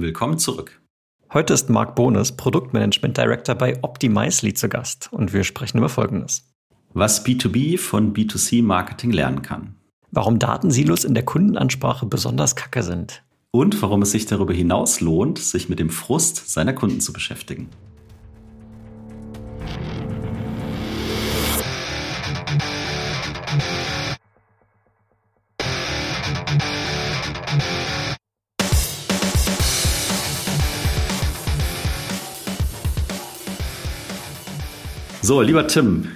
Willkommen 0.00 0.38
zurück. 0.38 0.80
Heute 1.30 1.52
ist 1.52 1.68
Marc 1.68 1.94
Bones, 1.94 2.32
Produktmanagement 2.32 3.18
Director 3.18 3.54
bei 3.54 3.78
Optimizely 3.82 4.54
zu 4.54 4.70
Gast 4.70 5.10
und 5.12 5.34
wir 5.34 5.44
sprechen 5.44 5.76
über 5.76 5.90
Folgendes. 5.90 6.54
Was 6.94 7.26
B2B 7.26 7.76
von 7.76 8.14
B2C 8.14 8.62
Marketing 8.62 9.10
lernen 9.10 9.42
kann. 9.42 9.76
Warum 10.10 10.38
Datensilos 10.38 11.04
in 11.04 11.12
der 11.12 11.26
Kundenansprache 11.26 12.06
besonders 12.06 12.56
kacke 12.56 12.82
sind. 12.82 13.22
Und 13.50 13.82
warum 13.82 14.00
es 14.00 14.12
sich 14.12 14.24
darüber 14.24 14.54
hinaus 14.54 15.02
lohnt, 15.02 15.38
sich 15.38 15.68
mit 15.68 15.78
dem 15.78 15.90
Frust 15.90 16.48
seiner 16.48 16.72
Kunden 16.72 17.00
zu 17.00 17.12
beschäftigen. 17.12 17.68
So, 35.30 35.40
lieber 35.42 35.68
Tim, 35.68 36.08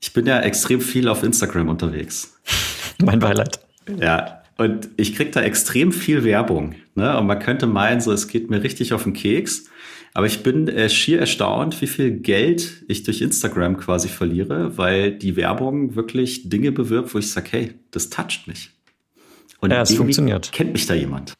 ich 0.00 0.12
bin 0.12 0.26
ja 0.26 0.40
extrem 0.40 0.80
viel 0.80 1.06
auf 1.06 1.22
Instagram 1.22 1.68
unterwegs. 1.68 2.40
mein 3.00 3.20
Beileid. 3.20 3.60
Ja, 4.00 4.42
und 4.58 4.88
ich 4.96 5.14
kriege 5.14 5.30
da 5.30 5.42
extrem 5.42 5.92
viel 5.92 6.24
Werbung. 6.24 6.74
Ne? 6.96 7.16
Und 7.16 7.28
man 7.28 7.38
könnte 7.38 7.68
meinen, 7.68 8.00
so 8.00 8.10
es 8.10 8.26
geht 8.26 8.50
mir 8.50 8.64
richtig 8.64 8.94
auf 8.94 9.04
den 9.04 9.12
Keks. 9.12 9.66
Aber 10.12 10.26
ich 10.26 10.42
bin 10.42 10.66
äh, 10.66 10.88
schier 10.88 11.20
erstaunt, 11.20 11.80
wie 11.82 11.86
viel 11.86 12.10
Geld 12.10 12.82
ich 12.88 13.04
durch 13.04 13.20
Instagram 13.20 13.76
quasi 13.76 14.08
verliere, 14.08 14.76
weil 14.76 15.12
die 15.12 15.36
Werbung 15.36 15.94
wirklich 15.94 16.48
Dinge 16.48 16.72
bewirbt, 16.72 17.14
wo 17.14 17.20
ich 17.20 17.30
sage, 17.30 17.46
hey, 17.52 17.74
das 17.92 18.10
toucht 18.10 18.48
mich. 18.48 18.70
Und 19.60 19.70
ja, 19.70 19.82
es 19.82 19.94
funktioniert. 19.94 20.50
Kennt 20.50 20.72
mich 20.72 20.86
da 20.86 20.94
jemand? 20.94 21.34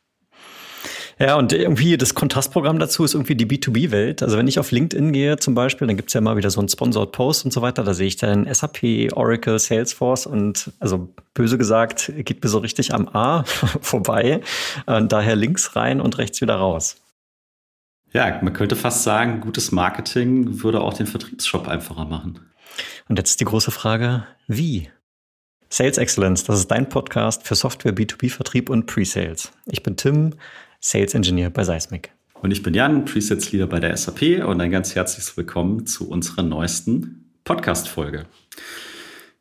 Ja, 1.23 1.37
und 1.37 1.53
irgendwie 1.53 1.97
das 1.97 2.17
Kontrastprogramm 2.17 2.81
dazu 2.81 3.05
ist 3.05 3.15
irgendwie 3.15 3.37
die 3.37 3.47
B2B-Welt. 3.47 4.25
Also 4.25 4.37
wenn 4.39 4.49
ich 4.49 4.59
auf 4.59 4.73
LinkedIn 4.73 5.13
gehe 5.13 5.37
zum 5.37 5.55
Beispiel, 5.55 5.87
dann 5.87 5.97
gibt's 5.97 6.15
ja 6.15 6.21
mal 6.21 6.37
wieder 6.37 6.51
so 6.51 6.59
einen 6.59 6.69
Sponsored 6.69 7.13
Post 7.13 7.45
und 7.45 7.53
so 7.53 7.63
weiter. 7.63 7.85
Da 7.85 7.95
sehe 7.95 8.09
ich 8.09 8.17
dann 8.17 8.53
SAP, 8.53 9.13
Oracle, 9.13 9.57
Salesforce 9.61 10.27
und 10.27 10.73
also 10.81 11.15
böse 11.33 11.59
gesagt, 11.59 12.13
geht 12.17 12.43
mir 12.43 12.51
so 12.51 12.59
richtig 12.59 12.93
am 12.93 13.07
A 13.07 13.45
vorbei. 13.81 14.41
Und 14.87 15.13
daher 15.13 15.37
links 15.37 15.77
rein 15.77 16.01
und 16.01 16.19
rechts 16.19 16.41
wieder 16.41 16.57
raus. 16.57 16.97
Ja, 18.13 18.41
man 18.43 18.53
könnte 18.53 18.75
fast 18.75 19.05
sagen, 19.05 19.43
gutes 19.43 19.71
Marketing 19.71 20.65
würde 20.65 20.81
auch 20.81 20.95
den 20.95 21.07
Vertriebsshop 21.07 21.69
einfacher 21.69 22.05
machen. 22.05 22.41
Und 23.09 23.21
jetzt 23.21 23.39
die 23.39 23.45
große 23.45 23.71
Frage, 23.71 24.27
wie? 24.49 24.91
Sales 25.69 25.99
Excellence, 25.99 26.43
das 26.43 26.59
ist 26.59 26.71
dein 26.73 26.89
Podcast 26.89 27.47
für 27.47 27.55
Software, 27.55 27.95
B2B-Vertrieb 27.95 28.69
und 28.69 28.87
Pre-Sales. 28.87 29.53
Ich 29.67 29.85
bin 29.85 29.97
Tim, 29.97 30.35
Sales 30.85 31.15
Engineer 31.15 31.49
bei 31.49 31.63
Seismic. 31.63 32.11
Und 32.43 32.51
ich 32.51 32.65
bin 32.65 32.75
Jan, 32.75 33.05
Presets 33.05 33.53
Leader 33.53 33.69
bei 33.69 33.79
der 33.79 33.97
SAP 33.97 34.45
und 34.45 34.61
ein 34.61 34.73
ganz 34.73 34.97
herzliches 34.97 35.37
Willkommen 35.37 35.87
zu 35.87 36.11
unserer 36.11 36.43
neuesten 36.43 37.31
Podcast-Folge. 37.45 38.25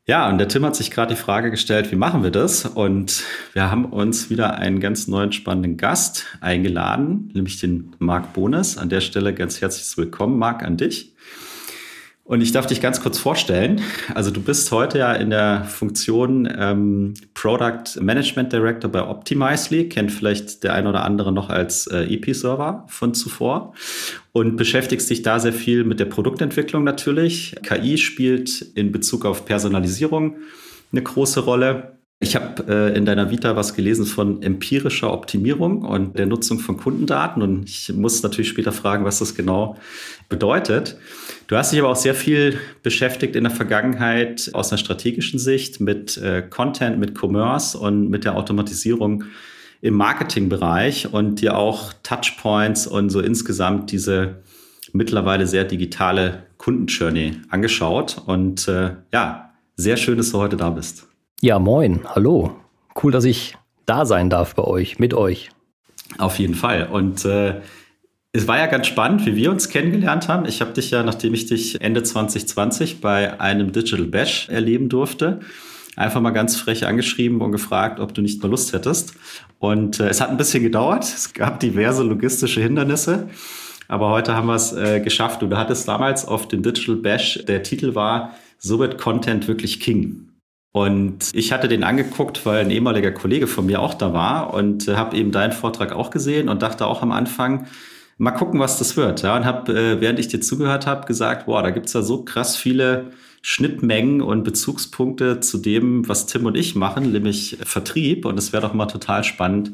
Ja, 0.06 0.30
und 0.30 0.38
der 0.38 0.48
Tim 0.48 0.64
hat 0.64 0.76
sich 0.76 0.92
gerade 0.92 1.16
die 1.16 1.20
Frage 1.20 1.50
gestellt, 1.50 1.92
wie 1.92 1.96
machen 1.96 2.22
wir 2.22 2.30
das? 2.30 2.66
Und 2.68 3.24
wir 3.54 3.72
haben 3.72 3.86
uns 3.86 4.30
wieder 4.30 4.60
einen 4.60 4.80
ganz 4.80 5.08
neuen 5.08 5.32
spannenden 5.32 5.78
Gast 5.78 6.28
eingeladen, 6.42 7.32
nämlich 7.34 7.60
den 7.60 7.96
Marc 7.98 8.34
Bones. 8.34 8.78
An 8.78 8.90
der 8.90 9.02
Stelle 9.02 9.34
ganz 9.34 9.62
herzliches 9.62 9.98
Willkommen, 9.98 10.38
Marc, 10.38 10.62
an 10.62 10.78
dich. 10.78 11.16
Und 12.24 12.42
ich 12.42 12.52
darf 12.52 12.66
dich 12.66 12.82
ganz 12.82 13.02
kurz 13.02 13.18
vorstellen. 13.18 13.82
Also 14.14 14.32
du 14.32 14.42
bist 14.42 14.72
heute 14.72 15.00
ja 15.00 15.14
in 15.14 15.32
der 15.32 15.66
Funktion 15.66 16.48
ähm, 16.58 17.14
Product 17.34 18.00
Management 18.00 18.54
Director 18.54 18.90
bei 18.90 19.04
Optimizely, 19.06 19.90
kennt 19.90 20.12
vielleicht 20.12 20.64
der 20.64 20.74
ein 20.74 20.88
oder 20.88 21.04
andere 21.04 21.32
noch 21.32 21.50
als 21.50 21.88
äh, 21.88 22.04
EP-Server 22.04 22.86
von 22.88 23.14
zuvor 23.14 23.74
und 24.32 24.56
beschäftigst 24.56 25.10
dich 25.10 25.24
da 25.24 25.40
sehr 25.40 25.52
viel 25.52 25.84
mit 25.84 26.00
der 26.00 26.06
Produktentwicklung 26.06 26.84
natürlich. 26.84 27.56
KI 27.64 27.98
spielt 27.98 28.62
in 28.62 28.92
Bezug 28.92 29.26
auf 29.26 29.46
Personalisierung 29.46 30.38
eine 30.92 31.02
große 31.02 31.42
Rolle. 31.42 31.98
Ich 32.24 32.36
habe 32.36 32.64
äh, 32.68 32.96
in 32.96 33.06
deiner 33.06 33.32
Vita 33.32 33.56
was 33.56 33.74
gelesen 33.74 34.06
von 34.06 34.44
empirischer 34.44 35.12
Optimierung 35.12 35.82
und 35.82 36.20
der 36.20 36.28
Nutzung 36.28 36.60
von 36.60 36.78
Kundendaten 36.78 37.42
und 37.42 37.68
ich 37.68 37.92
muss 37.96 38.22
natürlich 38.22 38.50
später 38.50 38.72
fragen, 38.72 39.06
was 39.06 39.18
das 39.18 39.34
genau 39.34 39.76
bedeutet. 40.30 40.98
Du 41.48 41.58
hast 41.58 41.72
dich 41.72 41.80
aber 41.80 41.90
auch 41.90 41.96
sehr 41.96 42.14
viel 42.14 42.60
beschäftigt 42.84 43.36
in 43.36 43.44
der 43.44 43.52
Vergangenheit 43.52 44.52
aus 44.54 44.72
einer 44.72 44.78
strategischen 44.78 45.40
Sicht 45.40 45.82
mit 45.82 46.16
äh, 46.18 46.44
Content, 46.48 47.00
mit 47.00 47.18
Commerce 47.20 47.76
und 47.76 48.12
mit 48.12 48.24
der 48.24 48.38
Automatisierung 48.38 49.24
im 49.82 49.96
Marketingbereich 49.96 51.12
und 51.12 51.42
dir 51.42 51.58
auch 51.58 51.92
Touchpoints 52.04 52.86
und 52.86 53.10
so 53.10 53.20
insgesamt 53.20 53.92
diese 53.92 54.44
mittlerweile 54.94 55.48
sehr 55.48 55.64
digitale 55.64 56.44
Kundenjourney 56.60 57.38
angeschaut. 57.50 58.22
Und 58.28 58.68
äh, 58.68 58.92
ja, 59.12 59.54
sehr 59.76 59.98
schön, 59.98 60.18
dass 60.18 60.32
du 60.32 60.38
heute 60.38 60.56
da 60.56 60.70
bist. 60.70 61.08
Ja, 61.44 61.58
moin, 61.58 62.02
hallo. 62.06 62.56
Cool, 63.02 63.12
dass 63.12 63.26
ich 63.26 63.58
da 63.88 64.06
sein 64.06 64.30
darf 64.30 64.54
bei 64.54 64.64
euch, 64.64 65.00
mit 65.00 65.16
euch. 65.16 65.50
Auf 66.20 66.38
jeden 66.38 66.54
Fall. 66.54 66.88
Und 66.92 67.26
äh, 67.26 67.62
es 68.32 68.48
war 68.48 68.60
ja 68.60 68.68
ganz 68.68 68.86
spannend, 68.86 69.26
wie 69.26 69.36
wir 69.36 69.50
uns 69.50 69.70
kennengelernt 69.70 70.28
haben. 70.28 70.46
Ich 70.46 70.62
habe 70.62 70.72
dich 70.74 70.92
ja, 70.92 71.02
nachdem 71.02 71.34
ich 71.34 71.48
dich 71.48 71.82
Ende 71.82 72.04
2020 72.04 73.02
bei 73.02 73.40
einem 73.40 73.72
Digital 73.72 74.06
Bash 74.06 74.50
erleben 74.50 74.88
durfte, 74.88 75.40
einfach 75.96 76.22
mal 76.22 76.30
ganz 76.30 76.58
frech 76.58 76.86
angeschrieben 76.86 77.42
und 77.42 77.52
gefragt, 77.52 78.00
ob 78.00 78.14
du 78.14 78.22
nicht 78.22 78.44
mal 78.44 78.50
Lust 78.50 78.72
hättest. 78.74 79.16
Und 79.58 80.00
äh, 80.00 80.10
es 80.10 80.22
hat 80.22 80.30
ein 80.30 80.38
bisschen 80.38 80.62
gedauert. 80.62 81.06
Es 81.06 81.34
gab 81.34 81.60
diverse 81.60 82.04
logistische 82.04 82.62
Hindernisse. 82.62 83.30
Aber 83.88 84.12
heute 84.12 84.36
haben 84.36 84.46
wir 84.46 84.54
es 84.54 84.74
äh, 84.74 85.00
geschafft. 85.00 85.42
Du 85.42 85.50
hattest 85.58 85.88
damals 85.88 86.24
auf 86.24 86.48
dem 86.48 86.62
Digital 86.62 86.98
Bash, 86.98 87.44
der 87.48 87.64
Titel 87.64 87.96
war, 87.96 88.36
so 88.60 88.78
wird 88.78 89.00
Content 89.00 89.48
wirklich 89.48 89.80
King. 89.80 90.28
Und 90.72 91.32
ich 91.34 91.52
hatte 91.52 91.68
den 91.68 91.84
angeguckt, 91.84 92.46
weil 92.46 92.60
ein 92.60 92.72
ehemaliger 92.72 93.12
Kollege 93.12 93.48
von 93.48 93.66
mir 93.66 93.82
auch 93.82 93.94
da 93.94 94.14
war 94.14 94.54
und 94.54 94.88
äh, 94.88 94.96
habe 94.96 95.18
eben 95.18 95.32
deinen 95.32 95.52
Vortrag 95.52 95.92
auch 95.92 96.12
gesehen 96.12 96.48
und 96.48 96.62
dachte 96.62 96.86
auch 96.86 97.02
am 97.02 97.12
Anfang, 97.12 97.68
mal 98.18 98.32
gucken, 98.32 98.60
was 98.60 98.78
das 98.78 98.96
wird. 98.96 99.22
Ja, 99.22 99.36
und 99.36 99.46
habe, 99.46 99.74
äh, 99.74 100.00
während 100.00 100.20
ich 100.20 100.30
dir 100.30 100.40
zugehört 100.40 100.88
habe, 100.88 101.08
gesagt, 101.08 101.48
boah, 101.48 101.62
da 101.62 101.72
gibt's 101.72 101.94
ja 101.94 102.02
so 102.02 102.24
krass 102.24 102.56
viele 102.56 103.12
Schnittmengen 103.42 104.22
und 104.22 104.44
Bezugspunkte 104.44 105.40
zu 105.40 105.58
dem, 105.58 106.08
was 106.08 106.28
Tim 106.28 106.46
und 106.46 106.56
ich 106.56 106.76
machen, 106.76 107.12
nämlich 107.12 107.58
Vertrieb. 107.64 108.26
Und 108.26 108.38
es 108.38 108.54
wäre 108.54 108.62
doch 108.62 108.74
mal 108.74 108.86
total 108.86 109.24
spannend, 109.24 109.72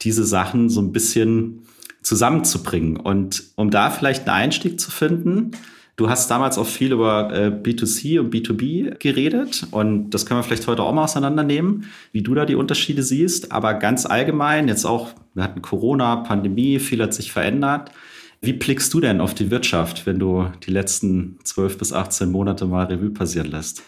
diese 0.00 0.24
Sachen 0.24 0.70
so 0.70 0.80
ein 0.80 0.92
bisschen 0.92 1.66
zusammenzubringen. 2.02 2.96
Und 2.96 3.44
um 3.54 3.70
da 3.70 3.90
vielleicht 3.90 4.26
einen 4.26 4.36
Einstieg 4.44 4.80
zu 4.80 4.90
finden, 4.90 5.52
Du 6.02 6.10
hast 6.10 6.28
damals 6.32 6.58
auch 6.58 6.66
viel 6.66 6.90
über 6.90 7.32
äh, 7.32 7.46
B2C 7.46 8.18
und 8.18 8.34
B2B 8.34 8.98
geredet 8.98 9.68
und 9.70 10.10
das 10.10 10.26
können 10.26 10.40
wir 10.40 10.42
vielleicht 10.42 10.66
heute 10.66 10.82
auch 10.82 10.92
mal 10.92 11.04
auseinandernehmen, 11.04 11.84
wie 12.10 12.22
du 12.22 12.34
da 12.34 12.44
die 12.44 12.56
Unterschiede 12.56 13.04
siehst. 13.04 13.52
Aber 13.52 13.74
ganz 13.74 14.04
allgemein, 14.04 14.66
jetzt 14.66 14.84
auch, 14.84 15.10
wir 15.34 15.44
hatten 15.44 15.62
Corona, 15.62 16.16
Pandemie, 16.16 16.80
viel 16.80 17.00
hat 17.00 17.14
sich 17.14 17.30
verändert. 17.30 17.92
Wie 18.40 18.52
blickst 18.52 18.92
du 18.92 18.98
denn 18.98 19.20
auf 19.20 19.32
die 19.34 19.52
Wirtschaft, 19.52 20.04
wenn 20.04 20.18
du 20.18 20.50
die 20.66 20.72
letzten 20.72 21.38
12 21.44 21.78
bis 21.78 21.92
18 21.92 22.32
Monate 22.32 22.66
mal 22.66 22.86
Revue 22.86 23.10
passieren 23.10 23.52
lässt? 23.52 23.84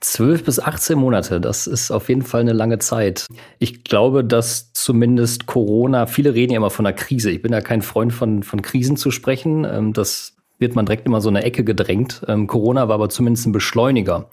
12 0.00 0.42
bis 0.42 0.58
18 0.58 0.98
Monate, 0.98 1.40
das 1.40 1.68
ist 1.68 1.92
auf 1.92 2.08
jeden 2.08 2.22
Fall 2.22 2.40
eine 2.40 2.54
lange 2.54 2.80
Zeit. 2.80 3.28
Ich 3.60 3.84
glaube, 3.84 4.24
dass 4.24 4.72
zumindest 4.72 5.46
Corona, 5.46 6.06
viele 6.06 6.34
reden 6.34 6.54
ja 6.54 6.56
immer 6.56 6.70
von 6.70 6.86
einer 6.86 6.96
Krise. 6.96 7.30
Ich 7.30 7.40
bin 7.40 7.52
ja 7.52 7.60
kein 7.60 7.82
Freund 7.82 8.12
von, 8.12 8.42
von 8.42 8.62
Krisen 8.62 8.96
zu 8.96 9.12
sprechen. 9.12 9.64
Ähm, 9.64 9.92
das 9.92 10.34
wird 10.62 10.74
man 10.74 10.86
direkt 10.86 11.06
immer 11.06 11.20
so 11.20 11.28
eine 11.28 11.44
Ecke 11.44 11.64
gedrängt. 11.64 12.22
Ähm, 12.26 12.46
Corona 12.46 12.88
war 12.88 12.94
aber 12.94 13.10
zumindest 13.10 13.46
ein 13.46 13.52
Beschleuniger. 13.52 14.30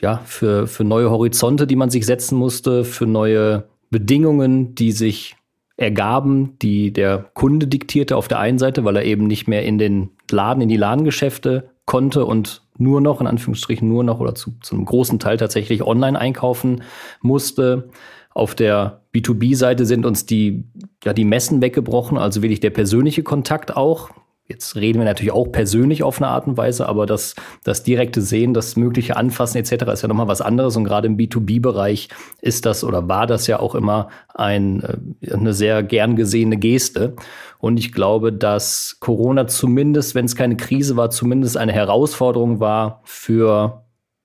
Ja, 0.00 0.20
für, 0.24 0.68
für 0.68 0.84
neue 0.84 1.10
Horizonte, 1.10 1.66
die 1.66 1.76
man 1.76 1.90
sich 1.90 2.06
setzen 2.06 2.38
musste, 2.38 2.84
für 2.84 3.06
neue 3.06 3.64
Bedingungen, 3.90 4.76
die 4.76 4.92
sich 4.92 5.36
ergaben, 5.76 6.56
die 6.62 6.92
der 6.92 7.30
Kunde 7.34 7.66
diktierte 7.66 8.16
auf 8.16 8.28
der 8.28 8.38
einen 8.38 8.58
Seite, 8.58 8.84
weil 8.84 8.96
er 8.96 9.04
eben 9.04 9.26
nicht 9.26 9.48
mehr 9.48 9.64
in 9.64 9.78
den 9.78 10.10
Laden, 10.30 10.62
in 10.62 10.68
die 10.68 10.76
Ladengeschäfte 10.76 11.70
konnte 11.86 12.24
und 12.24 12.62
nur 12.78 13.00
noch, 13.00 13.20
in 13.20 13.26
Anführungsstrichen 13.26 13.88
nur 13.88 14.04
noch 14.04 14.20
oder 14.20 14.34
zu, 14.34 14.54
zu 14.60 14.74
einem 14.74 14.84
großen 14.84 15.18
Teil 15.18 15.36
tatsächlich 15.36 15.82
online 15.82 16.18
einkaufen 16.18 16.82
musste. 17.20 17.90
Auf 18.30 18.54
der 18.54 19.02
B2B-Seite 19.14 19.86
sind 19.86 20.06
uns 20.06 20.26
die, 20.26 20.64
ja, 21.04 21.12
die 21.12 21.24
Messen 21.24 21.62
weggebrochen, 21.62 22.18
also 22.18 22.42
wirklich 22.42 22.60
der 22.60 22.70
persönliche 22.70 23.22
Kontakt 23.22 23.76
auch. 23.76 24.10
Jetzt 24.46 24.76
reden 24.76 24.98
wir 24.98 25.06
natürlich 25.06 25.32
auch 25.32 25.46
persönlich 25.46 26.02
auf 26.02 26.20
eine 26.20 26.28
Art 26.28 26.46
und 26.46 26.58
Weise, 26.58 26.86
aber 26.86 27.06
das, 27.06 27.34
das 27.64 27.82
direkte 27.82 28.20
Sehen, 28.20 28.52
das 28.52 28.76
mögliche 28.76 29.16
Anfassen 29.16 29.56
etc. 29.56 29.84
ist 29.92 30.02
ja 30.02 30.08
nochmal 30.08 30.28
was 30.28 30.42
anderes. 30.42 30.76
Und 30.76 30.84
gerade 30.84 31.06
im 31.06 31.16
B2B-Bereich 31.16 32.10
ist 32.42 32.66
das 32.66 32.84
oder 32.84 33.08
war 33.08 33.26
das 33.26 33.46
ja 33.46 33.58
auch 33.58 33.74
immer 33.74 34.08
ein, 34.34 34.82
äh, 34.82 35.32
eine 35.32 35.54
sehr 35.54 35.82
gern 35.82 36.14
gesehene 36.14 36.58
Geste. 36.58 37.16
Und 37.58 37.78
ich 37.78 37.92
glaube, 37.92 38.34
dass 38.34 38.98
Corona 39.00 39.46
zumindest, 39.46 40.14
wenn 40.14 40.26
es 40.26 40.36
keine 40.36 40.58
Krise 40.58 40.96
war, 40.98 41.08
zumindest 41.08 41.56
eine 41.56 41.72
Herausforderung 41.72 42.60
war 42.60 43.00
für 43.04 43.84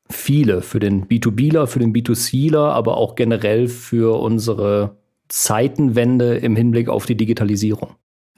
viele, 0.10 0.62
für 0.62 0.82
den 0.82 1.06
B2Bler, 1.06 1.66
für 1.66 1.80
den 1.80 1.94
B2Cler, 1.94 2.72
aber 2.72 2.98
auch 2.98 3.16
generell 3.16 3.70
für 3.70 4.20
unsere 4.20 4.98
Zeitenwende 5.30 6.36
im 6.38 6.58
Hinblick 6.58 6.90
auf 6.90 7.06
die 7.06 7.16
Digitalisierung. 7.16 7.96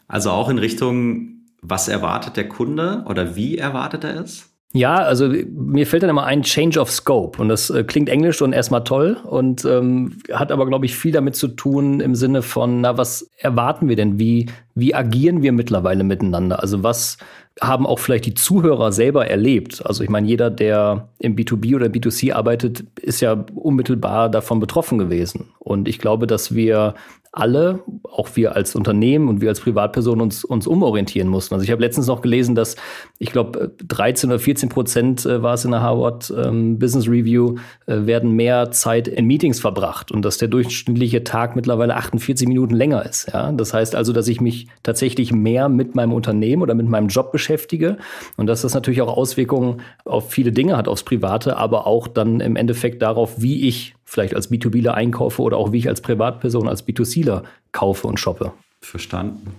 Also 0.07 0.29
auch 0.29 0.49
in 0.49 0.59
Richtung, 0.59 1.40
was 1.61 1.87
erwartet 1.87 2.37
der 2.37 2.49
Kunde 2.49 3.03
oder 3.07 3.35
wie 3.35 3.57
erwartet 3.57 4.03
er 4.03 4.19
es? 4.21 4.51
Ja, 4.73 4.95
also 4.95 5.27
mir 5.27 5.85
fällt 5.85 6.03
dann 6.03 6.09
immer 6.09 6.23
ein 6.23 6.43
Change 6.43 6.79
of 6.79 6.89
Scope 6.89 7.41
und 7.41 7.49
das 7.49 7.69
äh, 7.69 7.83
klingt 7.83 8.07
englisch 8.07 8.41
und 8.41 8.53
erstmal 8.53 8.85
toll 8.85 9.17
und 9.25 9.65
ähm, 9.65 10.19
hat 10.31 10.49
aber, 10.49 10.65
glaube 10.65 10.85
ich, 10.85 10.95
viel 10.95 11.11
damit 11.11 11.35
zu 11.35 11.49
tun 11.49 11.99
im 11.99 12.15
Sinne 12.15 12.41
von, 12.41 12.79
na, 12.79 12.97
was 12.97 13.29
erwarten 13.37 13.89
wir 13.89 13.97
denn? 13.97 14.17
Wie, 14.17 14.49
wie 14.73 14.95
agieren 14.95 15.41
wir 15.41 15.51
mittlerweile 15.51 16.05
miteinander? 16.05 16.61
Also 16.61 16.83
was 16.83 17.17
haben 17.59 17.85
auch 17.85 17.99
vielleicht 17.99 18.25
die 18.25 18.33
Zuhörer 18.33 18.93
selber 18.93 19.27
erlebt? 19.27 19.85
Also 19.85 20.05
ich 20.05 20.09
meine, 20.09 20.27
jeder, 20.27 20.49
der 20.49 21.09
im 21.19 21.35
B2B 21.35 21.75
oder 21.75 21.87
B2C 21.87 22.31
arbeitet, 22.31 22.85
ist 23.01 23.19
ja 23.19 23.43
unmittelbar 23.53 24.29
davon 24.29 24.61
betroffen 24.61 24.97
gewesen. 24.97 25.49
Und 25.59 25.89
ich 25.89 25.99
glaube, 25.99 26.27
dass 26.27 26.55
wir 26.55 26.93
alle, 27.33 27.79
auch 28.03 28.29
wir 28.35 28.57
als 28.57 28.75
Unternehmen 28.75 29.29
und 29.29 29.39
wir 29.39 29.47
als 29.47 29.61
Privatpersonen 29.61 30.21
uns, 30.21 30.43
uns 30.43 30.67
umorientieren 30.67 31.29
mussten. 31.29 31.53
Also 31.53 31.63
ich 31.63 31.71
habe 31.71 31.81
letztens 31.81 32.07
noch 32.07 32.21
gelesen, 32.21 32.55
dass 32.55 32.75
ich 33.19 33.31
glaube 33.31 33.71
13 33.87 34.29
oder 34.29 34.39
14 34.39 34.67
Prozent 34.67 35.25
äh, 35.25 35.41
war 35.41 35.53
es 35.53 35.63
in 35.63 35.71
der 35.71 35.81
Harvard 35.81 36.33
ähm, 36.37 36.77
Business 36.77 37.07
Review, 37.07 37.55
äh, 37.85 38.05
werden 38.05 38.31
mehr 38.31 38.71
Zeit 38.71 39.07
in 39.07 39.27
Meetings 39.27 39.61
verbracht 39.61 40.11
und 40.11 40.25
dass 40.25 40.39
der 40.39 40.49
durchschnittliche 40.49 41.23
Tag 41.23 41.55
mittlerweile 41.55 41.95
48 41.95 42.49
Minuten 42.49 42.75
länger 42.75 43.05
ist. 43.05 43.31
Ja? 43.31 43.53
Das 43.53 43.73
heißt 43.73 43.95
also, 43.95 44.11
dass 44.11 44.27
ich 44.27 44.41
mich 44.41 44.67
tatsächlich 44.83 45.31
mehr 45.31 45.69
mit 45.69 45.95
meinem 45.95 46.11
Unternehmen 46.11 46.61
oder 46.61 46.73
mit 46.73 46.89
meinem 46.89 47.07
Job 47.07 47.31
beschäftige 47.31 47.95
und 48.35 48.47
dass 48.47 48.63
das 48.63 48.73
natürlich 48.73 49.01
auch 49.01 49.15
Auswirkungen 49.15 49.81
auf 50.03 50.31
viele 50.31 50.51
Dinge 50.51 50.75
hat, 50.75 50.89
aufs 50.89 51.03
Private, 51.03 51.55
aber 51.55 51.87
auch 51.87 52.09
dann 52.09 52.41
im 52.41 52.57
Endeffekt 52.57 53.01
darauf, 53.01 53.41
wie 53.41 53.69
ich 53.69 53.95
vielleicht 54.11 54.35
als 54.35 54.51
B2Bler 54.51 54.91
einkaufe 54.91 55.41
oder 55.41 55.55
auch 55.55 55.71
wie 55.71 55.77
ich 55.77 55.87
als 55.87 56.01
Privatperson, 56.01 56.67
als 56.67 56.85
B2Cler 56.85 57.43
kaufe 57.71 58.07
und 58.07 58.19
shoppe. 58.19 58.51
Verstanden. 58.81 59.51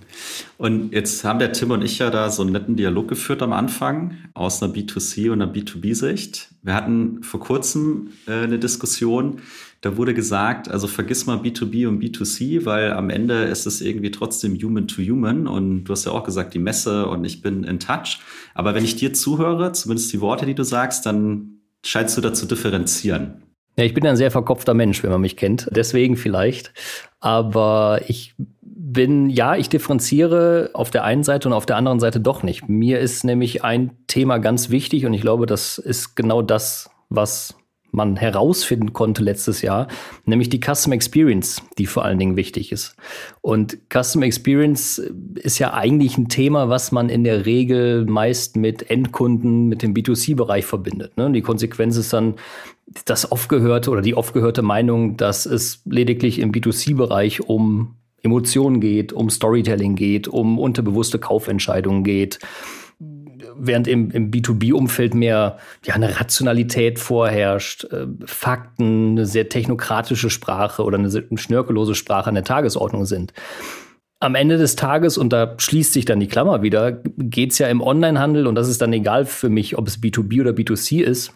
Und 0.59 0.93
jetzt 0.93 1.23
haben 1.23 1.39
der 1.39 1.53
Tim 1.53 1.71
und 1.71 1.81
ich 1.81 1.97
ja 1.97 2.11
da 2.11 2.29
so 2.29 2.43
einen 2.43 2.51
netten 2.51 2.75
Dialog 2.75 3.07
geführt 3.07 3.41
am 3.41 3.51
Anfang 3.51 4.17
aus 4.35 4.61
einer 4.61 4.71
B2C 4.71 5.31
und 5.31 5.41
einer 5.41 5.51
B2B-Sicht. 5.51 6.49
Wir 6.61 6.75
hatten 6.75 7.23
vor 7.23 7.39
kurzem 7.39 8.11
äh, 8.27 8.43
eine 8.43 8.59
Diskussion, 8.59 9.39
da 9.81 9.97
wurde 9.97 10.13
gesagt, 10.13 10.69
also 10.69 10.85
vergiss 10.87 11.25
mal 11.25 11.37
B2B 11.37 11.87
und 11.87 11.99
B2C, 12.03 12.65
weil 12.65 12.91
am 12.91 13.09
Ende 13.09 13.45
ist 13.45 13.65
es 13.65 13.81
irgendwie 13.81 14.11
trotzdem 14.11 14.55
human 14.61 14.87
to 14.87 15.01
human. 15.01 15.47
Und 15.47 15.85
du 15.85 15.93
hast 15.93 16.05
ja 16.05 16.11
auch 16.11 16.23
gesagt, 16.23 16.53
die 16.53 16.59
Messe 16.59 17.07
und 17.07 17.25
ich 17.25 17.41
bin 17.41 17.63
in 17.63 17.79
touch. 17.79 18.19
Aber 18.53 18.75
wenn 18.75 18.85
ich 18.85 18.97
dir 18.97 19.13
zuhöre, 19.13 19.71
zumindest 19.71 20.13
die 20.13 20.21
Worte, 20.21 20.45
die 20.45 20.55
du 20.55 20.63
sagst, 20.63 21.07
dann 21.07 21.61
scheinst 21.83 22.15
du 22.17 22.21
da 22.21 22.33
zu 22.33 22.45
differenzieren. 22.45 23.41
Ja, 23.75 23.83
ich 23.83 23.93
bin 23.93 24.05
ein 24.05 24.17
sehr 24.17 24.31
verkopfter 24.31 24.73
Mensch, 24.73 25.03
wenn 25.03 25.11
man 25.11 25.21
mich 25.21 25.37
kennt. 25.37 25.67
Deswegen 25.71 26.15
vielleicht. 26.15 26.73
Aber 27.19 28.01
ich 28.07 28.35
bin, 28.61 29.29
ja, 29.29 29.55
ich 29.55 29.69
differenziere 29.69 30.69
auf 30.73 30.91
der 30.91 31.03
einen 31.03 31.23
Seite 31.23 31.47
und 31.47 31.53
auf 31.53 31.65
der 31.65 31.77
anderen 31.77 31.99
Seite 31.99 32.19
doch 32.19 32.43
nicht. 32.43 32.69
Mir 32.69 32.99
ist 32.99 33.23
nämlich 33.23 33.63
ein 33.63 33.91
Thema 34.07 34.37
ganz 34.37 34.69
wichtig 34.69 35.05
und 35.05 35.13
ich 35.13 35.21
glaube, 35.21 35.45
das 35.45 35.77
ist 35.79 36.15
genau 36.15 36.41
das, 36.41 36.89
was 37.09 37.55
man 37.93 38.15
herausfinden 38.15 38.91
konnte 38.91 39.23
letztes 39.23 39.61
Jahr, 39.61 39.87
nämlich 40.25 40.49
die 40.49 40.59
Custom 40.59 40.93
Experience, 40.93 41.61
die 41.77 41.85
vor 41.85 42.03
allen 42.03 42.17
Dingen 42.17 42.35
wichtig 42.35 42.71
ist. 42.71 42.95
Und 43.41 43.77
Custom 43.93 44.23
Experience 44.23 44.97
ist 45.35 45.59
ja 45.59 45.73
eigentlich 45.73 46.17
ein 46.17 46.27
Thema, 46.27 46.69
was 46.69 46.91
man 46.91 47.09
in 47.09 47.23
der 47.23 47.45
Regel 47.45 48.05
meist 48.05 48.57
mit 48.57 48.89
Endkunden, 48.89 49.67
mit 49.67 49.83
dem 49.83 49.93
B2C-Bereich 49.93 50.65
verbindet. 50.65 51.17
Ne? 51.17 51.31
Die 51.31 51.41
Konsequenz 51.41 51.95
ist 51.95 52.11
dann 52.13 52.35
das 53.05 53.31
oft 53.31 53.49
gehörte 53.49 53.89
oder 53.91 54.01
die 54.01 54.15
oft 54.15 54.33
gehörte 54.33 54.61
Meinung, 54.61 55.17
dass 55.17 55.45
es 55.45 55.81
lediglich 55.85 56.39
im 56.39 56.51
B2C-Bereich 56.51 57.41
um 57.41 57.95
Emotionen 58.21 58.79
geht, 58.79 59.13
um 59.13 59.29
Storytelling 59.29 59.95
geht, 59.95 60.27
um 60.27 60.59
unterbewusste 60.59 61.19
Kaufentscheidungen 61.19 62.03
geht 62.03 62.39
während 63.57 63.87
im, 63.87 64.11
im 64.11 64.31
B2B-Umfeld 64.31 65.13
mehr 65.13 65.57
ja, 65.85 65.93
eine 65.95 66.19
Rationalität 66.19 66.99
vorherrscht, 66.99 67.85
äh, 67.85 68.07
Fakten, 68.25 69.11
eine 69.11 69.25
sehr 69.25 69.49
technokratische 69.49 70.29
Sprache 70.29 70.83
oder 70.83 70.97
eine, 70.97 71.07
eine 71.07 71.37
schnörkellose 71.37 71.95
Sprache 71.95 72.27
an 72.29 72.35
der 72.35 72.43
Tagesordnung 72.43 73.05
sind. 73.05 73.33
Am 74.19 74.35
Ende 74.35 74.57
des 74.57 74.75
Tages, 74.75 75.17
und 75.17 75.33
da 75.33 75.55
schließt 75.57 75.91
sich 75.91 76.05
dann 76.05 76.19
die 76.19 76.27
Klammer 76.27 76.61
wieder, 76.61 76.93
geht 77.17 77.51
es 77.51 77.57
ja 77.59 77.67
im 77.67 77.81
Onlinehandel, 77.81 78.47
und 78.47 78.55
das 78.55 78.69
ist 78.69 78.81
dann 78.81 78.93
egal 78.93 79.25
für 79.25 79.49
mich, 79.49 79.77
ob 79.77 79.87
es 79.87 80.01
B2B 80.01 80.41
oder 80.41 80.51
B2C 80.51 81.01
ist, 81.01 81.33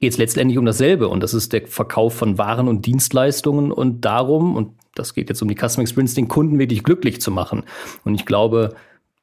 geht 0.00 0.12
es 0.12 0.18
letztendlich 0.18 0.58
um 0.58 0.64
dasselbe. 0.64 1.08
Und 1.08 1.22
das 1.22 1.34
ist 1.34 1.52
der 1.52 1.66
Verkauf 1.66 2.14
von 2.14 2.38
Waren 2.38 2.68
und 2.68 2.86
Dienstleistungen 2.86 3.70
und 3.70 4.04
darum, 4.04 4.56
und 4.56 4.72
das 4.94 5.14
geht 5.14 5.28
jetzt 5.28 5.42
um 5.42 5.48
die 5.48 5.54
Customer 5.54 5.82
Experience, 5.82 6.14
den 6.14 6.28
Kunden 6.28 6.58
wirklich 6.58 6.82
glücklich 6.82 7.20
zu 7.20 7.30
machen. 7.30 7.64
Und 8.04 8.14
ich 8.14 8.26
glaube, 8.26 8.74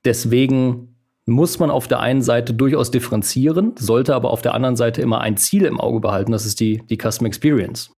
deswegen 0.06 0.96
muss 1.26 1.60
man 1.60 1.70
auf 1.70 1.88
der 1.88 2.00
einen 2.00 2.22
Seite 2.22 2.54
durchaus 2.54 2.90
differenzieren, 2.90 3.74
sollte 3.78 4.16
aber 4.16 4.32
auf 4.32 4.42
der 4.42 4.54
anderen 4.54 4.78
Seite 4.78 5.02
immer 5.02 5.20
ein 5.20 5.36
Ziel 5.36 5.66
im 5.66 5.80
Auge 5.80 6.00
behalten, 6.00 6.32
das 6.32 6.46
ist 6.46 6.62
die, 6.62 6.82
die 6.90 6.98
Custom 6.98 7.28
Experience. 7.28 7.92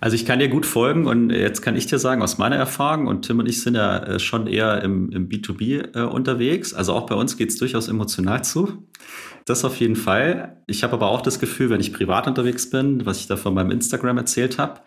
Also 0.00 0.14
ich 0.14 0.24
kann 0.24 0.38
dir 0.38 0.48
gut 0.48 0.64
folgen 0.64 1.06
und 1.06 1.28
jetzt 1.28 1.60
kann 1.60 1.76
ich 1.76 1.86
dir 1.86 1.98
sagen, 1.98 2.22
aus 2.22 2.38
meiner 2.38 2.56
Erfahrung, 2.56 3.06
und 3.06 3.26
Tim 3.26 3.38
und 3.38 3.46
ich 3.46 3.60
sind 3.60 3.74
ja 3.74 3.98
äh, 3.98 4.18
schon 4.18 4.46
eher 4.46 4.82
im, 4.82 5.12
im 5.12 5.28
B2B 5.28 5.94
äh, 5.94 6.02
unterwegs, 6.04 6.72
also 6.72 6.94
auch 6.94 7.04
bei 7.04 7.14
uns 7.14 7.36
geht 7.36 7.50
es 7.50 7.58
durchaus 7.58 7.88
emotional 7.88 8.42
zu. 8.42 8.86
Das 9.50 9.64
auf 9.64 9.80
jeden 9.80 9.96
Fall. 9.96 10.62
Ich 10.68 10.84
habe 10.84 10.92
aber 10.92 11.08
auch 11.08 11.22
das 11.22 11.40
Gefühl, 11.40 11.70
wenn 11.70 11.80
ich 11.80 11.92
privat 11.92 12.28
unterwegs 12.28 12.70
bin, 12.70 13.04
was 13.04 13.18
ich 13.18 13.26
da 13.26 13.36
von 13.36 13.52
meinem 13.52 13.72
Instagram 13.72 14.16
erzählt 14.18 14.58
habe, 14.58 14.78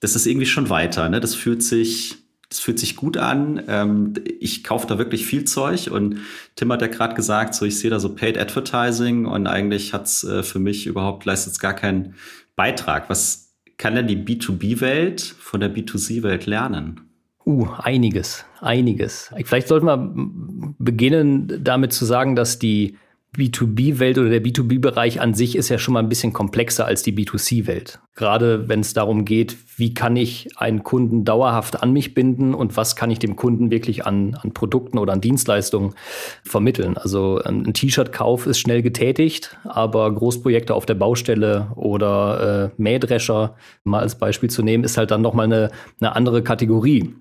das 0.00 0.16
ist 0.16 0.26
irgendwie 0.26 0.46
schon 0.46 0.70
weiter. 0.70 1.10
Ne? 1.10 1.20
Das 1.20 1.34
fühlt 1.34 1.62
sich 1.62 2.16
das 2.48 2.60
fühlt 2.60 2.78
sich 2.78 2.96
gut 2.96 3.18
an. 3.18 3.62
Ähm, 3.68 4.14
ich 4.40 4.64
kaufe 4.64 4.86
da 4.86 4.96
wirklich 4.96 5.26
viel 5.26 5.44
Zeug 5.44 5.90
und 5.90 6.20
Tim 6.54 6.72
hat 6.72 6.80
ja 6.80 6.86
gerade 6.86 7.14
gesagt, 7.14 7.54
so 7.54 7.66
ich 7.66 7.78
sehe 7.78 7.90
da 7.90 8.00
so 8.00 8.14
Paid 8.14 8.38
Advertising 8.38 9.26
und 9.26 9.46
eigentlich 9.46 9.92
hat's 9.92 10.24
äh, 10.24 10.42
für 10.42 10.60
mich 10.60 10.86
überhaupt 10.86 11.26
leistet 11.26 11.60
gar 11.60 11.74
keinen 11.74 12.14
Beitrag. 12.54 13.10
Was 13.10 13.52
kann 13.76 13.96
denn 13.96 14.06
die 14.06 14.16
B2B-Welt 14.16 15.20
von 15.20 15.60
der 15.60 15.74
B2C-Welt 15.74 16.46
lernen? 16.46 17.02
Uh, 17.44 17.68
einiges, 17.76 18.46
einiges. 18.62 19.30
Vielleicht 19.44 19.68
sollten 19.68 19.86
wir 19.86 20.74
beginnen 20.78 21.62
damit 21.62 21.92
zu 21.92 22.06
sagen, 22.06 22.34
dass 22.34 22.58
die 22.58 22.96
B2B-Welt 23.36 24.18
oder 24.18 24.30
der 24.30 24.42
B2B-Bereich 24.42 25.20
an 25.20 25.34
sich 25.34 25.56
ist 25.56 25.68
ja 25.68 25.78
schon 25.78 25.94
mal 25.94 26.00
ein 26.00 26.08
bisschen 26.08 26.32
komplexer 26.32 26.86
als 26.86 27.02
die 27.02 27.12
B2C-Welt. 27.12 28.00
Gerade 28.14 28.68
wenn 28.68 28.80
es 28.80 28.94
darum 28.94 29.24
geht, 29.24 29.56
wie 29.76 29.92
kann 29.94 30.16
ich 30.16 30.48
einen 30.56 30.82
Kunden 30.82 31.24
dauerhaft 31.24 31.82
an 31.82 31.92
mich 31.92 32.14
binden 32.14 32.54
und 32.54 32.76
was 32.76 32.96
kann 32.96 33.10
ich 33.10 33.18
dem 33.18 33.36
Kunden 33.36 33.70
wirklich 33.70 34.06
an, 34.06 34.38
an 34.42 34.52
Produkten 34.52 34.98
oder 34.98 35.12
an 35.12 35.20
Dienstleistungen 35.20 35.94
vermitteln. 36.42 36.96
Also 36.96 37.42
ähm, 37.44 37.64
ein 37.66 37.74
T-Shirt-Kauf 37.74 38.46
ist 38.46 38.58
schnell 38.58 38.82
getätigt, 38.82 39.56
aber 39.64 40.12
Großprojekte 40.12 40.74
auf 40.74 40.86
der 40.86 40.94
Baustelle 40.94 41.72
oder 41.76 42.72
äh, 42.76 42.82
Mähdrescher, 42.82 43.56
mal 43.84 44.00
als 44.00 44.16
Beispiel 44.16 44.50
zu 44.50 44.62
nehmen, 44.62 44.84
ist 44.84 44.96
halt 44.96 45.10
dann 45.10 45.22
nochmal 45.22 45.44
eine, 45.44 45.70
eine 46.00 46.16
andere 46.16 46.42
Kategorie. 46.42 47.14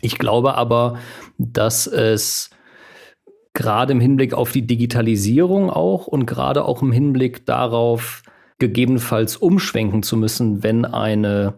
Ich 0.00 0.18
glaube 0.18 0.54
aber, 0.54 0.98
dass 1.38 1.86
es 1.86 2.50
gerade 3.56 3.92
im 3.92 4.00
Hinblick 4.00 4.34
auf 4.34 4.52
die 4.52 4.66
Digitalisierung 4.66 5.70
auch 5.70 6.06
und 6.06 6.26
gerade 6.26 6.64
auch 6.64 6.82
im 6.82 6.92
Hinblick 6.92 7.46
darauf, 7.46 8.22
gegebenenfalls 8.58 9.36
umschwenken 9.36 10.02
zu 10.02 10.16
müssen, 10.16 10.62
wenn 10.62 10.84
eine 10.84 11.54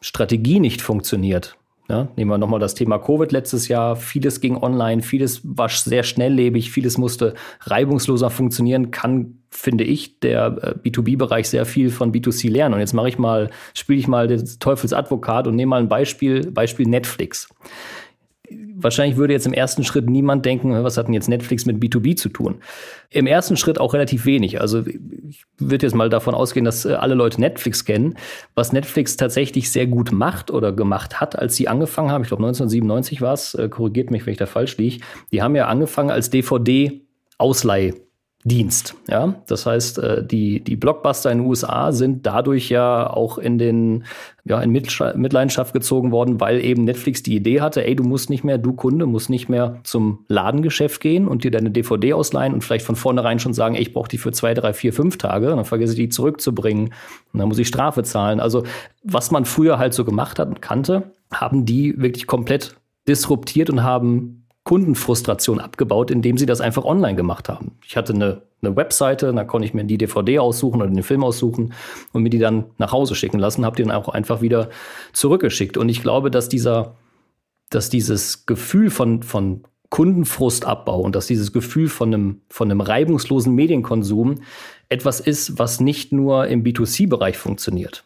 Strategie 0.00 0.60
nicht 0.60 0.82
funktioniert. 0.82 1.56
Ja, 1.88 2.08
nehmen 2.16 2.30
wir 2.30 2.36
nochmal 2.36 2.60
das 2.60 2.74
Thema 2.74 2.98
Covid 2.98 3.32
letztes 3.32 3.66
Jahr. 3.68 3.96
Vieles 3.96 4.42
ging 4.42 4.58
online, 4.58 5.00
vieles 5.00 5.40
war 5.42 5.70
sehr 5.70 6.02
schnelllebig, 6.02 6.70
vieles 6.70 6.98
musste 6.98 7.32
reibungsloser 7.62 8.28
funktionieren. 8.28 8.90
Kann, 8.90 9.38
finde 9.48 9.84
ich, 9.84 10.20
der 10.20 10.76
äh, 10.84 10.88
B2B-Bereich 10.88 11.48
sehr 11.48 11.64
viel 11.64 11.88
von 11.88 12.12
B2C 12.12 12.50
lernen. 12.50 12.74
Und 12.74 12.80
jetzt 12.80 12.92
mache 12.92 13.08
ich 13.08 13.16
mal, 13.16 13.48
spiele 13.72 13.98
ich 13.98 14.06
mal 14.06 14.28
den 14.28 14.44
Teufelsadvokat 14.60 15.46
und 15.46 15.56
nehme 15.56 15.70
mal 15.70 15.80
ein 15.80 15.88
Beispiel, 15.88 16.50
Beispiel 16.50 16.86
Netflix 16.86 17.48
wahrscheinlich 18.76 19.16
würde 19.16 19.32
jetzt 19.32 19.46
im 19.46 19.52
ersten 19.52 19.84
Schritt 19.84 20.08
niemand 20.08 20.44
denken, 20.46 20.72
was 20.84 20.96
hat 20.96 21.06
denn 21.06 21.14
jetzt 21.14 21.28
Netflix 21.28 21.66
mit 21.66 21.78
B2B 21.82 22.16
zu 22.16 22.28
tun? 22.28 22.60
Im 23.10 23.26
ersten 23.26 23.56
Schritt 23.56 23.80
auch 23.80 23.94
relativ 23.94 24.24
wenig. 24.24 24.60
Also 24.60 24.84
ich 24.86 25.44
würde 25.58 25.86
jetzt 25.86 25.94
mal 25.94 26.08
davon 26.08 26.34
ausgehen, 26.34 26.64
dass 26.64 26.84
äh, 26.84 26.92
alle 26.92 27.14
Leute 27.14 27.40
Netflix 27.40 27.84
kennen. 27.84 28.16
Was 28.54 28.72
Netflix 28.72 29.16
tatsächlich 29.16 29.70
sehr 29.70 29.86
gut 29.86 30.12
macht 30.12 30.50
oder 30.50 30.72
gemacht 30.72 31.20
hat, 31.20 31.38
als 31.38 31.56
sie 31.56 31.68
angefangen 31.68 32.10
haben, 32.10 32.22
ich 32.22 32.28
glaube 32.28 32.44
1997 32.44 33.20
war 33.20 33.34
es, 33.34 33.56
korrigiert 33.70 34.10
mich, 34.10 34.26
wenn 34.26 34.32
ich 34.32 34.38
da 34.38 34.46
falsch 34.46 34.76
liege, 34.76 35.04
die 35.32 35.42
haben 35.42 35.56
ja 35.56 35.66
angefangen 35.66 36.10
als 36.10 36.30
DVD-Ausleih 36.30 37.94
Dienst. 38.44 38.94
Ja, 39.08 39.34
das 39.48 39.66
heißt, 39.66 39.98
äh, 39.98 40.24
die, 40.24 40.62
die 40.62 40.76
Blockbuster 40.76 41.32
in 41.32 41.38
den 41.38 41.46
USA 41.48 41.90
sind 41.90 42.24
dadurch 42.24 42.68
ja 42.70 43.10
auch 43.10 43.36
in 43.36 43.58
den, 43.58 44.04
ja, 44.44 44.60
in 44.60 44.70
Mitleidenschaft 44.70 45.72
gezogen 45.72 46.12
worden, 46.12 46.40
weil 46.40 46.64
eben 46.64 46.84
Netflix 46.84 47.24
die 47.24 47.34
Idee 47.34 47.60
hatte, 47.60 47.84
ey, 47.84 47.96
du 47.96 48.04
musst 48.04 48.30
nicht 48.30 48.44
mehr, 48.44 48.56
du 48.56 48.74
Kunde, 48.74 49.06
musst 49.06 49.28
nicht 49.28 49.48
mehr 49.48 49.80
zum 49.82 50.24
Ladengeschäft 50.28 51.00
gehen 51.00 51.26
und 51.26 51.42
dir 51.42 51.50
deine 51.50 51.72
DVD 51.72 52.12
ausleihen 52.12 52.54
und 52.54 52.62
vielleicht 52.62 52.86
von 52.86 52.94
vornherein 52.94 53.40
schon 53.40 53.54
sagen, 53.54 53.74
ey, 53.74 53.82
ich 53.82 53.92
brauche 53.92 54.08
die 54.08 54.18
für 54.18 54.30
zwei, 54.30 54.54
drei, 54.54 54.72
vier, 54.72 54.92
fünf 54.92 55.18
Tage, 55.18 55.48
dann 55.48 55.64
vergesse 55.64 55.94
ich 55.94 55.98
die 55.98 56.08
zurückzubringen 56.08 56.94
und 57.32 57.40
dann 57.40 57.48
muss 57.48 57.58
ich 57.58 57.66
Strafe 57.66 58.04
zahlen. 58.04 58.38
Also, 58.38 58.62
was 59.02 59.32
man 59.32 59.46
früher 59.46 59.78
halt 59.78 59.94
so 59.94 60.04
gemacht 60.04 60.38
hat 60.38 60.46
und 60.48 60.62
kannte, 60.62 61.10
haben 61.32 61.66
die 61.66 62.00
wirklich 62.00 62.28
komplett 62.28 62.76
disruptiert 63.08 63.68
und 63.68 63.82
haben 63.82 64.37
Kundenfrustration 64.68 65.60
abgebaut, 65.60 66.10
indem 66.10 66.36
sie 66.36 66.44
das 66.44 66.60
einfach 66.60 66.84
online 66.84 67.16
gemacht 67.16 67.48
haben. 67.48 67.78
Ich 67.86 67.96
hatte 67.96 68.12
eine, 68.12 68.42
eine 68.60 68.76
Webseite, 68.76 69.32
da 69.32 69.44
konnte 69.44 69.66
ich 69.66 69.72
mir 69.72 69.84
die 69.84 69.96
DVD 69.96 70.40
aussuchen 70.40 70.82
oder 70.82 70.90
den 70.90 71.02
Film 71.02 71.24
aussuchen 71.24 71.72
und 72.12 72.22
mir 72.22 72.28
die 72.28 72.38
dann 72.38 72.66
nach 72.76 72.92
Hause 72.92 73.14
schicken 73.14 73.38
lassen, 73.38 73.64
habe 73.64 73.76
die 73.76 73.82
dann 73.82 73.92
auch 73.92 74.10
einfach 74.10 74.42
wieder 74.42 74.68
zurückgeschickt. 75.14 75.78
Und 75.78 75.88
ich 75.88 76.02
glaube, 76.02 76.30
dass 76.30 76.50
dieser, 76.50 76.96
dass 77.70 77.88
dieses 77.88 78.44
Gefühl 78.44 78.90
von, 78.90 79.22
von 79.22 79.62
Kundenfrustabbau 79.88 81.00
und 81.00 81.16
dass 81.16 81.26
dieses 81.26 81.54
Gefühl 81.54 81.88
von 81.88 82.12
einem, 82.12 82.40
von 82.50 82.70
einem 82.70 82.82
reibungslosen 82.82 83.54
Medienkonsum 83.54 84.42
etwas 84.90 85.20
ist, 85.20 85.58
was 85.58 85.80
nicht 85.80 86.12
nur 86.12 86.46
im 86.46 86.62
B2C-Bereich 86.62 87.38
funktioniert. 87.38 88.04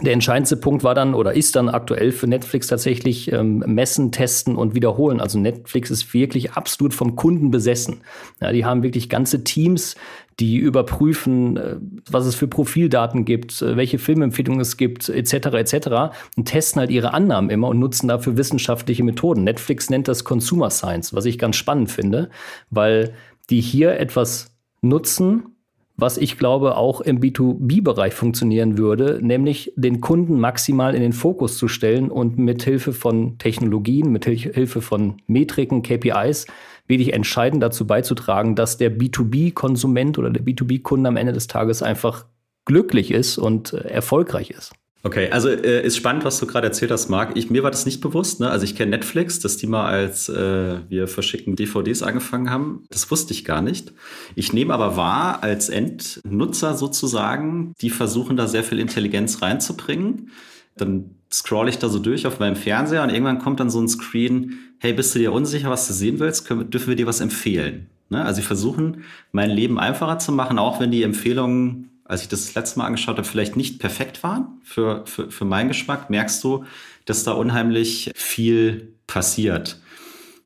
Der 0.00 0.12
entscheidendste 0.12 0.56
Punkt 0.56 0.84
war 0.84 0.94
dann 0.94 1.12
oder 1.12 1.34
ist 1.34 1.56
dann 1.56 1.68
aktuell 1.68 2.12
für 2.12 2.28
Netflix 2.28 2.68
tatsächlich 2.68 3.32
ähm, 3.32 3.64
messen, 3.66 4.12
testen 4.12 4.54
und 4.54 4.76
wiederholen. 4.76 5.20
Also 5.20 5.40
Netflix 5.40 5.90
ist 5.90 6.14
wirklich 6.14 6.52
absolut 6.52 6.94
vom 6.94 7.16
Kunden 7.16 7.50
besessen. 7.50 8.02
Ja, 8.40 8.52
die 8.52 8.64
haben 8.64 8.84
wirklich 8.84 9.08
ganze 9.08 9.42
Teams, 9.42 9.96
die 10.38 10.56
überprüfen, 10.56 11.56
äh, 11.56 11.76
was 12.08 12.26
es 12.26 12.36
für 12.36 12.46
Profildaten 12.46 13.24
gibt, 13.24 13.60
äh, 13.60 13.76
welche 13.76 13.98
Filmempfehlungen 13.98 14.60
es 14.60 14.76
gibt, 14.76 15.08
etc. 15.08 15.32
etc. 15.54 16.14
und 16.36 16.44
testen 16.44 16.78
halt 16.78 16.90
ihre 16.90 17.12
Annahmen 17.12 17.50
immer 17.50 17.66
und 17.66 17.80
nutzen 17.80 18.06
dafür 18.06 18.36
wissenschaftliche 18.36 19.02
Methoden. 19.02 19.42
Netflix 19.42 19.90
nennt 19.90 20.06
das 20.06 20.22
Consumer 20.22 20.70
Science, 20.70 21.12
was 21.12 21.24
ich 21.24 21.38
ganz 21.38 21.56
spannend 21.56 21.90
finde, 21.90 22.30
weil 22.70 23.14
die 23.50 23.60
hier 23.60 23.98
etwas 23.98 24.54
nutzen, 24.80 25.56
was 25.98 26.16
ich 26.16 26.38
glaube 26.38 26.76
auch 26.76 27.00
im 27.00 27.20
B2B-Bereich 27.20 28.14
funktionieren 28.14 28.78
würde, 28.78 29.18
nämlich 29.20 29.72
den 29.74 30.00
Kunden 30.00 30.38
maximal 30.38 30.94
in 30.94 31.02
den 31.02 31.12
Fokus 31.12 31.58
zu 31.58 31.66
stellen 31.66 32.08
und 32.08 32.38
mit 32.38 32.62
Hilfe 32.62 32.92
von 32.92 33.36
Technologien, 33.38 34.12
mit 34.12 34.24
Hilfe 34.24 34.80
von 34.80 35.20
Metriken, 35.26 35.82
KPIs 35.82 36.46
wirklich 36.86 37.12
entscheidend 37.12 37.62
dazu 37.62 37.84
beizutragen, 37.84 38.54
dass 38.54 38.78
der 38.78 38.96
B2B-Konsument 38.96 40.18
oder 40.18 40.30
der 40.30 40.44
B2B-Kunde 40.44 41.08
am 41.08 41.16
Ende 41.16 41.32
des 41.32 41.48
Tages 41.48 41.82
einfach 41.82 42.26
glücklich 42.64 43.10
ist 43.10 43.36
und 43.36 43.72
äh, 43.72 43.78
erfolgreich 43.78 44.50
ist. 44.50 44.72
Okay, 45.04 45.30
also 45.30 45.48
äh, 45.48 45.86
ist 45.86 45.96
spannend, 45.96 46.24
was 46.24 46.40
du 46.40 46.46
gerade 46.46 46.66
erzählt 46.66 46.90
hast, 46.90 47.08
Marc. 47.08 47.36
Ich, 47.36 47.50
mir 47.50 47.62
war 47.62 47.70
das 47.70 47.86
nicht 47.86 48.00
bewusst. 48.00 48.40
Ne? 48.40 48.50
Also 48.50 48.64
ich 48.64 48.74
kenne 48.74 48.90
Netflix, 48.90 49.38
dass 49.38 49.56
die 49.56 49.68
mal 49.68 49.86
als 49.86 50.28
äh, 50.28 50.78
wir 50.88 51.06
verschicken 51.06 51.54
DVDs 51.54 52.02
angefangen 52.02 52.50
haben. 52.50 52.84
Das 52.90 53.08
wusste 53.10 53.32
ich 53.32 53.44
gar 53.44 53.62
nicht. 53.62 53.92
Ich 54.34 54.52
nehme 54.52 54.74
aber 54.74 54.96
wahr, 54.96 55.44
als 55.44 55.68
Endnutzer 55.68 56.74
sozusagen, 56.74 57.74
die 57.80 57.90
versuchen 57.90 58.36
da 58.36 58.48
sehr 58.48 58.64
viel 58.64 58.80
Intelligenz 58.80 59.40
reinzubringen. 59.40 60.32
Dann 60.76 61.14
scroll 61.32 61.68
ich 61.68 61.78
da 61.78 61.88
so 61.88 62.00
durch 62.00 62.26
auf 62.26 62.40
meinem 62.40 62.56
Fernseher 62.56 63.04
und 63.04 63.10
irgendwann 63.10 63.38
kommt 63.38 63.60
dann 63.60 63.70
so 63.70 63.80
ein 63.80 63.88
Screen, 63.88 64.58
hey, 64.80 64.92
bist 64.92 65.14
du 65.14 65.20
dir 65.20 65.32
unsicher, 65.32 65.70
was 65.70 65.86
du 65.86 65.92
sehen 65.92 66.18
willst? 66.18 66.46
Können, 66.46 66.70
dürfen 66.70 66.88
wir 66.88 66.96
dir 66.96 67.06
was 67.06 67.20
empfehlen? 67.20 67.86
Ne? 68.10 68.24
Also 68.24 68.40
sie 68.40 68.46
versuchen, 68.46 69.04
mein 69.30 69.50
Leben 69.50 69.78
einfacher 69.78 70.18
zu 70.18 70.32
machen, 70.32 70.58
auch 70.58 70.80
wenn 70.80 70.90
die 70.90 71.02
Empfehlungen 71.04 71.87
als 72.08 72.22
ich 72.22 72.28
das, 72.28 72.46
das 72.46 72.54
letzte 72.54 72.78
Mal 72.78 72.86
angeschaut 72.86 73.18
habe, 73.18 73.28
vielleicht 73.28 73.56
nicht 73.56 73.78
perfekt 73.78 74.22
waren 74.22 74.60
für, 74.64 75.06
für, 75.06 75.30
für 75.30 75.44
meinen 75.44 75.68
Geschmack, 75.68 76.10
merkst 76.10 76.42
du, 76.42 76.64
dass 77.04 77.22
da 77.22 77.32
unheimlich 77.32 78.10
viel 78.14 78.94
passiert. 79.06 79.80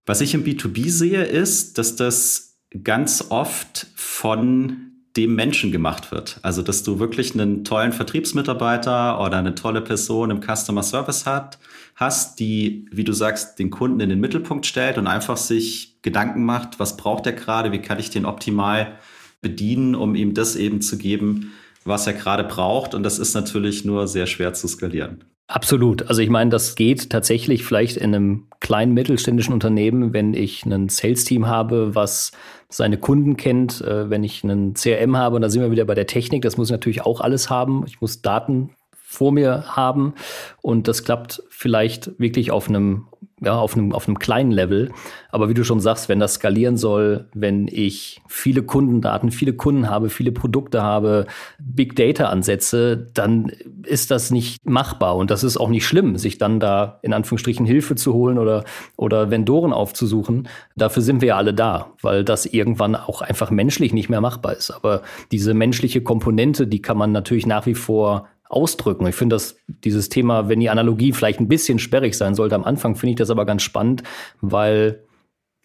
Was 0.04 0.20
ich 0.20 0.34
im 0.34 0.44
B2B 0.44 0.90
sehe, 0.90 1.22
ist, 1.22 1.78
dass 1.78 1.96
das 1.96 2.58
ganz 2.82 3.26
oft 3.30 3.86
von 3.94 4.88
dem 5.16 5.34
Menschen 5.34 5.72
gemacht 5.72 6.10
wird. 6.10 6.38
Also, 6.42 6.62
dass 6.62 6.82
du 6.82 6.98
wirklich 6.98 7.34
einen 7.34 7.64
tollen 7.64 7.92
Vertriebsmitarbeiter 7.92 9.20
oder 9.20 9.38
eine 9.38 9.54
tolle 9.54 9.82
Person 9.82 10.30
im 10.30 10.40
Customer 10.40 10.82
Service 10.82 11.26
hat, 11.26 11.58
hast, 11.94 12.40
die, 12.40 12.88
wie 12.90 13.04
du 13.04 13.12
sagst, 13.12 13.58
den 13.58 13.70
Kunden 13.70 14.00
in 14.00 14.08
den 14.08 14.20
Mittelpunkt 14.20 14.66
stellt 14.66 14.98
und 14.98 15.06
einfach 15.06 15.36
sich 15.36 15.98
Gedanken 16.02 16.44
macht, 16.44 16.80
was 16.80 16.96
braucht 16.96 17.26
er 17.26 17.34
gerade, 17.34 17.72
wie 17.72 17.82
kann 17.82 17.98
ich 17.98 18.10
den 18.10 18.24
optimal 18.24 18.98
bedienen, 19.42 19.94
um 19.94 20.14
ihm 20.14 20.32
das 20.32 20.56
eben 20.56 20.80
zu 20.80 20.96
geben, 20.96 21.52
was 21.84 22.06
er 22.06 22.14
gerade 22.14 22.44
braucht. 22.44 22.94
Und 22.94 23.02
das 23.02 23.18
ist 23.18 23.34
natürlich 23.34 23.84
nur 23.84 24.08
sehr 24.08 24.26
schwer 24.26 24.54
zu 24.54 24.66
skalieren. 24.68 25.24
Absolut. 25.48 26.08
Also 26.08 26.22
ich 26.22 26.30
meine, 26.30 26.48
das 26.48 26.76
geht 26.76 27.10
tatsächlich 27.10 27.64
vielleicht 27.64 27.98
in 27.98 28.14
einem 28.14 28.46
kleinen 28.60 28.94
mittelständischen 28.94 29.52
Unternehmen, 29.52 30.14
wenn 30.14 30.32
ich 30.32 30.64
ein 30.64 30.88
Sales-Team 30.88 31.46
habe, 31.46 31.94
was 31.94 32.32
seine 32.70 32.96
Kunden 32.96 33.36
kennt, 33.36 33.82
äh, 33.82 34.08
wenn 34.08 34.24
ich 34.24 34.42
einen 34.44 34.72
CRM 34.72 35.16
habe, 35.16 35.36
und 35.36 35.42
da 35.42 35.50
sind 35.50 35.60
wir 35.60 35.70
wieder 35.70 35.84
bei 35.84 35.94
der 35.94 36.06
Technik, 36.06 36.40
das 36.40 36.56
muss 36.56 36.68
ich 36.68 36.72
natürlich 36.72 37.02
auch 37.02 37.20
alles 37.20 37.50
haben. 37.50 37.84
Ich 37.86 38.00
muss 38.00 38.22
Daten 38.22 38.70
vor 38.96 39.30
mir 39.30 39.76
haben. 39.76 40.14
Und 40.62 40.88
das 40.88 41.04
klappt 41.04 41.42
vielleicht 41.50 42.18
wirklich 42.18 42.50
auf 42.50 42.68
einem, 42.68 43.08
ja, 43.44 43.56
auf 43.56 43.76
einem, 43.76 43.92
auf 43.92 44.06
einem 44.06 44.18
kleinen 44.18 44.52
Level. 44.52 44.92
Aber 45.30 45.48
wie 45.48 45.54
du 45.54 45.64
schon 45.64 45.80
sagst, 45.80 46.08
wenn 46.08 46.20
das 46.20 46.34
skalieren 46.34 46.76
soll, 46.76 47.26
wenn 47.34 47.66
ich 47.68 48.20
viele 48.28 48.62
Kundendaten, 48.62 49.30
viele 49.30 49.52
Kunden 49.52 49.90
habe, 49.90 50.10
viele 50.10 50.32
Produkte 50.32 50.82
habe, 50.82 51.26
Big 51.58 51.96
Data 51.96 52.26
Ansätze, 52.26 53.08
dann 53.14 53.50
ist 53.84 54.10
das 54.10 54.30
nicht 54.30 54.64
machbar. 54.64 55.16
Und 55.16 55.30
das 55.30 55.42
ist 55.42 55.56
auch 55.56 55.68
nicht 55.68 55.86
schlimm, 55.86 56.16
sich 56.18 56.38
dann 56.38 56.60
da 56.60 56.98
in 57.02 57.12
Anführungsstrichen 57.12 57.66
Hilfe 57.66 57.96
zu 57.96 58.14
holen 58.14 58.38
oder, 58.38 58.64
oder 58.96 59.30
Vendoren 59.30 59.72
aufzusuchen. 59.72 60.48
Dafür 60.76 61.02
sind 61.02 61.20
wir 61.20 61.28
ja 61.28 61.36
alle 61.36 61.54
da, 61.54 61.92
weil 62.00 62.24
das 62.24 62.46
irgendwann 62.46 62.94
auch 62.94 63.22
einfach 63.22 63.50
menschlich 63.50 63.92
nicht 63.92 64.08
mehr 64.08 64.20
machbar 64.20 64.54
ist. 64.54 64.70
Aber 64.70 65.02
diese 65.32 65.54
menschliche 65.54 66.02
Komponente, 66.02 66.66
die 66.66 66.82
kann 66.82 66.96
man 66.96 67.12
natürlich 67.12 67.46
nach 67.46 67.66
wie 67.66 67.74
vor 67.74 68.28
ausdrücken. 68.52 69.06
Ich 69.06 69.14
finde 69.14 69.34
dass 69.36 69.56
dieses 69.66 70.08
Thema, 70.08 70.48
wenn 70.48 70.60
die 70.60 70.70
Analogie 70.70 71.12
vielleicht 71.12 71.40
ein 71.40 71.48
bisschen 71.48 71.78
sperrig 71.78 72.14
sein 72.14 72.34
sollte 72.34 72.54
am 72.54 72.64
Anfang, 72.64 72.96
finde 72.96 73.12
ich 73.12 73.16
das 73.16 73.30
aber 73.30 73.46
ganz 73.46 73.62
spannend, 73.62 74.02
weil 74.40 75.02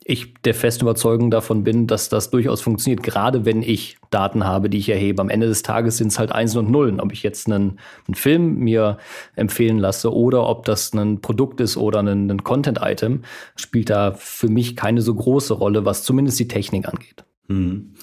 ich 0.10 0.36
der 0.46 0.54
festen 0.54 0.86
Überzeugung 0.86 1.32
davon 1.32 1.66
bin, 1.66 1.86
dass 1.86 2.08
das 2.08 2.30
durchaus 2.30 2.62
funktioniert, 2.62 3.04
gerade 3.04 3.44
wenn 3.44 3.62
ich 3.62 3.98
Daten 4.10 4.46
habe, 4.46 4.70
die 4.70 4.78
ich 4.78 4.88
erhebe. 4.88 5.22
Am 5.22 5.30
Ende 5.30 5.48
des 5.48 5.64
Tages 5.64 5.98
sind 5.98 6.08
es 6.08 6.18
halt 6.20 6.32
Einsen 6.32 6.60
und 6.60 6.72
Nullen. 6.72 7.02
Ob 7.02 7.12
ich 7.12 7.24
jetzt 7.24 7.48
einen, 7.48 7.78
einen, 8.08 8.16
Film 8.16 8.56
mir 8.56 9.00
empfehlen 9.36 9.80
lasse 9.80 10.14
oder 10.14 10.48
ob 10.48 10.64
das 10.64 10.94
ein 10.94 11.20
Produkt 11.20 11.60
ist 11.60 11.76
oder 11.76 12.00
ein, 12.00 12.32
ein 12.32 12.44
Content-Item, 12.44 13.24
spielt 13.58 13.90
da 13.90 14.14
für 14.14 14.48
mich 14.48 14.78
keine 14.78 15.02
so 15.02 15.14
große 15.14 15.54
Rolle, 15.54 15.84
was 15.84 16.04
zumindest 16.04 16.40
die 16.40 16.48
Technik 16.48 16.88
angeht. 16.88 17.26
Hm. 17.50 17.96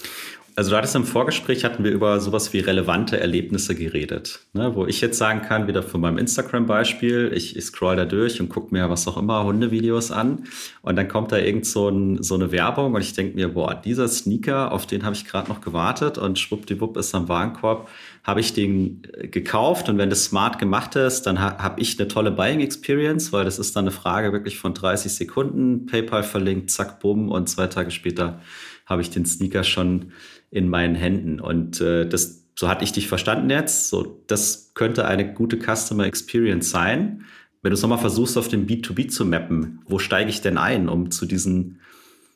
Also 0.57 0.71
du 0.71 0.77
hattest 0.77 0.95
im 0.95 1.05
Vorgespräch, 1.05 1.65
hatten 1.65 1.83
wir 1.83 1.91
über 1.91 2.21
sowas 2.21 2.53
wie 2.53 2.61
relevante 2.61 3.19
Erlebnisse 3.19 3.75
geredet, 3.75 4.39
ne? 4.53 4.77
wo 4.77 4.87
ich 4.87 5.01
jetzt 5.01 5.19
sagen 5.19 5.43
kann, 5.43 5.67
wieder 5.67 5.83
von 5.83 6.01
meinem 6.01 6.17
Instagram-Beispiel, 6.17 7.33
ich, 7.35 7.57
ich 7.57 7.65
scroll 7.65 7.97
da 7.97 8.05
durch 8.05 8.41
und 8.41 8.51
gucke 8.51 8.73
mir 8.73 8.89
was 8.89 9.09
auch 9.09 9.17
immer, 9.17 9.43
Hundevideos 9.43 10.13
an. 10.13 10.45
Und 10.83 10.95
dann 10.95 11.09
kommt 11.09 11.33
da 11.33 11.39
irgend 11.39 11.67
so, 11.67 11.89
ein, 11.89 12.23
so 12.23 12.37
eine 12.37 12.53
Werbung 12.53 12.95
und 12.95 13.01
ich 13.01 13.15
denke 13.15 13.35
mir, 13.35 13.49
boah, 13.49 13.75
dieser 13.75 14.07
Sneaker, 14.07 14.71
auf 14.71 14.87
den 14.87 15.05
habe 15.05 15.17
ich 15.17 15.25
gerade 15.25 15.49
noch 15.49 15.61
gewartet 15.61 16.19
und 16.19 16.39
schwuppdiwupp 16.39 16.97
ist 16.99 17.13
am 17.17 17.29
Warenkorb, 17.29 17.89
habe 18.23 18.39
ich 18.39 18.53
den 18.53 19.03
äh, 19.13 19.27
gekauft 19.27 19.89
und 19.89 19.99
wenn 19.99 20.09
das 20.09 20.25
smart 20.25 20.61
gemacht 20.61 20.95
ist, 20.95 21.23
dann 21.23 21.41
ha 21.41 21.59
habe 21.59 21.81
ich 21.81 21.99
eine 21.99 22.07
tolle 22.07 22.31
Buying 22.31 22.61
Experience, 22.61 23.33
weil 23.33 23.45
das 23.45 23.59
ist 23.59 23.75
dann 23.75 23.85
eine 23.85 23.91
Frage 23.91 24.33
wirklich 24.33 24.59
von 24.59 24.73
30 24.73 25.13
Sekunden, 25.13 25.87
PayPal 25.87 26.23
verlinkt, 26.23 26.71
zack, 26.71 27.01
bumm 27.01 27.31
und 27.31 27.49
zwei 27.49 27.67
Tage 27.67 27.91
später 27.91 28.41
habe 28.87 29.03
ich 29.03 29.11
den 29.11 29.25
Sneaker 29.25 29.65
schon 29.65 30.13
in 30.55 30.69
meinen 30.69 30.95
Händen. 30.95 31.41
Und 31.41 31.81
äh, 31.81 32.09
das, 32.09 32.47
so 32.55 32.69
hatte 32.69 32.85
ich 32.85 32.93
dich 32.93 33.09
verstanden 33.09 33.51
jetzt. 33.51 33.89
So, 33.89 34.23
das 34.29 34.73
könnte 34.75 35.05
eine 35.05 35.35
gute 35.35 35.59
Customer 35.59 36.05
Experience 36.05 36.71
sein. 36.71 37.25
Wenn 37.61 37.71
du 37.71 37.75
es 37.75 37.83
nochmal 37.83 37.99
versuchst, 37.99 38.39
auf 38.39 38.47
den 38.47 38.69
B2B 38.69 39.09
zu 39.09 39.27
mappen, 39.27 39.81
wo 39.87 39.99
steige 39.99 40.31
ich 40.31 40.43
denn 40.43 40.57
ein, 40.57 40.89
um 40.89 41.11
zu 41.11 41.27
diesen 41.27 41.81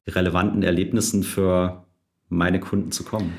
relevanten 0.04 0.64
Erlebnissen 0.64 1.22
für 1.22 1.86
meine 2.28 2.58
Kunden 2.58 2.90
zu 2.90 3.04
kommen? 3.04 3.34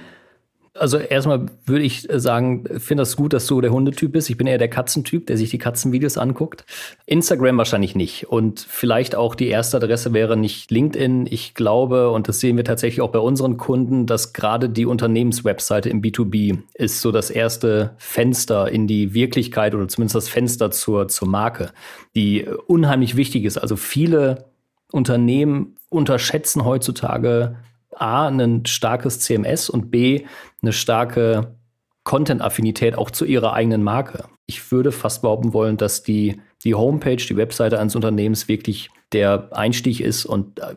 Also 0.79 0.97
erstmal 0.97 1.47
würde 1.65 1.83
ich 1.83 2.07
sagen, 2.09 2.63
finde 2.79 3.01
das 3.01 3.17
gut, 3.17 3.33
dass 3.33 3.45
du 3.47 3.59
der 3.59 3.71
Hundetyp 3.71 4.13
bist. 4.13 4.29
Ich 4.29 4.37
bin 4.37 4.47
eher 4.47 4.57
der 4.57 4.69
Katzentyp, 4.69 5.27
der 5.27 5.37
sich 5.37 5.49
die 5.49 5.57
Katzenvideos 5.57 6.17
anguckt. 6.17 6.65
Instagram 7.05 7.57
wahrscheinlich 7.57 7.95
nicht. 7.95 8.29
Und 8.29 8.65
vielleicht 8.67 9.15
auch 9.15 9.35
die 9.35 9.49
erste 9.49 9.77
Adresse 9.77 10.13
wäre 10.13 10.37
nicht 10.37 10.71
LinkedIn. 10.71 11.27
Ich 11.29 11.53
glaube, 11.53 12.09
und 12.11 12.29
das 12.29 12.39
sehen 12.39 12.55
wir 12.55 12.63
tatsächlich 12.63 13.01
auch 13.01 13.11
bei 13.11 13.19
unseren 13.19 13.57
Kunden, 13.57 14.05
dass 14.05 14.31
gerade 14.33 14.69
die 14.69 14.85
Unternehmenswebseite 14.85 15.89
im 15.89 16.01
B2B 16.01 16.59
ist 16.75 17.01
so 17.01 17.11
das 17.11 17.29
erste 17.29 17.95
Fenster 17.97 18.71
in 18.71 18.87
die 18.87 19.13
Wirklichkeit 19.13 19.75
oder 19.75 19.87
zumindest 19.87 20.15
das 20.15 20.29
Fenster 20.29 20.71
zur, 20.71 21.09
zur 21.09 21.27
Marke, 21.27 21.71
die 22.15 22.45
unheimlich 22.67 23.17
wichtig 23.17 23.43
ist. 23.43 23.57
Also 23.57 23.75
viele 23.75 24.45
Unternehmen 24.91 25.75
unterschätzen 25.89 26.63
heutzutage 26.65 27.57
A, 28.01 28.27
ein 28.27 28.65
starkes 28.65 29.19
CMS 29.19 29.69
und 29.69 29.91
B, 29.91 30.25
eine 30.61 30.73
starke 30.73 31.55
Content-Affinität 32.03 32.97
auch 32.97 33.11
zu 33.11 33.25
ihrer 33.25 33.53
eigenen 33.53 33.83
Marke. 33.83 34.25
Ich 34.45 34.71
würde 34.71 34.91
fast 34.91 35.21
behaupten 35.21 35.53
wollen, 35.53 35.77
dass 35.77 36.01
die, 36.01 36.41
die 36.63 36.73
Homepage, 36.73 37.17
die 37.17 37.37
Webseite 37.37 37.79
eines 37.79 37.95
Unternehmens 37.95 38.47
wirklich 38.47 38.89
der 39.11 39.49
Einstieg 39.55 39.99
ist 39.99 40.25
und 40.25 40.59
äh, 40.59 40.75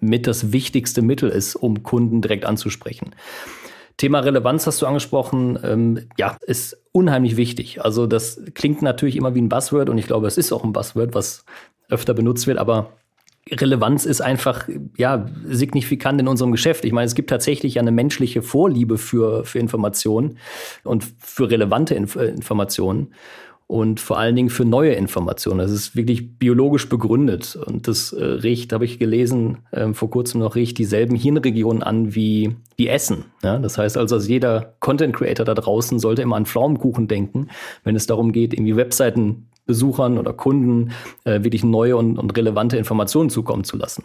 mit 0.00 0.26
das 0.26 0.52
wichtigste 0.52 1.00
Mittel 1.00 1.30
ist, 1.30 1.56
um 1.56 1.82
Kunden 1.82 2.20
direkt 2.20 2.44
anzusprechen. 2.44 3.14
Thema 3.96 4.20
Relevanz 4.20 4.66
hast 4.66 4.82
du 4.82 4.86
angesprochen. 4.86 5.58
Ähm, 5.62 6.08
ja, 6.18 6.36
ist 6.46 6.82
unheimlich 6.92 7.36
wichtig. 7.36 7.82
Also 7.82 8.06
das 8.06 8.42
klingt 8.54 8.82
natürlich 8.82 9.16
immer 9.16 9.34
wie 9.34 9.40
ein 9.40 9.48
Buzzword 9.48 9.88
und 9.88 9.98
ich 9.98 10.06
glaube, 10.06 10.26
es 10.26 10.36
ist 10.36 10.52
auch 10.52 10.64
ein 10.64 10.72
Buzzword, 10.72 11.14
was 11.14 11.44
öfter 11.88 12.14
benutzt 12.14 12.46
wird, 12.46 12.58
aber 12.58 12.92
Relevanz 13.50 14.06
ist 14.06 14.22
einfach 14.22 14.68
ja 14.96 15.26
signifikant 15.46 16.20
in 16.20 16.28
unserem 16.28 16.52
Geschäft. 16.52 16.84
Ich 16.84 16.92
meine, 16.92 17.06
es 17.06 17.14
gibt 17.14 17.30
tatsächlich 17.30 17.78
eine 17.78 17.92
menschliche 17.92 18.42
Vorliebe 18.42 18.96
für, 18.96 19.44
für 19.44 19.58
Informationen 19.58 20.38
und 20.82 21.04
für 21.18 21.50
relevante 21.50 21.94
Inf 21.94 22.16
äh, 22.16 22.26
Informationen 22.28 23.12
und 23.66 23.98
vor 23.98 24.18
allen 24.18 24.36
Dingen 24.36 24.50
für 24.50 24.64
neue 24.64 24.92
Informationen. 24.92 25.58
Das 25.58 25.70
ist 25.70 25.96
wirklich 25.96 26.38
biologisch 26.38 26.88
begründet 26.88 27.56
und 27.56 27.88
das 27.88 28.12
äh, 28.12 28.24
riecht, 28.24 28.72
habe 28.72 28.84
ich 28.84 28.98
gelesen, 28.98 29.58
äh, 29.70 29.92
vor 29.92 30.10
kurzem 30.10 30.40
noch 30.40 30.54
riecht 30.54 30.78
dieselben 30.78 31.16
Hirnregionen 31.16 31.82
an 31.82 32.14
wie, 32.14 32.56
wie 32.76 32.88
Essen. 32.88 33.24
Ja? 33.42 33.58
Das 33.58 33.78
heißt 33.78 33.96
also, 33.96 34.18
jeder 34.18 34.74
Content 34.80 35.16
Creator 35.16 35.44
da 35.44 35.54
draußen 35.54 35.98
sollte 35.98 36.22
immer 36.22 36.36
an 36.36 36.46
Pflaumenkuchen 36.46 37.08
denken, 37.08 37.48
wenn 37.84 37.96
es 37.96 38.06
darum 38.06 38.32
geht, 38.32 38.52
irgendwie 38.52 38.76
Webseiten 38.76 39.48
Besuchern 39.66 40.18
oder 40.18 40.32
Kunden 40.32 40.92
äh, 41.24 41.42
wirklich 41.42 41.64
neue 41.64 41.96
und, 41.96 42.18
und 42.18 42.36
relevante 42.36 42.76
Informationen 42.76 43.30
zukommen 43.30 43.64
zu 43.64 43.76
lassen. 43.76 44.04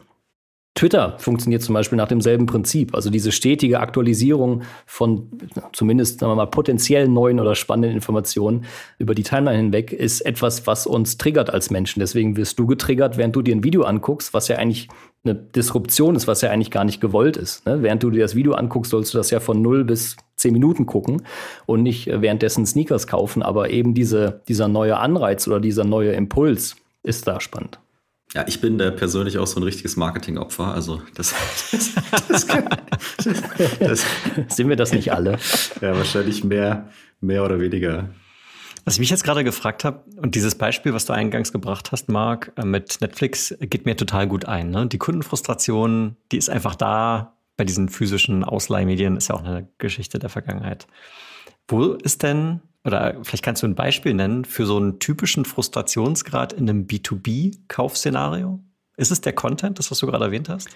Twitter 0.80 1.16
funktioniert 1.20 1.62
zum 1.62 1.74
Beispiel 1.74 1.98
nach 1.98 2.08
demselben 2.08 2.46
Prinzip. 2.46 2.96
Also 2.96 3.10
diese 3.10 3.34
stetige 3.34 3.82
Aktualisierung 3.82 4.62
von 4.86 5.28
zumindest 5.74 6.22
sagen 6.22 6.32
wir 6.32 6.38
mal, 6.38 6.46
potenziell 6.46 7.10
neuen 7.10 7.42
oder 7.42 7.54
spannenden 7.56 7.92
Informationen 7.92 8.64
über 8.98 9.14
die 9.14 9.24
Timeline 9.24 9.58
hinweg 9.58 9.92
ist 9.92 10.22
etwas, 10.22 10.68
was 10.68 10.88
uns 10.88 11.18
triggert 11.18 11.50
als 11.50 11.70
Menschen. 11.70 12.00
Deswegen 12.00 12.38
wirst 12.38 12.58
du 12.60 12.66
getriggert, 12.66 13.18
während 13.18 13.36
du 13.36 13.42
dir 13.42 13.56
ein 13.56 13.64
Video 13.66 13.84
anguckst, 13.84 14.34
was 14.34 14.48
ja 14.48 14.56
eigentlich 14.56 14.88
eine 15.24 15.36
Disruption 15.36 16.16
ist, 16.16 16.28
was 16.28 16.42
ja 16.42 16.50
eigentlich 16.50 16.72
gar 16.72 16.86
nicht 16.86 17.02
gewollt 17.02 17.36
ist. 17.36 17.66
Ne? 17.66 17.82
Während 17.84 18.04
du 18.04 18.10
dir 18.10 18.22
das 18.22 18.36
Video 18.36 18.54
anguckst, 18.54 18.92
sollst 18.92 19.14
du 19.14 19.18
das 19.18 19.32
ja 19.32 19.40
von 19.40 19.62
0 19.62 19.84
bis 19.84 20.16
10 20.38 20.54
Minuten 20.54 20.86
gucken 20.86 21.24
und 21.66 21.84
nicht 21.84 22.08
äh, 22.08 22.22
währenddessen 22.22 22.66
Sneakers 22.66 23.08
kaufen. 23.08 23.44
Aber 23.44 23.70
eben 23.70 23.94
diese, 23.94 24.42
dieser 24.48 24.68
neue 24.68 24.98
Anreiz 24.98 25.48
oder 25.48 25.60
dieser 25.60 25.84
neue 25.84 26.12
Impuls 26.14 26.78
ist 27.04 27.28
da 27.28 27.42
spannend. 27.42 27.80
Ja, 28.34 28.46
ich 28.48 28.62
bin 28.62 28.78
da 28.78 28.92
persönlich 28.92 29.40
auch 29.40 29.48
so 29.48 29.60
ein 29.60 29.64
richtiges 29.64 29.98
Marketingopfer. 29.98 30.66
Also 30.66 31.02
das, 31.16 31.34
das, 32.30 32.48
das, 32.48 32.48
das 33.80 34.06
sind 34.56 34.70
wir 34.70 34.76
das 34.76 34.94
nicht 34.94 35.12
alle. 35.12 35.40
Ja, 35.82 35.98
wahrscheinlich 35.98 36.44
mehr, 36.44 36.90
mehr 37.22 37.44
oder 37.44 37.60
weniger. 37.60 38.10
Was 38.86 38.96
ich 38.96 39.00
mich 39.00 39.10
jetzt 39.10 39.24
gerade 39.24 39.44
gefragt 39.44 39.84
habe, 39.84 40.04
und 40.18 40.36
dieses 40.36 40.56
Beispiel, 40.56 40.94
was 40.94 41.06
du 41.06 41.14
eingangs 41.14 41.52
gebracht 41.52 41.92
hast, 41.92 42.10
Marc, 42.10 42.52
äh, 42.56 42.66
mit 42.66 43.02
Netflix, 43.02 43.56
geht 43.60 43.86
mir 43.86 43.96
total 43.96 44.28
gut 44.28 44.46
ein. 44.46 44.72
Ne? 44.72 44.88
Die 44.88 44.98
Kundenfrustration, 44.98 46.16
die 46.32 46.38
ist 46.38 46.50
einfach 46.50 46.76
da. 46.76 47.36
Bei 47.58 47.66
diesen 47.66 47.90
physischen 47.90 48.46
Ausleihmedien 48.46 49.18
ist 49.18 49.28
ja 49.28 49.36
auch 49.36 49.44
eine 49.44 49.68
Geschichte 49.80 50.18
der 50.18 50.30
Vergangenheit. 50.30 50.88
Wo 51.68 51.92
ist 51.94 52.24
denn 52.24 52.62
oder 52.86 53.18
vielleicht 53.24 53.44
kannst 53.44 53.62
du 53.62 53.68
ein 53.68 53.76
Beispiel 53.76 54.14
nennen 54.14 54.46
für 54.46 54.66
so 54.66 54.78
einen 54.78 55.00
typischen 55.00 55.46
Frustrationsgrad 55.46 56.54
in 56.54 56.70
einem 56.70 56.88
B2B-Kaufszenario? 56.88 58.60
Ist 58.98 59.12
es 59.12 59.22
der 59.22 59.34
Content, 59.34 59.80
das 59.80 59.92
was 59.92 60.00
du 60.00 60.08
gerade 60.08 60.26
erwähnt 60.26 60.50
hast? 60.50 60.70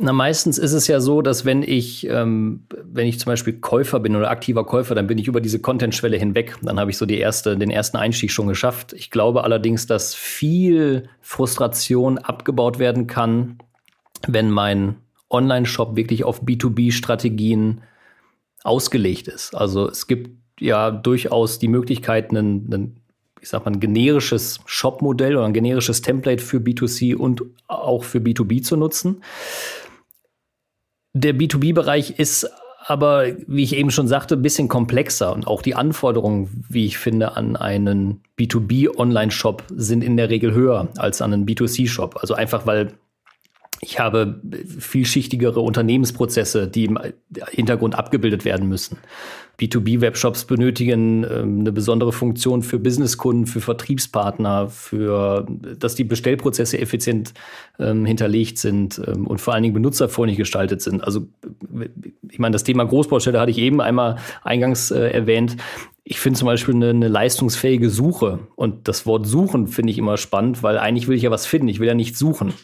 Na, 0.00 0.12
meistens 0.12 0.58
ist 0.58 0.74
es 0.74 0.86
ja 0.86 1.00
so, 1.00 1.22
dass 1.22 1.44
wenn 1.44 1.64
ich, 1.64 2.06
ähm, 2.06 2.62
wenn 2.84 3.08
ich 3.08 3.18
zum 3.18 3.32
Beispiel 3.32 3.54
Käufer 3.54 3.98
bin 3.98 4.14
oder 4.14 4.30
aktiver 4.30 4.64
Käufer, 4.64 4.94
dann 4.94 5.08
bin 5.08 5.18
ich 5.18 5.26
über 5.26 5.40
diese 5.40 5.58
Content-Schwelle 5.58 6.16
hinweg. 6.16 6.54
Dann 6.62 6.78
habe 6.78 6.92
ich 6.92 6.96
so 6.96 7.04
die 7.04 7.18
erste, 7.18 7.58
den 7.58 7.68
ersten 7.68 7.96
Einstieg 7.96 8.30
schon 8.30 8.46
geschafft. 8.46 8.92
Ich 8.92 9.10
glaube 9.10 9.42
allerdings, 9.42 9.88
dass 9.88 10.14
viel 10.14 11.08
Frustration 11.20 12.18
abgebaut 12.18 12.78
werden 12.78 13.08
kann, 13.08 13.58
wenn 14.28 14.52
mein 14.52 14.98
Online-Shop 15.30 15.96
wirklich 15.96 16.22
auf 16.22 16.44
B2B-Strategien 16.44 17.80
ausgelegt 18.62 19.26
ist. 19.26 19.52
Also 19.52 19.90
es 19.90 20.06
gibt 20.06 20.30
ja 20.60 20.92
durchaus 20.92 21.58
die 21.58 21.68
Möglichkeit, 21.68 22.30
einen, 22.30 22.72
einen 22.72 23.00
ich 23.40 23.48
sag 23.48 23.64
mal, 23.64 23.72
ein 23.72 23.80
generisches 23.80 24.60
Shop-Modell 24.66 25.36
oder 25.36 25.46
ein 25.46 25.52
generisches 25.52 26.02
Template 26.02 26.42
für 26.42 26.58
B2C 26.58 27.16
und 27.16 27.42
auch 27.66 28.04
für 28.04 28.18
B2B 28.18 28.62
zu 28.62 28.76
nutzen. 28.76 29.22
Der 31.18 31.34
B2B-Bereich 31.34 32.18
ist 32.20 32.48
aber, 32.86 33.24
wie 33.48 33.64
ich 33.64 33.74
eben 33.74 33.90
schon 33.90 34.06
sagte, 34.06 34.36
ein 34.36 34.42
bisschen 34.42 34.68
komplexer 34.68 35.32
und 35.34 35.48
auch 35.48 35.62
die 35.62 35.74
Anforderungen, 35.74 36.64
wie 36.68 36.86
ich 36.86 36.96
finde, 36.96 37.36
an 37.36 37.56
einen 37.56 38.22
B2B-Online-Shop 38.38 39.64
sind 39.74 40.04
in 40.04 40.16
der 40.16 40.30
Regel 40.30 40.54
höher 40.54 40.88
als 40.96 41.20
an 41.20 41.32
einen 41.32 41.44
B2C-Shop. 41.44 42.18
Also 42.20 42.34
einfach, 42.34 42.66
weil 42.66 42.92
ich 43.80 44.00
habe 44.00 44.40
vielschichtigere 44.78 45.60
Unternehmensprozesse, 45.60 46.66
die 46.66 46.86
im 46.86 46.98
Hintergrund 47.50 47.94
abgebildet 47.94 48.44
werden 48.44 48.68
müssen. 48.68 48.98
B2B-Webshops 49.60 50.44
benötigen 50.44 51.24
ähm, 51.24 51.60
eine 51.60 51.72
besondere 51.72 52.12
Funktion 52.12 52.62
für 52.62 52.78
Businesskunden, 52.78 53.46
für 53.46 53.60
Vertriebspartner, 53.60 54.68
für, 54.68 55.46
dass 55.78 55.96
die 55.96 56.04
Bestellprozesse 56.04 56.78
effizient 56.78 57.34
ähm, 57.80 58.06
hinterlegt 58.06 58.58
sind 58.58 59.00
ähm, 59.04 59.26
und 59.26 59.40
vor 59.40 59.54
allen 59.54 59.64
Dingen 59.64 59.74
benutzerfreundlich 59.74 60.38
gestaltet 60.38 60.80
sind. 60.80 61.02
Also, 61.02 61.26
ich 62.30 62.38
meine, 62.38 62.52
das 62.52 62.62
Thema 62.62 62.84
Großbaustelle 62.84 63.40
hatte 63.40 63.50
ich 63.50 63.58
eben 63.58 63.80
einmal 63.80 64.16
eingangs 64.42 64.92
äh, 64.92 65.10
erwähnt. 65.10 65.56
Ich 66.04 66.20
finde 66.20 66.38
zum 66.38 66.46
Beispiel 66.46 66.74
eine, 66.74 66.90
eine, 66.90 67.08
leistungsfähige 67.08 67.90
Suche. 67.90 68.38
Und 68.54 68.86
das 68.86 69.06
Wort 69.06 69.26
suchen 69.26 69.66
finde 69.66 69.90
ich 69.90 69.98
immer 69.98 70.16
spannend, 70.16 70.62
weil 70.62 70.78
eigentlich 70.78 71.08
will 71.08 71.16
ich 71.16 71.24
ja 71.24 71.30
was 71.32 71.46
finden. 71.46 71.68
Ich 71.68 71.80
will 71.80 71.88
ja 71.88 71.94
nicht 71.94 72.16
suchen 72.16 72.54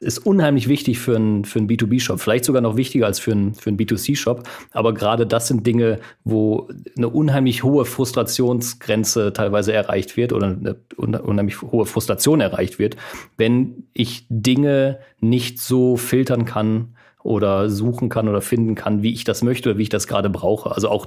ist 0.00 0.18
unheimlich 0.18 0.68
wichtig 0.68 0.98
für 0.98 1.16
einen, 1.16 1.44
für 1.44 1.58
einen 1.58 1.68
B2B-Shop. 1.68 2.20
Vielleicht 2.20 2.44
sogar 2.44 2.62
noch 2.62 2.76
wichtiger 2.76 3.06
als 3.06 3.18
für 3.18 3.32
einen, 3.32 3.54
für 3.54 3.70
einen 3.70 3.78
B2C-Shop. 3.78 4.42
Aber 4.72 4.94
gerade 4.94 5.26
das 5.26 5.48
sind 5.48 5.66
Dinge, 5.66 6.00
wo 6.24 6.68
eine 6.96 7.08
unheimlich 7.08 7.62
hohe 7.62 7.84
Frustrationsgrenze 7.84 9.32
teilweise 9.32 9.72
erreicht 9.72 10.16
wird 10.16 10.32
oder 10.32 10.46
eine 10.46 10.76
unheimlich 10.96 11.62
hohe 11.62 11.86
Frustration 11.86 12.40
erreicht 12.40 12.78
wird, 12.78 12.96
wenn 13.36 13.88
ich 13.92 14.26
Dinge 14.28 14.98
nicht 15.20 15.60
so 15.60 15.96
filtern 15.96 16.44
kann 16.44 16.96
oder 17.22 17.70
suchen 17.70 18.08
kann 18.08 18.28
oder 18.28 18.42
finden 18.42 18.74
kann, 18.74 19.02
wie 19.02 19.12
ich 19.12 19.24
das 19.24 19.42
möchte 19.42 19.70
oder 19.70 19.78
wie 19.78 19.84
ich 19.84 19.88
das 19.88 20.06
gerade 20.06 20.28
brauche. 20.28 20.72
Also 20.72 20.88
auch 20.90 21.06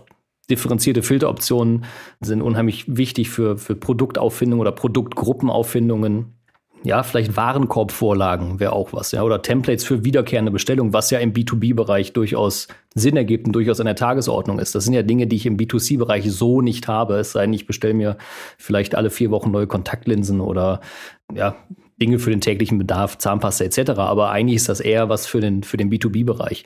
differenzierte 0.49 1.03
Filteroptionen 1.03 1.85
sind 2.21 2.41
unheimlich 2.41 2.85
wichtig 2.87 3.29
für, 3.29 3.57
für 3.57 3.75
Produktauffindung 3.75 4.59
oder 4.59 4.71
Produktgruppenauffindungen 4.71 6.36
ja, 6.87 7.03
vielleicht 7.03 7.35
Warenkorbvorlagen 7.35 8.61
wäre 8.61 8.71
auch 8.71 8.93
was, 8.93 9.11
ja, 9.11 9.21
oder 9.21 9.41
Templates 9.41 9.83
für 9.83 10.05
wiederkehrende 10.05 10.51
Bestellungen, 10.51 10.93
was 10.93 11.11
ja 11.11 11.19
im 11.19 11.33
B2B-Bereich 11.33 12.13
durchaus 12.13 12.69
Sinn 12.95 13.17
ergibt 13.17 13.45
und 13.45 13.53
durchaus 13.53 13.81
an 13.81 13.87
der 13.87 13.97
Tagesordnung 13.97 14.57
ist. 14.57 14.73
Das 14.73 14.85
sind 14.85 14.93
ja 14.93 15.03
Dinge, 15.03 15.27
die 15.27 15.35
ich 15.35 15.45
im 15.45 15.57
B2C-Bereich 15.57 16.31
so 16.31 16.61
nicht 16.61 16.87
habe. 16.87 17.17
Es 17.17 17.33
sei 17.33 17.41
denn, 17.41 17.51
ich 17.51 17.67
bestelle 17.67 17.93
mir 17.93 18.17
vielleicht 18.57 18.95
alle 18.95 19.09
vier 19.09 19.31
Wochen 19.31 19.51
neue 19.51 19.67
Kontaktlinsen 19.67 20.39
oder 20.39 20.79
ja, 21.35 21.55
Dinge 22.01 22.19
für 22.19 22.29
den 22.29 22.39
täglichen 22.39 22.77
Bedarf, 22.77 23.17
Zahnpasta 23.17 23.65
etc. 23.65 23.91
Aber 23.97 24.31
eigentlich 24.31 24.55
ist 24.55 24.69
das 24.69 24.79
eher 24.79 25.09
was 25.09 25.27
für 25.27 25.41
den, 25.41 25.63
für 25.63 25.75
den 25.75 25.91
B2B-Bereich. 25.91 26.65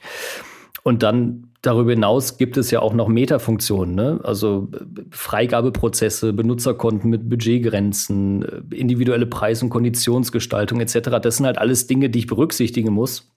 Und 0.83 1.01
dann 1.01 1.50
darüber 1.61 1.91
hinaus 1.91 2.37
gibt 2.37 2.57
es 2.57 2.71
ja 2.71 2.81
auch 2.81 2.93
noch 2.93 3.07
Metafunktionen, 3.07 3.95
ne? 3.95 4.19
also 4.23 4.69
Freigabeprozesse, 5.11 6.33
Benutzerkonten 6.33 7.09
mit 7.09 7.29
Budgetgrenzen, 7.29 8.43
individuelle 8.71 9.27
Preis- 9.27 9.61
und 9.61 9.69
Konditionsgestaltung 9.69 10.79
etc. 10.79 11.19
Das 11.21 11.37
sind 11.37 11.45
halt 11.45 11.57
alles 11.57 11.87
Dinge, 11.87 12.09
die 12.09 12.19
ich 12.19 12.27
berücksichtigen 12.27 12.91
muss. 12.91 13.31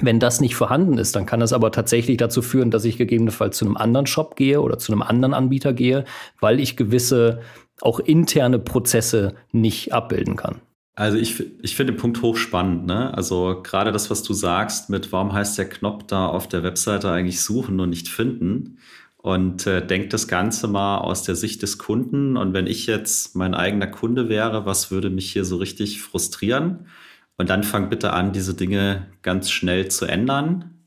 Wenn 0.00 0.20
das 0.20 0.40
nicht 0.40 0.54
vorhanden 0.54 0.96
ist, 0.96 1.16
dann 1.16 1.26
kann 1.26 1.40
das 1.40 1.52
aber 1.52 1.72
tatsächlich 1.72 2.18
dazu 2.18 2.40
führen, 2.40 2.70
dass 2.70 2.84
ich 2.84 2.98
gegebenenfalls 2.98 3.58
zu 3.58 3.64
einem 3.64 3.76
anderen 3.76 4.06
Shop 4.06 4.36
gehe 4.36 4.60
oder 4.60 4.78
zu 4.78 4.92
einem 4.92 5.02
anderen 5.02 5.34
Anbieter 5.34 5.72
gehe, 5.72 6.04
weil 6.40 6.60
ich 6.60 6.76
gewisse 6.76 7.40
auch 7.80 7.98
interne 7.98 8.60
Prozesse 8.60 9.34
nicht 9.50 9.92
abbilden 9.92 10.36
kann. 10.36 10.60
Also 10.98 11.16
ich, 11.16 11.40
ich 11.62 11.76
finde 11.76 11.92
den 11.92 12.00
Punkt 12.00 12.22
hochspannend. 12.22 12.86
Ne? 12.86 13.14
Also 13.14 13.60
gerade 13.62 13.92
das, 13.92 14.10
was 14.10 14.24
du 14.24 14.32
sagst 14.32 14.90
mit, 14.90 15.12
warum 15.12 15.32
heißt 15.32 15.56
der 15.56 15.68
Knopf 15.68 16.02
da 16.08 16.26
auf 16.26 16.48
der 16.48 16.64
Webseite 16.64 17.12
eigentlich 17.12 17.40
suchen 17.40 17.78
und 17.78 17.90
nicht 17.90 18.08
finden? 18.08 18.78
Und 19.16 19.64
äh, 19.68 19.86
denkt 19.86 20.12
das 20.12 20.26
Ganze 20.26 20.66
mal 20.66 20.98
aus 20.98 21.22
der 21.22 21.36
Sicht 21.36 21.62
des 21.62 21.78
Kunden. 21.78 22.36
Und 22.36 22.52
wenn 22.52 22.66
ich 22.66 22.86
jetzt 22.88 23.36
mein 23.36 23.54
eigener 23.54 23.86
Kunde 23.86 24.28
wäre, 24.28 24.66
was 24.66 24.90
würde 24.90 25.08
mich 25.08 25.30
hier 25.30 25.44
so 25.44 25.58
richtig 25.58 26.02
frustrieren? 26.02 26.88
Und 27.36 27.48
dann 27.48 27.62
fang 27.62 27.90
bitte 27.90 28.12
an, 28.12 28.32
diese 28.32 28.54
Dinge 28.54 29.06
ganz 29.22 29.50
schnell 29.52 29.86
zu 29.86 30.04
ändern. 30.04 30.80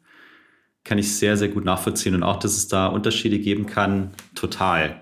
Kann 0.83 0.97
ich 0.97 1.15
sehr, 1.15 1.37
sehr 1.37 1.47
gut 1.47 1.63
nachvollziehen. 1.63 2.15
Und 2.15 2.23
auch, 2.23 2.37
dass 2.37 2.57
es 2.57 2.67
da 2.67 2.87
Unterschiede 2.87 3.39
geben 3.39 3.65
kann, 3.65 4.11
total. 4.35 4.99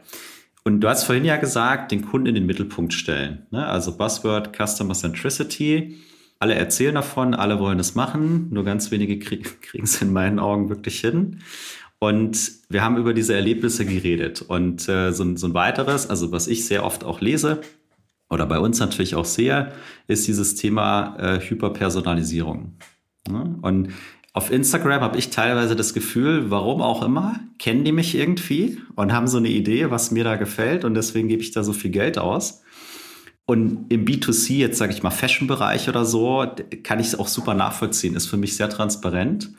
Und 0.63 0.81
du 0.81 0.89
hast 0.89 1.05
vorhin 1.05 1.25
ja 1.25 1.37
gesagt, 1.37 1.91
den 1.91 2.03
Kunden 2.03 2.27
in 2.27 2.35
den 2.35 2.45
Mittelpunkt 2.45 2.93
stellen. 2.93 3.47
Ne? 3.51 3.65
Also 3.65 3.97
Buzzword 3.97 4.55
Customer 4.55 4.93
Centricity. 4.93 5.97
Alle 6.39 6.55
erzählen 6.55 6.95
davon, 6.95 7.33
alle 7.33 7.59
wollen 7.59 7.79
es 7.79 7.95
machen, 7.95 8.47
nur 8.51 8.63
ganz 8.63 8.91
wenige 8.91 9.19
kriegen 9.19 9.83
es 9.83 10.01
in 10.01 10.13
meinen 10.13 10.39
Augen 10.39 10.69
wirklich 10.69 10.99
hin. 10.99 11.39
Und 11.99 12.51
wir 12.69 12.81
haben 12.81 12.97
über 12.97 13.13
diese 13.13 13.35
Erlebnisse 13.35 13.85
geredet. 13.85 14.41
Und 14.41 14.87
äh, 14.87 15.11
so, 15.11 15.35
so 15.35 15.47
ein 15.47 15.53
weiteres, 15.53 16.09
also 16.09 16.31
was 16.31 16.47
ich 16.47 16.65
sehr 16.65 16.85
oft 16.85 17.03
auch 17.03 17.19
lese 17.19 17.61
oder 18.29 18.45
bei 18.45 18.59
uns 18.59 18.79
natürlich 18.79 19.15
auch 19.15 19.25
sehe, 19.25 19.73
ist 20.07 20.27
dieses 20.27 20.55
Thema 20.55 21.17
äh, 21.17 21.39
Hyperpersonalisierung. 21.41 22.77
Ne? 23.29 23.57
Und 23.61 23.89
auf 24.33 24.51
Instagram 24.51 25.01
habe 25.01 25.17
ich 25.17 25.31
teilweise 25.31 25.75
das 25.75 25.93
Gefühl, 25.93 26.51
warum 26.51 26.81
auch 26.81 27.03
immer, 27.03 27.39
kennen 27.57 27.83
die 27.83 27.91
mich 27.91 28.15
irgendwie 28.15 28.77
und 28.95 29.11
haben 29.11 29.27
so 29.27 29.37
eine 29.37 29.49
Idee, 29.49 29.89
was 29.89 30.11
mir 30.11 30.23
da 30.23 30.35
gefällt 30.35 30.85
und 30.85 30.93
deswegen 30.93 31.27
gebe 31.27 31.41
ich 31.41 31.51
da 31.51 31.63
so 31.63 31.73
viel 31.73 31.91
Geld 31.91 32.17
aus. 32.17 32.61
Und 33.45 33.91
im 33.91 34.05
B2C, 34.05 34.57
jetzt 34.57 34.77
sage 34.77 34.93
ich 34.93 35.01
mal 35.01 35.09
Fashion-Bereich 35.09 35.89
oder 35.89 36.05
so, 36.05 36.45
kann 36.83 36.99
ich 36.99 37.07
es 37.07 37.17
auch 37.17 37.27
super 37.27 37.55
nachvollziehen. 37.55 38.15
Ist 38.15 38.27
für 38.27 38.37
mich 38.37 38.55
sehr 38.55 38.69
transparent. 38.69 39.51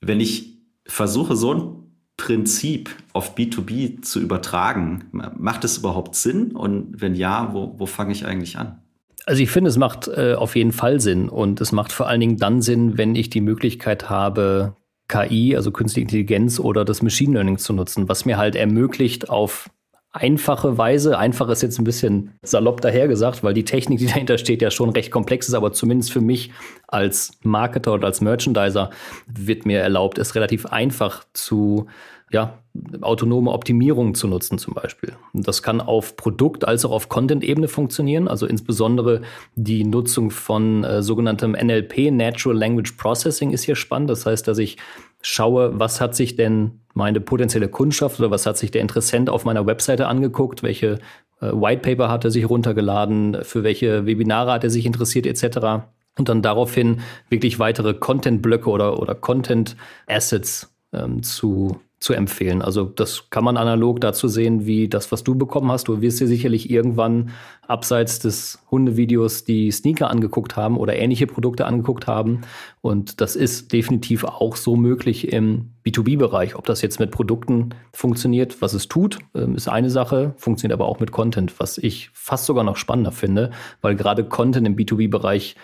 Wenn 0.00 0.18
ich 0.18 0.58
versuche, 0.84 1.36
so 1.36 1.54
ein 1.54 1.84
Prinzip 2.16 2.90
auf 3.12 3.36
B2B 3.36 4.02
zu 4.02 4.20
übertragen, 4.20 5.04
macht 5.12 5.62
es 5.62 5.78
überhaupt 5.78 6.16
Sinn? 6.16 6.56
Und 6.56 7.00
wenn 7.00 7.14
ja, 7.14 7.54
wo, 7.54 7.78
wo 7.78 7.86
fange 7.86 8.10
ich 8.10 8.26
eigentlich 8.26 8.58
an? 8.58 8.83
Also 9.26 9.42
ich 9.42 9.50
finde, 9.50 9.70
es 9.70 9.78
macht 9.78 10.08
äh, 10.08 10.34
auf 10.34 10.54
jeden 10.56 10.72
Fall 10.72 11.00
Sinn. 11.00 11.28
Und 11.28 11.60
es 11.60 11.72
macht 11.72 11.92
vor 11.92 12.08
allen 12.08 12.20
Dingen 12.20 12.36
dann 12.36 12.60
Sinn, 12.62 12.98
wenn 12.98 13.14
ich 13.14 13.30
die 13.30 13.40
Möglichkeit 13.40 14.10
habe, 14.10 14.76
KI, 15.08 15.54
also 15.56 15.70
künstliche 15.70 16.04
Intelligenz 16.04 16.58
oder 16.58 16.84
das 16.84 17.02
Machine 17.02 17.34
Learning 17.34 17.58
zu 17.58 17.72
nutzen, 17.72 18.08
was 18.08 18.24
mir 18.24 18.38
halt 18.38 18.56
ermöglicht, 18.56 19.28
auf 19.28 19.70
einfache 20.14 20.78
Weise, 20.78 21.18
einfach 21.18 21.48
ist 21.48 21.62
jetzt 21.62 21.78
ein 21.78 21.84
bisschen 21.84 22.38
salopp 22.42 22.80
dahergesagt, 22.80 23.42
weil 23.42 23.52
die 23.52 23.64
Technik, 23.64 23.98
die 23.98 24.06
dahinter 24.06 24.38
steht, 24.38 24.62
ja 24.62 24.70
schon 24.70 24.90
recht 24.90 25.10
komplex 25.10 25.48
ist, 25.48 25.54
aber 25.54 25.72
zumindest 25.72 26.12
für 26.12 26.20
mich 26.20 26.52
als 26.86 27.32
Marketer 27.42 27.94
oder 27.94 28.06
als 28.06 28.20
Merchandiser 28.20 28.90
wird 29.26 29.66
mir 29.66 29.80
erlaubt, 29.80 30.18
es 30.18 30.36
relativ 30.36 30.66
einfach 30.66 31.24
zu 31.32 31.86
ja, 32.30 32.58
autonome 33.00 33.52
Optimierung 33.52 34.14
zu 34.14 34.26
nutzen 34.26 34.58
zum 34.58 34.74
Beispiel. 34.74 35.12
Das 35.32 35.62
kann 35.62 35.80
auf 35.80 36.16
Produkt- 36.16 36.66
als 36.66 36.84
auch 36.84 36.90
auf 36.90 37.08
Content-Ebene 37.08 37.68
funktionieren. 37.68 38.26
Also 38.26 38.46
insbesondere 38.46 39.22
die 39.54 39.84
Nutzung 39.84 40.30
von 40.30 40.82
äh, 40.82 41.02
sogenanntem 41.02 41.52
NLP, 41.52 42.10
Natural 42.10 42.58
Language 42.58 42.92
Processing, 42.92 43.52
ist 43.52 43.64
hier 43.64 43.76
spannend. 43.76 44.10
Das 44.10 44.26
heißt, 44.26 44.48
dass 44.48 44.58
ich 44.58 44.78
schaue, 45.22 45.78
was 45.78 46.00
hat 46.00 46.16
sich 46.16 46.34
denn 46.34 46.80
meine 46.94 47.20
potenzielle 47.20 47.68
Kundschaft 47.68 48.18
oder 48.18 48.30
was 48.30 48.46
hat 48.46 48.58
sich 48.58 48.70
der 48.70 48.82
Interessent 48.82 49.30
auf 49.30 49.44
meiner 49.44 49.66
Webseite 49.66 50.08
angeguckt, 50.08 50.62
welche 50.62 50.98
äh, 51.40 51.52
Whitepaper 51.52 52.08
hat 52.10 52.24
er 52.24 52.30
sich 52.30 52.48
runtergeladen, 52.48 53.38
für 53.42 53.62
welche 53.62 54.06
Webinare 54.06 54.52
hat 54.52 54.64
er 54.64 54.70
sich 54.70 54.86
interessiert 54.86 55.26
etc. 55.26 55.86
Und 56.18 56.28
dann 56.28 56.42
daraufhin 56.42 57.00
wirklich 57.28 57.58
weitere 57.58 57.94
Content-Blöcke 57.94 58.70
oder, 58.70 58.98
oder 58.98 59.14
Content-Assets 59.14 60.74
ähm, 60.92 61.22
zu 61.22 61.80
zu 62.04 62.12
empfehlen. 62.12 62.60
Also 62.60 62.84
das 62.84 63.30
kann 63.30 63.44
man 63.44 63.56
analog 63.56 63.98
dazu 63.98 64.28
sehen, 64.28 64.66
wie 64.66 64.88
das, 64.88 65.10
was 65.10 65.24
du 65.24 65.36
bekommen 65.36 65.72
hast. 65.72 65.88
Du 65.88 66.02
wirst 66.02 66.20
dir 66.20 66.26
sicherlich 66.26 66.68
irgendwann 66.68 67.30
abseits 67.66 68.18
des 68.18 68.58
Hundevideos 68.70 69.44
die 69.44 69.70
Sneaker 69.70 70.10
angeguckt 70.10 70.54
haben 70.54 70.76
oder 70.76 70.96
ähnliche 70.96 71.26
Produkte 71.26 71.64
angeguckt 71.64 72.06
haben. 72.06 72.42
Und 72.82 73.22
das 73.22 73.36
ist 73.36 73.72
definitiv 73.72 74.24
auch 74.24 74.56
so 74.56 74.76
möglich 74.76 75.32
im 75.32 75.70
B2B-Bereich. 75.86 76.56
Ob 76.56 76.66
das 76.66 76.82
jetzt 76.82 77.00
mit 77.00 77.10
Produkten 77.10 77.70
funktioniert, 77.94 78.60
was 78.60 78.74
es 78.74 78.86
tut, 78.86 79.20
ähm, 79.34 79.54
ist 79.54 79.68
eine 79.68 79.88
Sache, 79.88 80.34
funktioniert 80.36 80.78
aber 80.78 80.86
auch 80.86 81.00
mit 81.00 81.10
Content, 81.10 81.58
was 81.58 81.78
ich 81.78 82.10
fast 82.12 82.44
sogar 82.44 82.64
noch 82.64 82.76
spannender 82.76 83.12
finde, 83.12 83.50
weil 83.80 83.96
gerade 83.96 84.24
Content 84.24 84.66
im 84.66 84.76
B2B-Bereich 84.76 85.56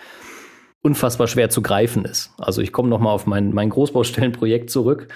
unfassbar 0.81 1.27
schwer 1.27 1.49
zu 1.49 1.61
greifen 1.61 2.05
ist. 2.05 2.31
Also 2.37 2.61
ich 2.61 2.71
komme 2.71 2.89
nochmal 2.89 3.13
auf 3.13 3.27
mein, 3.27 3.53
mein 3.53 3.69
Großbaustellenprojekt 3.69 4.69
zurück. 4.69 5.09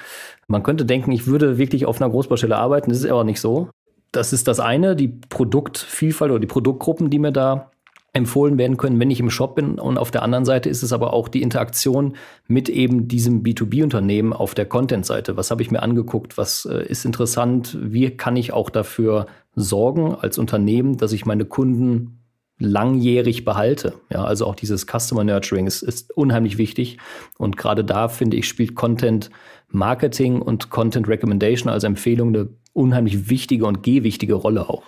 Man 0.48 0.64
könnte 0.64 0.86
denken, 0.86 1.12
ich 1.12 1.28
würde 1.28 1.58
wirklich 1.58 1.86
auf 1.86 2.02
einer 2.02 2.10
Großbaustelle 2.10 2.56
arbeiten, 2.56 2.90
das 2.90 3.00
ist 3.00 3.10
aber 3.10 3.24
nicht 3.24 3.42
so. 3.42 3.70
Das 4.12 4.32
ist 4.32 4.48
das 4.48 4.60
eine, 4.60 4.96
die 4.96 5.08
Produktvielfalt 5.08 6.32
oder 6.32 6.40
die 6.40 6.48
Produktgruppen, 6.48 7.10
die 7.10 7.20
mir 7.20 7.32
da 7.32 7.72
empfohlen 8.16 8.58
werden 8.58 8.78
können, 8.78 9.00
wenn 9.00 9.12
ich 9.12 9.20
im 9.20 9.30
Shop 9.30 9.56
bin. 9.56 9.78
Und 9.78 9.98
auf 9.98 10.10
der 10.10 10.24
anderen 10.24 10.46
Seite 10.46 10.70
ist 10.70 10.84
es 10.84 10.94
aber 10.94 11.12
auch 11.12 11.28
die 11.28 11.42
Interaktion 11.42 12.16
mit 12.48 12.70
eben 12.70 13.10
diesem 13.10 13.44
B2B-Unternehmen 13.44 14.32
auf 14.32 14.56
der 14.56 14.66
Content-Seite. 14.66 15.36
Was 15.36 15.52
habe 15.52 15.62
ich 15.62 15.70
mir 15.70 15.84
angeguckt? 15.84 16.38
Was 16.38 16.66
äh, 16.66 16.86
ist 16.86 17.04
interessant? 17.04 17.78
Wie 17.82 18.10
kann 18.12 18.38
ich 18.38 18.54
auch 18.54 18.70
dafür 18.70 19.26
sorgen 19.56 20.16
als 20.16 20.38
Unternehmen, 20.38 20.96
dass 20.96 21.12
ich 21.12 21.26
meine 21.26 21.44
Kunden 21.44 22.25
langjährig 22.58 23.44
behalte. 23.44 23.94
Ja, 24.12 24.24
also 24.24 24.46
auch 24.46 24.56
dieses 24.56 24.86
Customer 24.86 25.24
Nurturing 25.24 25.68
ist, 25.68 25.82
ist 25.82 26.16
unheimlich 26.16 26.58
wichtig. 26.58 26.98
Und 27.38 27.58
gerade 27.58 27.84
da 27.84 28.08
finde 28.08 28.38
ich, 28.38 28.48
spielt 28.48 28.76
Content 28.76 29.30
Marketing 29.70 30.42
und 30.42 30.70
Content 30.70 31.08
Recommendation 31.08 31.72
als 31.72 31.84
Empfehlung 31.84 32.30
eine 32.30 32.50
unheimlich 32.74 33.30
wichtige 33.30 33.66
und 33.66 33.84
gewichtige 33.84 34.36
Rolle 34.36 34.70
auch. 34.70 34.84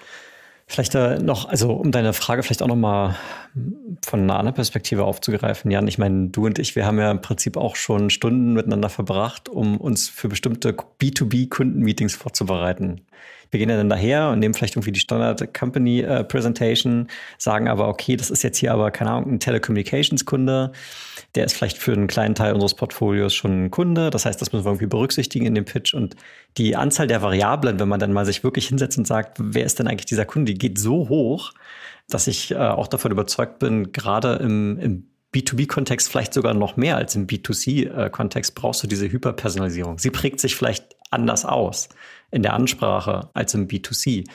Vielleicht 0.70 0.96
äh, 0.96 1.20
noch, 1.20 1.48
also 1.48 1.72
um 1.74 1.92
deine 1.92 2.12
Frage 2.12 2.44
vielleicht 2.44 2.62
auch 2.62 2.68
noch 2.68 2.76
mal 2.76 3.16
von 4.06 4.20
einer 4.22 4.38
anderen 4.38 4.56
Perspektive 4.56 5.06
aufzugreifen, 5.06 5.72
Jan. 5.72 5.88
Ich 5.88 5.98
meine, 5.98 6.28
du 6.28 6.46
und 6.46 6.60
ich, 6.60 6.76
wir 6.76 6.86
haben 6.86 7.00
ja 7.00 7.10
im 7.10 7.22
Prinzip 7.22 7.56
auch 7.56 7.78
schon 7.78 8.10
Stunden 8.10 8.54
miteinander 8.54 8.90
verbracht, 8.90 9.48
um 9.48 9.78
uns 9.78 10.10
für 10.10 10.28
bestimmte 10.28 10.72
B2B-Kundenmeetings 10.72 12.18
vorzubereiten 12.18 13.02
wir 13.52 13.60
gehen 13.60 13.70
ja 13.70 13.78
dann 13.78 13.90
daher 13.90 14.30
und 14.30 14.40
nehmen 14.40 14.54
vielleicht 14.54 14.76
irgendwie 14.76 14.92
die 14.92 15.00
Standard 15.00 15.54
Company 15.54 16.02
äh, 16.02 16.24
Presentation, 16.24 17.08
sagen 17.38 17.68
aber, 17.68 17.88
okay, 17.88 18.16
das 18.16 18.30
ist 18.30 18.44
jetzt 18.44 18.58
hier 18.58 18.74
aber, 18.74 18.92
keine 18.92 19.12
Ahnung, 19.12 19.34
ein 19.34 19.40
Telecommunications-Kunde, 19.40 20.72
der 21.36 21.46
ist 21.46 21.54
vielleicht 21.54 21.78
für 21.78 21.94
einen 21.94 22.08
kleinen 22.08 22.36
Teil 22.36 22.54
unseres 22.54 22.74
Portfolios 22.74 23.34
schon 23.34 23.66
ein 23.66 23.72
Kunde. 23.72 24.10
Das 24.10 24.26
heißt, 24.26 24.42
das 24.42 24.52
müssen 24.52 24.66
wir 24.66 24.72
irgendwie 24.72 24.88
berücksichtigen 24.88 25.46
in 25.46 25.56
dem 25.56 25.66
Pitch. 25.66 25.94
Und 25.94 26.16
die 26.58 26.76
Anzahl 26.76 27.08
der 27.08 27.22
Variablen, 27.22 27.80
wenn 27.80 27.88
man 27.88 28.00
dann 28.00 28.14
mal 28.14 28.26
sich 28.26 28.44
wirklich 28.44 28.68
hinsetzt 28.68 28.98
und 28.98 29.06
sagt, 29.06 29.38
wer 29.40 29.66
ist 29.66 29.80
denn 29.80 29.88
eigentlich 29.88 30.06
dieser 30.06 30.26
Kunde, 30.26 30.54
die 30.54 30.58
geht 30.58 30.80
so 30.80 31.10
hoch, 31.10 31.54
dass 32.10 32.28
ich 32.28 32.52
äh, 32.52 32.58
auch 32.58 32.88
davon 32.88 33.12
überzeugt 33.12 33.60
bin, 33.60 33.92
gerade 33.92 34.36
im, 34.36 34.80
im 34.80 35.08
B2B-Kontext 35.34 36.10
vielleicht 36.10 36.34
sogar 36.34 36.54
noch 36.54 36.78
mehr 36.78 36.96
als 36.96 37.16
im 37.16 37.28
B2C-Kontext 37.28 38.56
brauchst 38.56 38.82
du 38.84 38.88
diese 38.88 39.12
Hyperpersonalisierung. 39.12 40.00
Sie 40.00 40.10
prägt 40.10 40.40
sich 40.40 40.56
vielleicht 40.56 40.96
anders 41.12 41.46
aus 41.46 41.90
in 42.32 42.44
der 42.44 42.54
Ansprache 42.54 43.30
als 43.34 43.54
im 43.54 43.68
B2C. 43.68 44.26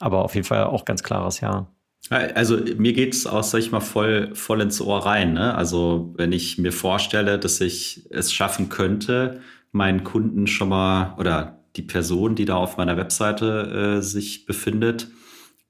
Aber 0.00 0.24
auf 0.24 0.34
jeden 0.34 0.46
Fall 0.46 0.64
auch 0.64 0.84
ganz 0.84 1.02
klares 1.02 1.40
Ja. 1.40 1.68
Also 2.10 2.58
mir 2.76 2.92
geht 2.92 3.14
es 3.14 3.26
auch, 3.26 3.42
sag 3.42 3.60
ich 3.60 3.72
mal, 3.72 3.80
voll, 3.80 4.34
voll 4.34 4.60
ins 4.60 4.80
Ohr 4.80 5.06
rein. 5.06 5.32
Ne? 5.32 5.54
Also 5.54 6.12
wenn 6.18 6.32
ich 6.32 6.58
mir 6.58 6.72
vorstelle, 6.72 7.38
dass 7.38 7.62
ich 7.62 8.06
es 8.10 8.30
schaffen 8.30 8.68
könnte, 8.68 9.40
meinen 9.72 10.04
Kunden 10.04 10.46
schon 10.46 10.68
mal 10.68 11.14
oder 11.18 11.64
die 11.76 11.82
Person, 11.82 12.34
die 12.34 12.44
da 12.44 12.56
auf 12.56 12.76
meiner 12.76 12.96
Webseite 12.98 13.96
äh, 13.98 14.02
sich 14.02 14.44
befindet, 14.44 15.08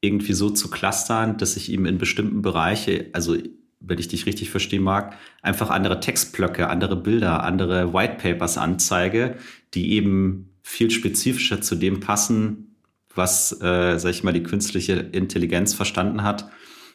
irgendwie 0.01 0.35
so 0.35 0.51
zu 0.51 0.71
clustern, 0.71 1.39
dass 1.39 1.57
ich 1.57 1.71
ihm 1.71 1.87
in 1.87 1.99
bestimmten 1.99 2.43
Bereiche, 2.43 3.11
also 3.13 3.37
wenn 3.81 3.99
ich 3.99 4.09
dich 4.09 4.27
richtig 4.27 4.51
verstehen 4.51 4.83
mag, 4.83 5.17
einfach 5.43 5.71
andere 5.71 6.01
Textblöcke, 6.01 6.69
andere 6.69 6.97
Bilder, 6.97 7.45
andere 7.45 7.93
Whitepapers 7.95 8.59
anzeige, 8.59 9.37
die 9.73 9.93
eben 9.93 10.54
viel 10.65 10.91
spezifischer 10.91 11.61
zu 11.61 11.77
dem 11.77 12.01
passen, 12.01 12.75
was, 13.15 13.53
äh, 13.61 13.99
sag 13.99 14.11
ich 14.11 14.25
mal, 14.25 14.33
die 14.33 14.43
künstliche 14.43 14.95
Intelligenz 14.95 15.75
verstanden 15.75 16.23
hat, 16.23 16.49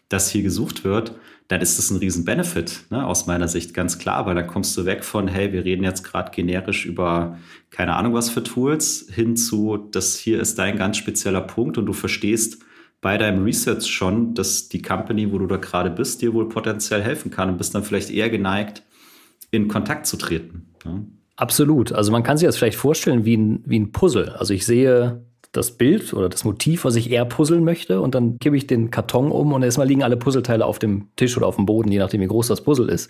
dass 0.10 0.32
hier 0.32 0.42
gesucht 0.42 0.84
wird, 0.84 1.14
dann 1.50 1.62
ist 1.62 1.78
das 1.78 1.92
ein 1.92 1.98
riesen 1.98 2.26
Benefit, 2.26 2.86
ne, 2.90 3.06
aus 3.06 3.28
meiner 3.28 3.48
Sicht 3.48 3.76
ganz 3.76 4.00
klar, 4.00 4.26
weil 4.26 4.36
dann 4.36 4.48
kommst 4.48 4.76
du 4.76 4.86
weg 4.86 5.04
von, 5.04 5.28
hey, 5.28 5.54
wir 5.54 5.66
reden 5.66 5.84
jetzt 5.84 6.04
gerade 6.04 6.32
generisch 6.32 6.86
über 6.88 7.38
keine 7.70 7.96
Ahnung 7.96 8.16
was 8.16 8.30
für 8.30 8.44
Tools, 8.44 9.08
hin 9.14 9.38
zu, 9.38 9.78
das 9.78 10.18
hier 10.18 10.42
ist 10.42 10.58
dein 10.58 10.78
ganz 10.78 10.98
spezieller 10.98 11.42
Punkt 11.42 11.78
und 11.78 11.86
du 11.86 11.94
verstehst 11.94 12.64
bei 13.02 13.18
deinem 13.18 13.44
Research 13.44 13.86
schon, 13.86 14.34
dass 14.34 14.68
die 14.68 14.82
Company, 14.82 15.32
wo 15.32 15.38
du 15.38 15.46
da 15.46 15.58
gerade 15.58 15.92
bist, 15.92 16.24
dir 16.24 16.34
wohl 16.34 16.50
potenziell 16.50 17.04
helfen 17.04 17.30
kann 17.30 17.50
und 17.50 17.58
bist 17.58 17.76
dann 17.76 17.84
vielleicht 17.84 18.10
eher 18.10 18.32
geneigt, 18.32 18.84
in 19.52 19.68
Kontakt 19.68 20.08
zu 20.08 20.18
treten. 20.18 20.74
Ne? 20.84 21.06
Absolut. 21.40 21.94
Also 21.94 22.12
man 22.12 22.22
kann 22.22 22.36
sich 22.38 22.46
das 22.48 22.58
vielleicht 22.58 22.78
vorstellen 22.78 23.24
wie 23.24 23.38
ein, 23.38 23.64
wie 23.66 23.80
ein 23.80 23.94
Puzzle. 23.94 24.36
Also 24.38 24.54
ich 24.54 24.66
sehe 24.66 25.24
das 25.54 25.72
Bild 25.72 26.14
oder 26.14 26.28
das 26.28 26.44
Motiv, 26.44 26.84
was 26.84 26.98
ich 26.98 27.10
eher 27.10 27.24
puzzeln 27.24 27.64
möchte, 27.64 28.02
und 28.02 28.14
dann 28.14 28.40
kippe 28.40 28.58
ich 28.58 28.68
den 28.68 28.92
Karton 28.92 29.32
um 29.32 29.54
und 29.54 29.64
erstmal 29.64 29.88
liegen 29.88 30.04
alle 30.04 30.18
Puzzleteile 30.18 30.66
auf 30.66 30.80
dem 30.80 31.08
Tisch 31.16 31.38
oder 31.38 31.48
auf 31.48 31.56
dem 31.56 31.66
Boden, 31.66 31.94
je 31.94 32.00
nachdem, 32.00 32.20
wie 32.20 32.28
groß 32.28 32.50
das 32.50 32.62
Puzzle 32.62 32.90
ist. 32.90 33.10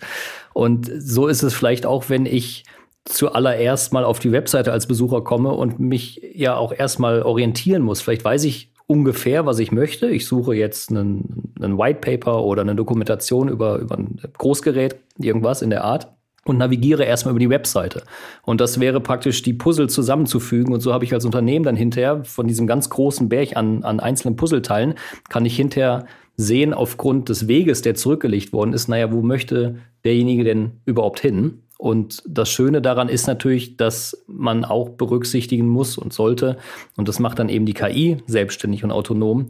Und 0.54 0.88
so 0.96 1.26
ist 1.26 1.42
es 1.42 1.54
vielleicht 1.54 1.86
auch, 1.86 2.08
wenn 2.08 2.24
ich 2.24 2.64
zuallererst 3.04 3.92
mal 3.92 4.04
auf 4.04 4.20
die 4.20 4.30
Webseite 4.30 4.70
als 4.70 4.86
Besucher 4.86 5.24
komme 5.24 5.50
und 5.50 5.80
mich 5.80 6.22
ja 6.32 6.54
auch 6.54 6.72
erstmal 6.72 7.22
orientieren 7.22 7.82
muss. 7.82 8.00
Vielleicht 8.00 8.24
weiß 8.24 8.44
ich 8.44 8.70
ungefähr, 8.86 9.44
was 9.44 9.58
ich 9.58 9.72
möchte. 9.72 10.08
Ich 10.08 10.28
suche 10.28 10.54
jetzt 10.54 10.90
einen, 10.90 11.52
einen 11.60 11.78
White 11.78 11.98
Paper 12.00 12.44
oder 12.44 12.62
eine 12.62 12.76
Dokumentation 12.76 13.48
über, 13.48 13.78
über 13.78 13.98
ein 13.98 14.20
Großgerät, 14.38 15.00
irgendwas 15.18 15.62
in 15.62 15.70
der 15.70 15.82
Art 15.82 16.12
und 16.44 16.58
navigiere 16.58 17.04
erstmal 17.04 17.32
über 17.32 17.40
die 17.40 17.50
Webseite. 17.50 18.02
Und 18.42 18.60
das 18.60 18.80
wäre 18.80 19.00
praktisch 19.00 19.42
die 19.42 19.52
Puzzle 19.52 19.88
zusammenzufügen. 19.88 20.72
Und 20.72 20.80
so 20.80 20.92
habe 20.92 21.04
ich 21.04 21.12
als 21.12 21.24
Unternehmen 21.24 21.64
dann 21.64 21.76
hinterher 21.76 22.24
von 22.24 22.46
diesem 22.46 22.66
ganz 22.66 22.88
großen 22.90 23.28
Berg 23.28 23.56
an, 23.56 23.84
an 23.84 24.00
einzelnen 24.00 24.36
Puzzleteilen, 24.36 24.94
kann 25.28 25.44
ich 25.44 25.56
hinterher 25.56 26.06
sehen, 26.36 26.72
aufgrund 26.72 27.28
des 27.28 27.48
Weges, 27.48 27.82
der 27.82 27.94
zurückgelegt 27.94 28.52
worden 28.52 28.72
ist, 28.72 28.88
naja, 28.88 29.12
wo 29.12 29.20
möchte 29.20 29.76
derjenige 30.04 30.44
denn 30.44 30.80
überhaupt 30.86 31.20
hin? 31.20 31.62
Und 31.76 32.22
das 32.26 32.50
Schöne 32.50 32.82
daran 32.82 33.08
ist 33.08 33.26
natürlich, 33.26 33.76
dass 33.76 34.24
man 34.26 34.64
auch 34.64 34.90
berücksichtigen 34.90 35.68
muss 35.68 35.96
und 35.96 36.12
sollte, 36.12 36.58
und 36.96 37.08
das 37.08 37.18
macht 37.20 37.38
dann 37.38 37.48
eben 37.48 37.64
die 37.64 37.72
KI 37.72 38.18
selbstständig 38.26 38.84
und 38.84 38.90
autonom, 38.90 39.48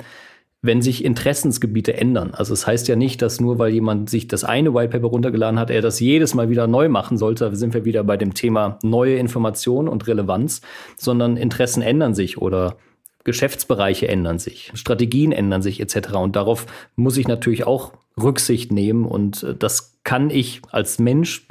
wenn 0.62 0.83
sich 0.83 1.05
Interessensgebiete 1.05 1.96
ändern. 1.96 2.33
Also 2.33 2.53
es 2.53 2.61
das 2.61 2.66
heißt 2.66 2.88
ja 2.88 2.96
nicht, 2.96 3.23
dass 3.23 3.40
nur 3.40 3.59
weil 3.59 3.73
jemand 3.73 4.11
sich 4.11 4.29
das 4.29 4.44
eine 4.44 4.75
Whitepaper 4.75 5.07
runtergeladen 5.07 5.59
hat, 5.59 5.70
er 5.70 5.81
das 5.81 6.01
jedes 6.01 6.35
Mal 6.35 6.51
wieder 6.51 6.66
neu 6.66 6.88
machen 6.88 7.16
sollte. 7.16 7.49
Da 7.49 7.57
sind 7.57 7.73
wir 7.73 7.85
wieder 7.85 8.05
bei 8.05 8.16
dem 8.16 8.35
Thema 8.35 8.79
neue 8.83 9.16
Informationen 9.16 9.88
und 9.88 10.07
Relevanz, 10.07 10.61
sondern 10.99 11.37
Interessen 11.37 11.83
ändern 11.83 12.14
sich 12.14 12.38
oder 12.38 12.77
Geschäftsbereiche 13.25 14.09
ändern 14.09 14.38
sich, 14.38 14.70
Strategien 14.75 15.33
ändern 15.33 15.62
sich 15.62 15.81
etc. 15.81 16.14
Und 16.14 16.37
darauf 16.37 16.66
muss 16.96 17.16
ich 17.16 17.29
natürlich 17.29 17.66
auch 17.66 17.92
Rücksicht 18.20 18.73
nehmen. 18.73 19.05
Und 19.05 19.42
äh, 19.42 19.55
das 19.55 19.99
kann 20.05 20.31
ich 20.31 20.62
als 20.70 20.99
Mensch 20.99 21.46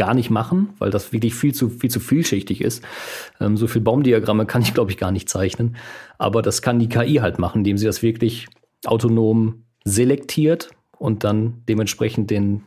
gar 0.00 0.14
nicht 0.14 0.30
machen, 0.30 0.70
weil 0.78 0.90
das 0.90 1.12
wirklich 1.12 1.34
viel 1.34 1.52
zu, 1.52 1.68
viel 1.68 1.90
zu 1.90 2.00
vielschichtig 2.00 2.62
ist. 2.62 2.82
Ähm, 3.38 3.58
so 3.58 3.66
viel 3.66 3.82
Baumdiagramme 3.82 4.46
kann 4.46 4.62
ich, 4.62 4.72
glaube 4.72 4.90
ich, 4.90 4.96
gar 4.96 5.12
nicht 5.12 5.28
zeichnen. 5.28 5.76
Aber 6.16 6.40
das 6.40 6.62
kann 6.62 6.78
die 6.78 6.88
KI 6.88 7.16
halt 7.16 7.38
machen, 7.38 7.58
indem 7.58 7.76
sie 7.76 7.84
das 7.84 8.02
wirklich 8.02 8.48
autonom 8.86 9.64
selektiert 9.84 10.70
und 10.96 11.22
dann 11.22 11.64
dementsprechend 11.68 12.30
den 12.30 12.62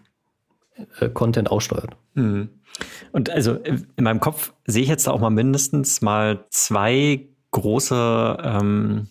äh, 1.00 1.10
Content 1.10 1.50
aussteuert. 1.50 1.96
Mhm. 2.14 2.50
Und 3.12 3.32
also 3.32 3.54
in 3.56 4.04
meinem 4.04 4.20
Kopf 4.20 4.54
sehe 4.68 4.84
ich 4.84 4.90
jetzt 4.90 5.10
auch 5.10 5.20
mal 5.20 5.32
mindestens 5.32 6.04
mal 6.04 6.46
zwei 6.52 7.30
große, 7.50 8.38
ähm, 8.44 9.08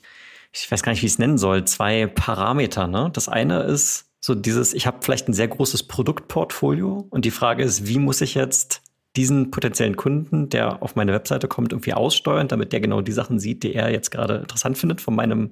ich 0.52 0.70
weiß 0.70 0.84
gar 0.84 0.92
nicht, 0.92 1.02
wie 1.02 1.06
ich 1.06 1.12
es 1.12 1.18
nennen 1.18 1.38
soll, 1.38 1.64
zwei 1.64 2.06
Parameter. 2.06 2.86
Ne? 2.86 3.10
Das 3.12 3.28
eine 3.28 3.64
ist 3.64 4.11
so 4.24 4.34
dieses, 4.36 4.72
ich 4.72 4.86
habe 4.86 4.98
vielleicht 5.00 5.28
ein 5.28 5.34
sehr 5.34 5.48
großes 5.48 5.82
Produktportfolio 5.82 7.06
und 7.10 7.24
die 7.24 7.32
Frage 7.32 7.64
ist, 7.64 7.88
wie 7.88 7.98
muss 7.98 8.20
ich 8.20 8.34
jetzt 8.34 8.80
diesen 9.16 9.50
potenziellen 9.50 9.96
Kunden, 9.96 10.48
der 10.48 10.80
auf 10.82 10.94
meine 10.94 11.12
Webseite 11.12 11.48
kommt, 11.48 11.72
irgendwie 11.72 11.92
aussteuern, 11.92 12.48
damit 12.48 12.72
der 12.72 12.80
genau 12.80 13.02
die 13.02 13.12
Sachen 13.12 13.40
sieht, 13.40 13.64
die 13.64 13.74
er 13.74 13.90
jetzt 13.90 14.10
gerade 14.10 14.36
interessant 14.36 14.78
findet 14.78 15.00
von 15.00 15.14
meinem 15.14 15.50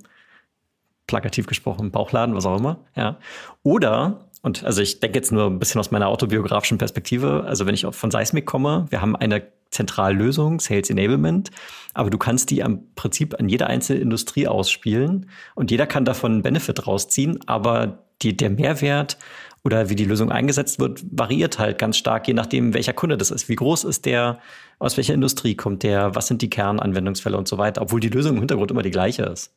plakativ 1.09 1.47
gesprochen 1.47 1.91
Bauchladen, 1.91 2.35
was 2.37 2.47
auch 2.47 2.59
immer. 2.59 2.79
Ja. 2.95 3.19
Oder 3.65 4.29
und 4.43 4.65
also 4.65 4.81
ich 4.81 5.01
denke 5.01 5.19
jetzt 5.19 5.33
nur 5.33 5.47
ein 5.47 5.59
bisschen 5.59 5.81
aus 5.81 5.91
meiner 5.91 6.09
autobiografischen 6.09 6.79
Perspektive. 6.79 7.45
Also 7.47 7.67
wenn 7.67 7.75
ich 7.75 7.85
von 7.91 8.11
Seismic 8.11 8.47
komme, 8.47 8.87
wir 8.89 9.03
haben 9.03 9.17
eine 9.17 9.43
zentrale 9.71 10.15
Lösung, 10.15 10.61
Sales 10.61 10.91
Enablement, 10.91 11.51
aber 11.93 12.09
du 12.09 12.19
kannst 12.19 12.51
die 12.51 12.63
am 12.63 12.83
Prinzip 12.95 13.39
an 13.39 13.49
jeder 13.49 13.67
einzelne 13.67 14.01
Industrie 14.01 14.47
ausspielen 14.47 15.29
und 15.55 15.71
jeder 15.71 15.87
kann 15.87 16.05
davon 16.05 16.33
einen 16.33 16.43
Benefit 16.43 16.87
rausziehen, 16.87 17.41
aber 17.47 17.99
die, 18.23 18.37
der 18.37 18.51
Mehrwert 18.51 19.19
oder 19.63 19.91
wie 19.91 19.97
die 19.97 20.05
Lösung 20.05 20.33
eingesetzt 20.33 20.79
wird, 20.79 21.05
variiert 21.11 21.59
halt 21.59 21.79
ganz 21.79 21.97
stark, 21.97 22.27
je 22.29 22.35
nachdem, 22.35 22.73
welcher 22.73 22.93
Kunde 22.93 23.19
das 23.19 23.31
ist. 23.31 23.49
Wie 23.49 23.57
groß 23.57 23.85
ist 23.85 24.07
der, 24.07 24.39
aus 24.79 24.97
welcher 24.97 25.15
Industrie 25.15 25.55
kommt 25.55 25.83
der, 25.83 26.15
was 26.15 26.27
sind 26.29 26.41
die 26.43 26.51
Kernanwendungsfälle 26.51 27.37
und 27.37 27.47
so 27.47 27.59
weiter, 27.59 27.83
obwohl 27.83 28.01
die 28.01 28.09
Lösung 28.09 28.35
im 28.35 28.39
Hintergrund 28.39 28.71
immer 28.71 28.83
die 28.83 28.91
gleiche 28.91 29.25
ist. 29.25 29.53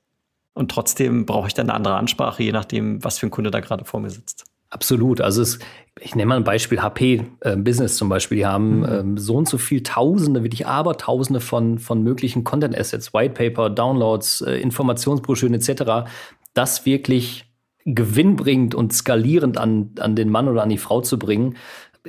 Und 0.54 0.70
trotzdem 0.70 1.26
brauche 1.26 1.48
ich 1.48 1.54
dann 1.54 1.70
eine 1.70 1.76
andere 1.76 1.96
Ansprache, 1.96 2.44
je 2.44 2.52
nachdem, 2.52 3.04
was 3.04 3.18
für 3.18 3.28
ein 3.28 3.32
Kunde 3.32 3.50
da 3.50 3.60
gerade 3.60 3.86
vor 3.86 4.00
mir 4.02 4.10
sitzt. 4.10 4.46
Absolut. 4.70 5.22
Also 5.22 5.44
es, 5.44 5.60
ich 6.00 6.16
nehme 6.16 6.30
mal 6.30 6.38
ein 6.38 6.44
Beispiel 6.44 6.82
HP 6.82 7.26
äh, 7.42 7.56
Business 7.56 7.96
zum 7.96 8.10
Beispiel. 8.10 8.40
Die 8.40 8.46
haben 8.46 8.80
mhm. 8.80 8.86
ähm, 8.86 9.18
so 9.18 9.36
und 9.36 9.48
so 9.48 9.60
viel 9.60 9.84
Tausende, 9.84 10.44
wirklich 10.44 10.66
Abertausende 10.66 11.40
von, 11.40 11.78
von 11.78 12.04
möglichen 12.04 12.44
Content 12.44 12.78
Assets, 12.78 13.14
White 13.14 13.36
Paper, 13.36 13.70
Downloads, 13.70 14.42
äh, 14.42 14.56
Informationsbroschüren 14.58 15.54
etc., 15.54 16.10
das 16.56 16.86
wirklich 16.86 17.46
gewinnbringend 17.86 18.76
und 18.76 18.94
skalierend 18.94 19.58
an, 19.58 19.92
an 20.00 20.16
den 20.16 20.30
Mann 20.30 20.48
oder 20.48 20.64
an 20.64 20.70
die 20.70 20.78
Frau 20.78 21.02
zu 21.02 21.20
bringen, 21.20 21.56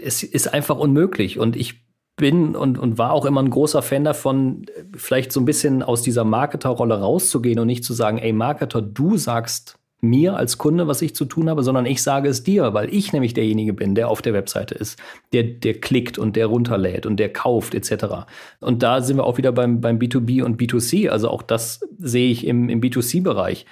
es 0.01 0.23
ist 0.23 0.53
einfach 0.53 0.79
unmöglich. 0.79 1.39
Und 1.39 1.57
ich 1.57 1.85
bin 2.17 2.55
und, 2.55 2.79
und 2.79 2.99
war 2.99 3.13
auch 3.13 3.25
immer 3.25 3.43
ein 3.43 3.51
großer 3.51 3.83
Fan 3.83 4.05
davon, 4.05 4.67
vielleicht 4.97 5.33
so 5.33 5.41
ein 5.41 5.45
bisschen 5.45 5.83
aus 5.83 6.03
dieser 6.03 6.25
Marketerrolle 6.25 7.01
rauszugehen 7.01 7.59
und 7.59 7.67
nicht 7.67 7.85
zu 7.85 7.93
sagen, 7.93 8.19
ey 8.19 8.33
Marketer, 8.33 8.83
du 8.83 9.17
sagst 9.17 9.79
mir 10.01 10.37
als 10.37 10.59
Kunde, 10.59 10.87
was 10.87 11.03
ich 11.03 11.15
zu 11.15 11.25
tun 11.25 11.49
habe, 11.49 11.63
sondern 11.63 11.87
ich 11.87 12.03
sage 12.03 12.29
es 12.29 12.45
dir, 12.45 12.75
weil 12.75 12.93
ich 12.93 13.13
nämlich 13.13 13.35
derjenige 13.35 13.73
bin, 13.73 13.95
der 13.95 14.09
auf 14.09 14.23
der 14.23 14.35
Webseite 14.35 14.75
ist, 14.75 14.99
der, 15.33 15.43
der 15.43 15.81
klickt 15.81 16.19
und 16.19 16.37
der 16.37 16.47
runterlädt 16.47 17.07
und 17.07 17.17
der 17.17 17.33
kauft 17.33 17.75
etc. 17.75 18.27
Und 18.61 18.83
da 18.83 19.01
sind 19.01 19.17
wir 19.17 19.25
auch 19.25 19.39
wieder 19.39 19.51
beim, 19.51 19.81
beim 19.81 19.99
B2B 19.99 20.43
und 20.43 20.61
B2C. 20.61 21.09
Also 21.09 21.31
auch 21.31 21.43
das 21.43 21.81
sehe 21.99 22.31
ich 22.31 22.47
im, 22.47 22.69
im 22.69 22.81
B2C-Bereich. 22.81 23.67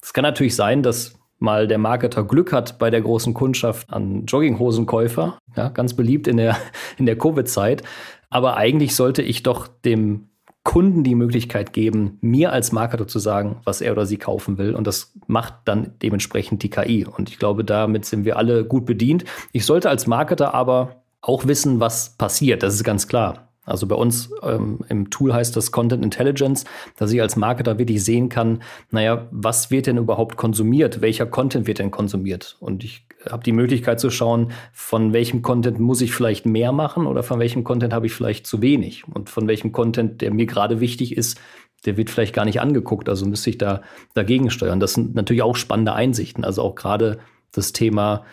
Es 0.00 0.12
kann 0.12 0.22
natürlich 0.22 0.54
sein, 0.54 0.82
dass 0.82 1.17
mal 1.38 1.68
der 1.68 1.78
Marketer 1.78 2.24
Glück 2.24 2.52
hat 2.52 2.78
bei 2.78 2.90
der 2.90 3.00
großen 3.00 3.34
Kundschaft 3.34 3.90
an 3.92 4.26
Jogginghosenkäufer, 4.26 5.38
ja, 5.56 5.68
ganz 5.68 5.94
beliebt 5.94 6.26
in 6.26 6.36
der, 6.36 6.56
in 6.98 7.06
der 7.06 7.16
Covid-Zeit. 7.16 7.82
Aber 8.30 8.56
eigentlich 8.56 8.94
sollte 8.94 9.22
ich 9.22 9.42
doch 9.42 9.68
dem 9.68 10.28
Kunden 10.64 11.02
die 11.02 11.14
Möglichkeit 11.14 11.72
geben, 11.72 12.18
mir 12.20 12.52
als 12.52 12.72
Marketer 12.72 13.06
zu 13.06 13.18
sagen, 13.18 13.60
was 13.64 13.80
er 13.80 13.92
oder 13.92 14.04
sie 14.04 14.18
kaufen 14.18 14.58
will. 14.58 14.74
Und 14.74 14.86
das 14.86 15.14
macht 15.26 15.54
dann 15.64 15.94
dementsprechend 16.02 16.62
die 16.62 16.68
KI. 16.68 17.06
Und 17.06 17.30
ich 17.30 17.38
glaube, 17.38 17.64
damit 17.64 18.04
sind 18.04 18.26
wir 18.26 18.36
alle 18.36 18.66
gut 18.66 18.84
bedient. 18.84 19.24
Ich 19.52 19.64
sollte 19.64 19.88
als 19.88 20.06
Marketer 20.06 20.52
aber 20.52 20.96
auch 21.22 21.46
wissen, 21.46 21.80
was 21.80 22.16
passiert. 22.18 22.62
Das 22.62 22.74
ist 22.74 22.84
ganz 22.84 23.08
klar. 23.08 23.47
Also 23.68 23.86
bei 23.86 23.94
uns 23.94 24.30
ähm, 24.42 24.80
im 24.88 25.10
Tool 25.10 25.32
heißt 25.32 25.56
das 25.56 25.72
Content 25.72 26.04
Intelligence, 26.04 26.64
dass 26.96 27.12
ich 27.12 27.20
als 27.20 27.36
Marketer 27.36 27.78
wirklich 27.78 28.02
sehen 28.02 28.28
kann, 28.28 28.62
naja, 28.90 29.28
was 29.30 29.70
wird 29.70 29.86
denn 29.86 29.98
überhaupt 29.98 30.36
konsumiert? 30.36 31.00
Welcher 31.00 31.26
Content 31.26 31.66
wird 31.66 31.78
denn 31.78 31.90
konsumiert? 31.90 32.56
Und 32.60 32.84
ich 32.84 33.06
habe 33.28 33.42
die 33.42 33.52
Möglichkeit 33.52 34.00
zu 34.00 34.10
schauen, 34.10 34.52
von 34.72 35.12
welchem 35.12 35.42
Content 35.42 35.78
muss 35.78 36.00
ich 36.00 36.12
vielleicht 36.12 36.46
mehr 36.46 36.72
machen 36.72 37.06
oder 37.06 37.22
von 37.22 37.38
welchem 37.38 37.64
Content 37.64 37.92
habe 37.92 38.06
ich 38.06 38.12
vielleicht 38.12 38.46
zu 38.46 38.62
wenig? 38.62 39.04
Und 39.08 39.30
von 39.30 39.48
welchem 39.48 39.72
Content, 39.72 40.20
der 40.20 40.32
mir 40.32 40.46
gerade 40.46 40.80
wichtig 40.80 41.16
ist, 41.16 41.38
der 41.84 41.96
wird 41.96 42.10
vielleicht 42.10 42.34
gar 42.34 42.44
nicht 42.44 42.60
angeguckt. 42.60 43.08
Also 43.08 43.26
müsste 43.26 43.50
ich 43.50 43.58
da 43.58 43.82
dagegen 44.14 44.50
steuern. 44.50 44.80
Das 44.80 44.94
sind 44.94 45.14
natürlich 45.14 45.42
auch 45.42 45.56
spannende 45.56 45.92
Einsichten. 45.92 46.44
Also 46.44 46.62
auch 46.62 46.74
gerade 46.74 47.18
das 47.52 47.72
Thema, 47.72 48.24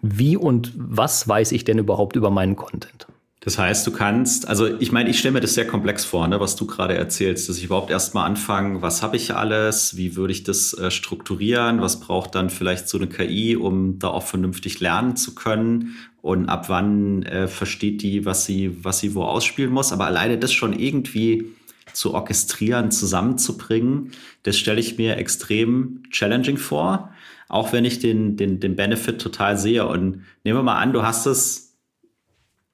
wie 0.00 0.36
und 0.36 0.72
was 0.76 1.28
weiß 1.28 1.52
ich 1.52 1.64
denn 1.64 1.78
überhaupt 1.78 2.16
über 2.16 2.30
meinen 2.30 2.56
Content? 2.56 3.06
Das 3.44 3.58
heißt, 3.58 3.84
du 3.88 3.90
kannst, 3.90 4.46
also 4.46 4.78
ich 4.78 4.92
meine, 4.92 5.10
ich 5.10 5.18
stelle 5.18 5.32
mir 5.32 5.40
das 5.40 5.54
sehr 5.54 5.66
komplex 5.66 6.04
vor, 6.04 6.28
ne, 6.28 6.38
was 6.38 6.54
du 6.54 6.64
gerade 6.64 6.94
erzählst, 6.94 7.48
dass 7.48 7.58
ich 7.58 7.64
überhaupt 7.64 7.90
erstmal 7.90 8.24
anfange, 8.24 8.82
was 8.82 9.02
habe 9.02 9.16
ich 9.16 9.34
alles, 9.34 9.96
wie 9.96 10.14
würde 10.14 10.32
ich 10.32 10.44
das 10.44 10.74
äh, 10.74 10.92
strukturieren, 10.92 11.80
was 11.80 11.98
braucht 11.98 12.36
dann 12.36 12.50
vielleicht 12.50 12.88
so 12.88 12.98
eine 12.98 13.08
KI, 13.08 13.56
um 13.56 13.98
da 13.98 14.08
auch 14.08 14.22
vernünftig 14.22 14.78
lernen 14.78 15.16
zu 15.16 15.34
können 15.34 15.96
und 16.20 16.48
ab 16.48 16.68
wann 16.68 17.24
äh, 17.24 17.48
versteht 17.48 18.02
die, 18.02 18.24
was 18.24 18.44
sie, 18.44 18.84
was 18.84 19.00
sie 19.00 19.16
wo 19.16 19.24
ausspielen 19.24 19.72
muss. 19.72 19.92
Aber 19.92 20.06
alleine 20.06 20.38
das 20.38 20.52
schon 20.52 20.72
irgendwie 20.72 21.46
zu 21.92 22.14
orchestrieren, 22.14 22.92
zusammenzubringen, 22.92 24.12
das 24.44 24.56
stelle 24.56 24.78
ich 24.78 24.98
mir 24.98 25.16
extrem 25.16 26.04
challenging 26.10 26.58
vor, 26.58 27.12
auch 27.48 27.72
wenn 27.72 27.84
ich 27.84 27.98
den, 27.98 28.36
den, 28.36 28.60
den 28.60 28.76
Benefit 28.76 29.20
total 29.20 29.58
sehe. 29.58 29.84
Und 29.84 30.22
nehmen 30.44 30.58
wir 30.58 30.62
mal 30.62 30.78
an, 30.78 30.92
du 30.92 31.02
hast 31.02 31.26
es 31.26 31.71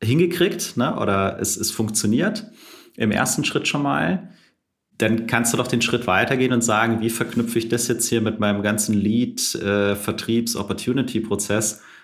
hingekriegt 0.03 0.77
ne? 0.77 0.97
oder 0.99 1.39
es, 1.41 1.57
es 1.57 1.71
funktioniert 1.71 2.47
im 2.97 3.11
ersten 3.11 3.45
Schritt 3.45 3.69
schon 3.69 3.83
mal, 3.83 4.31
dann 4.99 5.27
kannst 5.27 5.53
du 5.53 5.57
doch 5.57 5.69
den 5.69 5.83
Schritt 5.83 6.07
weitergehen 6.09 6.53
und 6.53 6.63
sagen, 6.63 7.01
wie 7.01 7.11
verknüpfe 7.11 7.59
ich 7.59 7.69
das 7.69 7.87
jetzt 7.87 8.09
hier 8.09 8.21
mit 8.21 8.41
meinem 8.41 8.63
ganzen 8.63 8.95
Lead, 8.95 9.55
äh, 9.55 9.95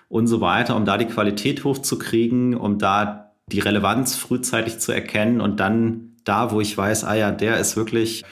und 0.07 0.27
so 0.27 0.39
weiter, 0.39 0.75
um 0.75 0.85
da 0.85 0.97
die 0.97 1.05
Qualität 1.05 1.63
hochzukriegen, 1.63 2.55
um 2.55 2.77
da 2.77 3.33
die 3.51 3.59
Relevanz 3.59 4.15
frühzeitig 4.15 4.79
zu 4.79 4.91
erkennen 4.91 5.41
und 5.41 5.59
dann 5.59 6.15
da, 6.23 6.51
wo 6.51 6.61
ich 6.61 6.77
weiß, 6.77 7.03
ah 7.03 7.15
ja, 7.15 7.31
der 7.31 7.59
ist 7.59 7.75
wirklich 7.75 8.23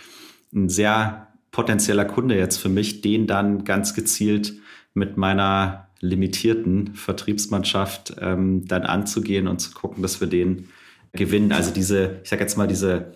ein 0.54 0.70
sehr 0.70 1.28
potenzieller 1.52 2.06
Kunde 2.06 2.38
jetzt 2.38 2.58
für 2.58 2.70
mich, 2.70 3.02
den 3.02 3.28
dann 3.28 3.64
ganz 3.64 3.94
gezielt 3.94 4.54
mit 4.94 5.18
meiner 5.18 5.83
limitierten 6.04 6.96
Vertriebsmannschaft 6.96 8.16
ähm, 8.20 8.68
dann 8.68 8.84
anzugehen 8.84 9.48
und 9.48 9.60
zu 9.60 9.72
gucken, 9.72 10.04
dass 10.04 10.20
wir 10.20 10.28
den 10.28 10.68
gewinnen. 11.14 11.54
Also 11.54 11.72
diese, 11.72 12.20
ich 12.24 12.30
sage 12.30 12.42
jetzt 12.42 12.58
mal, 12.58 12.68
diese 12.68 13.14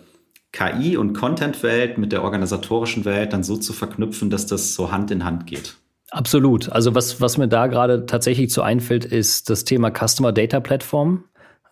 KI- 0.52 0.96
und 0.96 1.12
Content-Welt 1.12 1.98
mit 1.98 2.12
der 2.12 2.24
organisatorischen 2.24 3.04
Welt 3.04 3.34
dann 3.34 3.42
so 3.44 3.58
zu 3.58 3.74
verknüpfen, 3.74 4.30
dass 4.30 4.46
das 4.46 4.74
so 4.74 4.90
Hand 4.90 5.10
in 5.10 5.24
Hand 5.24 5.46
geht. 5.46 5.76
Absolut. 6.10 6.70
Also 6.72 6.94
was, 6.94 7.20
was 7.20 7.36
mir 7.36 7.48
da 7.48 7.66
gerade 7.66 8.06
tatsächlich 8.06 8.48
zu 8.48 8.62
einfällt, 8.62 9.04
ist 9.04 9.50
das 9.50 9.64
Thema 9.64 9.90
Customer 9.90 10.32
Data 10.32 10.58
Platform, 10.60 11.24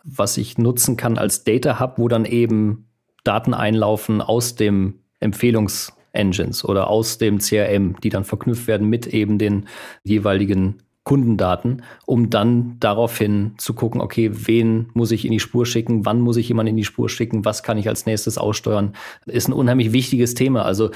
was 0.04 0.36
ich 0.36 0.58
nutzen 0.58 0.98
kann 0.98 1.16
als 1.16 1.44
Data 1.44 1.80
Hub, 1.80 1.94
wo 1.96 2.08
dann 2.08 2.26
eben 2.26 2.90
Daten 3.24 3.54
einlaufen 3.54 4.20
aus 4.20 4.54
dem 4.54 5.00
Empfehlungs- 5.20 5.92
Engines 6.16 6.64
oder 6.64 6.88
aus 6.88 7.18
dem 7.18 7.38
CRM, 7.38 7.96
die 8.00 8.08
dann 8.08 8.24
verknüpft 8.24 8.66
werden 8.66 8.88
mit 8.88 9.06
eben 9.06 9.38
den 9.38 9.68
jeweiligen 10.02 10.82
Kundendaten, 11.06 11.84
um 12.04 12.30
dann 12.30 12.78
daraufhin 12.80 13.52
zu 13.58 13.74
gucken, 13.74 14.00
okay, 14.00 14.28
wen 14.32 14.90
muss 14.92 15.12
ich 15.12 15.24
in 15.24 15.30
die 15.30 15.38
Spur 15.38 15.64
schicken, 15.64 16.04
wann 16.04 16.20
muss 16.20 16.36
ich 16.36 16.48
jemanden 16.48 16.70
in 16.70 16.76
die 16.76 16.84
Spur 16.84 17.08
schicken, 17.08 17.44
was 17.44 17.62
kann 17.62 17.78
ich 17.78 17.88
als 17.88 18.06
nächstes 18.06 18.38
aussteuern, 18.38 18.92
ist 19.24 19.48
ein 19.48 19.52
unheimlich 19.52 19.92
wichtiges 19.92 20.34
Thema. 20.34 20.64
Also 20.64 20.90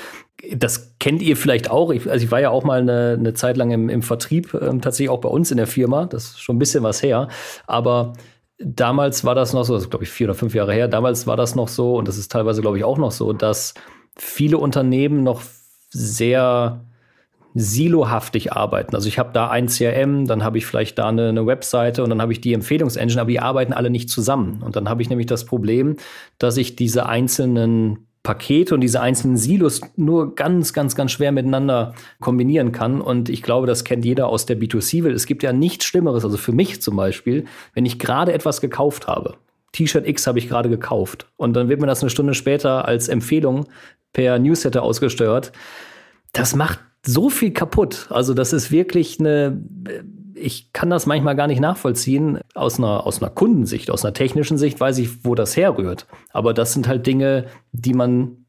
das 0.53 0.97
kennt 0.99 1.23
ihr 1.23 1.37
vielleicht 1.37 1.71
auch. 1.71 1.93
Ich, 1.93 2.11
also 2.11 2.25
ich 2.25 2.33
war 2.33 2.41
ja 2.41 2.51
auch 2.51 2.65
mal 2.65 2.81
eine, 2.81 3.17
eine 3.17 3.35
Zeit 3.35 3.57
lang 3.57 3.71
im, 3.71 3.89
im 3.89 4.03
Vertrieb, 4.03 4.53
ähm, 4.53 4.81
tatsächlich 4.81 5.11
auch 5.11 5.21
bei 5.21 5.29
uns 5.29 5.53
in 5.53 5.59
der 5.59 5.69
Firma. 5.69 6.07
Das 6.07 6.25
ist 6.25 6.41
schon 6.41 6.57
ein 6.57 6.59
bisschen 6.59 6.83
was 6.83 7.05
her. 7.05 7.29
Aber 7.69 8.15
damals 8.59 9.25
war 9.25 9.37
das 9.37 9.53
noch 9.53 9.63
so, 9.63 9.75
das 9.75 9.85
ist 9.85 9.91
glaube 9.91 10.05
ich 10.05 10.11
vier 10.11 10.27
oder 10.27 10.35
fünf 10.35 10.57
Jahre 10.57 10.75
her, 10.75 10.89
damals 10.89 11.29
war 11.29 11.37
das 11.37 11.55
noch 11.55 11.69
so, 11.69 11.97
und 11.97 12.09
das 12.09 12.19
ist 12.19 12.33
teilweise 12.33 12.63
glaube 12.63 12.79
ich 12.79 12.85
auch 12.85 12.99
noch 12.99 13.13
so, 13.13 13.33
dass 13.33 13.75
viele 14.17 14.59
Unternehmen 14.59 15.23
noch 15.23 15.43
sehr 15.91 16.85
silohaftig 17.55 18.53
arbeiten. 18.53 18.95
Also 18.95 19.09
ich 19.09 19.19
habe 19.19 19.31
da 19.33 19.49
ein 19.49 19.67
CRM, 19.67 20.27
dann 20.27 20.45
habe 20.45 20.59
ich 20.59 20.67
vielleicht 20.67 20.99
da 20.99 21.09
eine, 21.09 21.29
eine 21.29 21.47
Webseite 21.47 22.05
und 22.05 22.11
dann 22.11 22.23
habe 22.23 22.33
ich 22.33 22.41
die 22.41 22.53
Empfehlungsengine, 22.53 23.21
aber 23.21 23.31
die 23.31 23.41
arbeiten 23.41 23.73
alle 23.73 23.91
nicht 23.91 24.09
zusammen. 24.09 24.63
Und 24.63 24.77
dann 24.77 24.89
habe 24.89 25.03
ich 25.03 25.11
nämlich 25.11 25.27
das 25.27 25.45
Problem, 25.45 25.97
dass 26.39 26.57
ich 26.57 26.77
diese 26.77 27.07
einzelnen 27.07 28.07
Pakete 28.23 28.75
und 28.75 28.83
diese 28.83 29.01
einzelnen 29.01 29.39
Silos 29.39 29.81
nur 29.97 30.35
ganz, 30.35 30.73
ganz, 30.73 30.95
ganz 30.95 31.11
schwer 31.13 31.33
miteinander 31.33 31.95
kombinieren 32.21 32.71
kann. 32.71 33.01
Und 33.01 33.31
ich 33.31 33.43
glaube, 33.43 33.67
das 33.67 33.83
kennt 33.85 34.05
jeder 34.05 34.29
aus 34.29 34.45
der 34.45 34.59
B2C-Welt. 34.59 35.17
Es 35.17 35.27
gibt 35.27 35.43
ja 35.43 35.53
nichts 35.53 35.87
Schlimmeres, 35.87 36.25
also 36.25 36.37
für 36.37 36.53
mich 36.53 36.83
zum 36.83 36.97
Beispiel, 36.97 37.47
wenn 37.73 37.87
ich 37.87 37.99
gerade 37.99 38.33
etwas 38.33 38.61
gekauft 38.61 39.07
habe. 39.07 39.37
T-Shirt 39.73 40.07
X 40.07 40.27
habe 40.27 40.39
ich 40.39 40.49
gerade 40.49 40.69
gekauft. 40.69 41.27
Und 41.37 41.55
dann 41.55 41.69
wird 41.69 41.81
mir 41.81 41.87
das 41.87 42.03
eine 42.03 42.11
Stunde 42.11 42.35
später 42.35 42.85
als 42.85 43.09
Empfehlung 43.09 43.67
per 44.13 44.39
Newsletter 44.39 44.83
ausgesteuert. 44.83 45.53
Das 46.33 46.55
macht 46.55 46.81
so 47.05 47.31
viel 47.31 47.53
kaputt. 47.53 48.09
Also 48.11 48.35
das 48.35 48.53
ist 48.53 48.71
wirklich 48.71 49.21
eine, 49.21 49.63
ich 50.35 50.73
kann 50.73 50.91
das 50.91 51.07
manchmal 51.07 51.37
gar 51.37 51.47
nicht 51.47 51.61
nachvollziehen. 51.61 52.41
Aus 52.55 52.79
einer, 52.79 53.07
aus 53.07 53.23
einer 53.23 53.31
Kundensicht, 53.31 53.91
aus 53.91 54.05
einer 54.05 54.15
technischen 54.15 54.59
Sicht 54.59 54.81
weiß 54.81 54.99
ich, 54.99 55.25
wo 55.25 55.35
das 55.35 55.57
herrührt. 55.57 56.07
Aber 56.33 56.55
das 56.55 56.73
sind 56.73 56.89
halt 56.89 57.07
Dinge, 57.07 57.47
die 57.73 57.95
man 57.95 58.41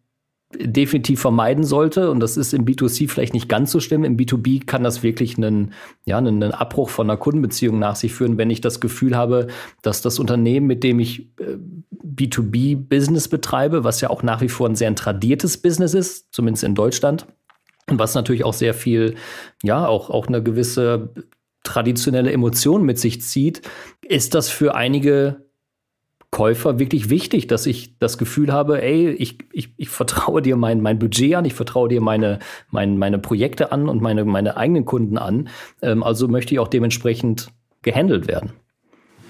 definitiv 0.59 1.21
vermeiden 1.21 1.63
sollte. 1.63 2.11
Und 2.11 2.19
das 2.19 2.37
ist 2.37 2.53
im 2.53 2.65
B2C 2.65 3.09
vielleicht 3.09 3.33
nicht 3.33 3.49
ganz 3.49 3.71
so 3.71 3.79
schlimm. 3.79 4.03
Im 4.03 4.17
B2B 4.17 4.65
kann 4.65 4.83
das 4.83 5.03
wirklich 5.03 5.37
einen, 5.37 5.73
ja, 6.05 6.17
einen 6.17 6.43
Abbruch 6.51 6.89
von 6.89 7.09
einer 7.09 7.17
Kundenbeziehung 7.17 7.79
nach 7.79 7.95
sich 7.95 8.13
führen, 8.13 8.37
wenn 8.37 8.49
ich 8.49 8.61
das 8.61 8.79
Gefühl 8.79 9.15
habe, 9.15 9.47
dass 9.81 10.01
das 10.01 10.19
Unternehmen, 10.19 10.67
mit 10.67 10.83
dem 10.83 10.99
ich 10.99 11.31
äh, 11.39 11.57
B2B-Business 12.03 13.27
betreibe, 13.27 13.83
was 13.83 14.01
ja 14.01 14.09
auch 14.09 14.23
nach 14.23 14.41
wie 14.41 14.49
vor 14.49 14.67
ein 14.67 14.75
sehr 14.75 14.93
tradiertes 14.95 15.57
Business 15.57 15.93
ist, 15.93 16.33
zumindest 16.33 16.63
in 16.63 16.75
Deutschland, 16.75 17.27
was 17.99 18.15
natürlich 18.15 18.43
auch 18.43 18.53
sehr 18.53 18.73
viel, 18.73 19.15
ja, 19.63 19.87
auch, 19.87 20.09
auch 20.09 20.27
eine 20.27 20.43
gewisse 20.43 21.13
traditionelle 21.63 22.31
Emotion 22.31 22.83
mit 22.83 22.99
sich 22.99 23.21
zieht, 23.21 23.61
ist 24.01 24.33
das 24.33 24.49
für 24.49 24.75
einige 24.75 25.45
Käufer 26.31 26.79
wirklich 26.79 27.09
wichtig, 27.09 27.47
dass 27.47 27.65
ich 27.65 27.97
das 27.99 28.17
Gefühl 28.17 28.53
habe, 28.53 28.81
ey, 28.81 29.09
ich, 29.09 29.39
ich, 29.51 29.73
ich 29.75 29.89
vertraue 29.89 30.41
dir 30.41 30.55
mein, 30.55 30.81
mein 30.81 30.97
Budget 30.97 31.35
an, 31.35 31.43
ich 31.43 31.53
vertraue 31.53 31.89
dir 31.89 31.99
meine, 31.99 32.39
mein, 32.69 32.97
meine 32.97 33.19
Projekte 33.19 33.73
an 33.73 33.89
und 33.89 34.01
meine, 34.01 34.23
meine 34.23 34.55
eigenen 34.55 34.85
Kunden 34.85 35.17
an. 35.17 35.49
Ähm, 35.81 36.03
also 36.03 36.29
möchte 36.29 36.53
ich 36.53 36.59
auch 36.59 36.69
dementsprechend 36.69 37.49
gehandelt 37.81 38.29
werden. 38.29 38.53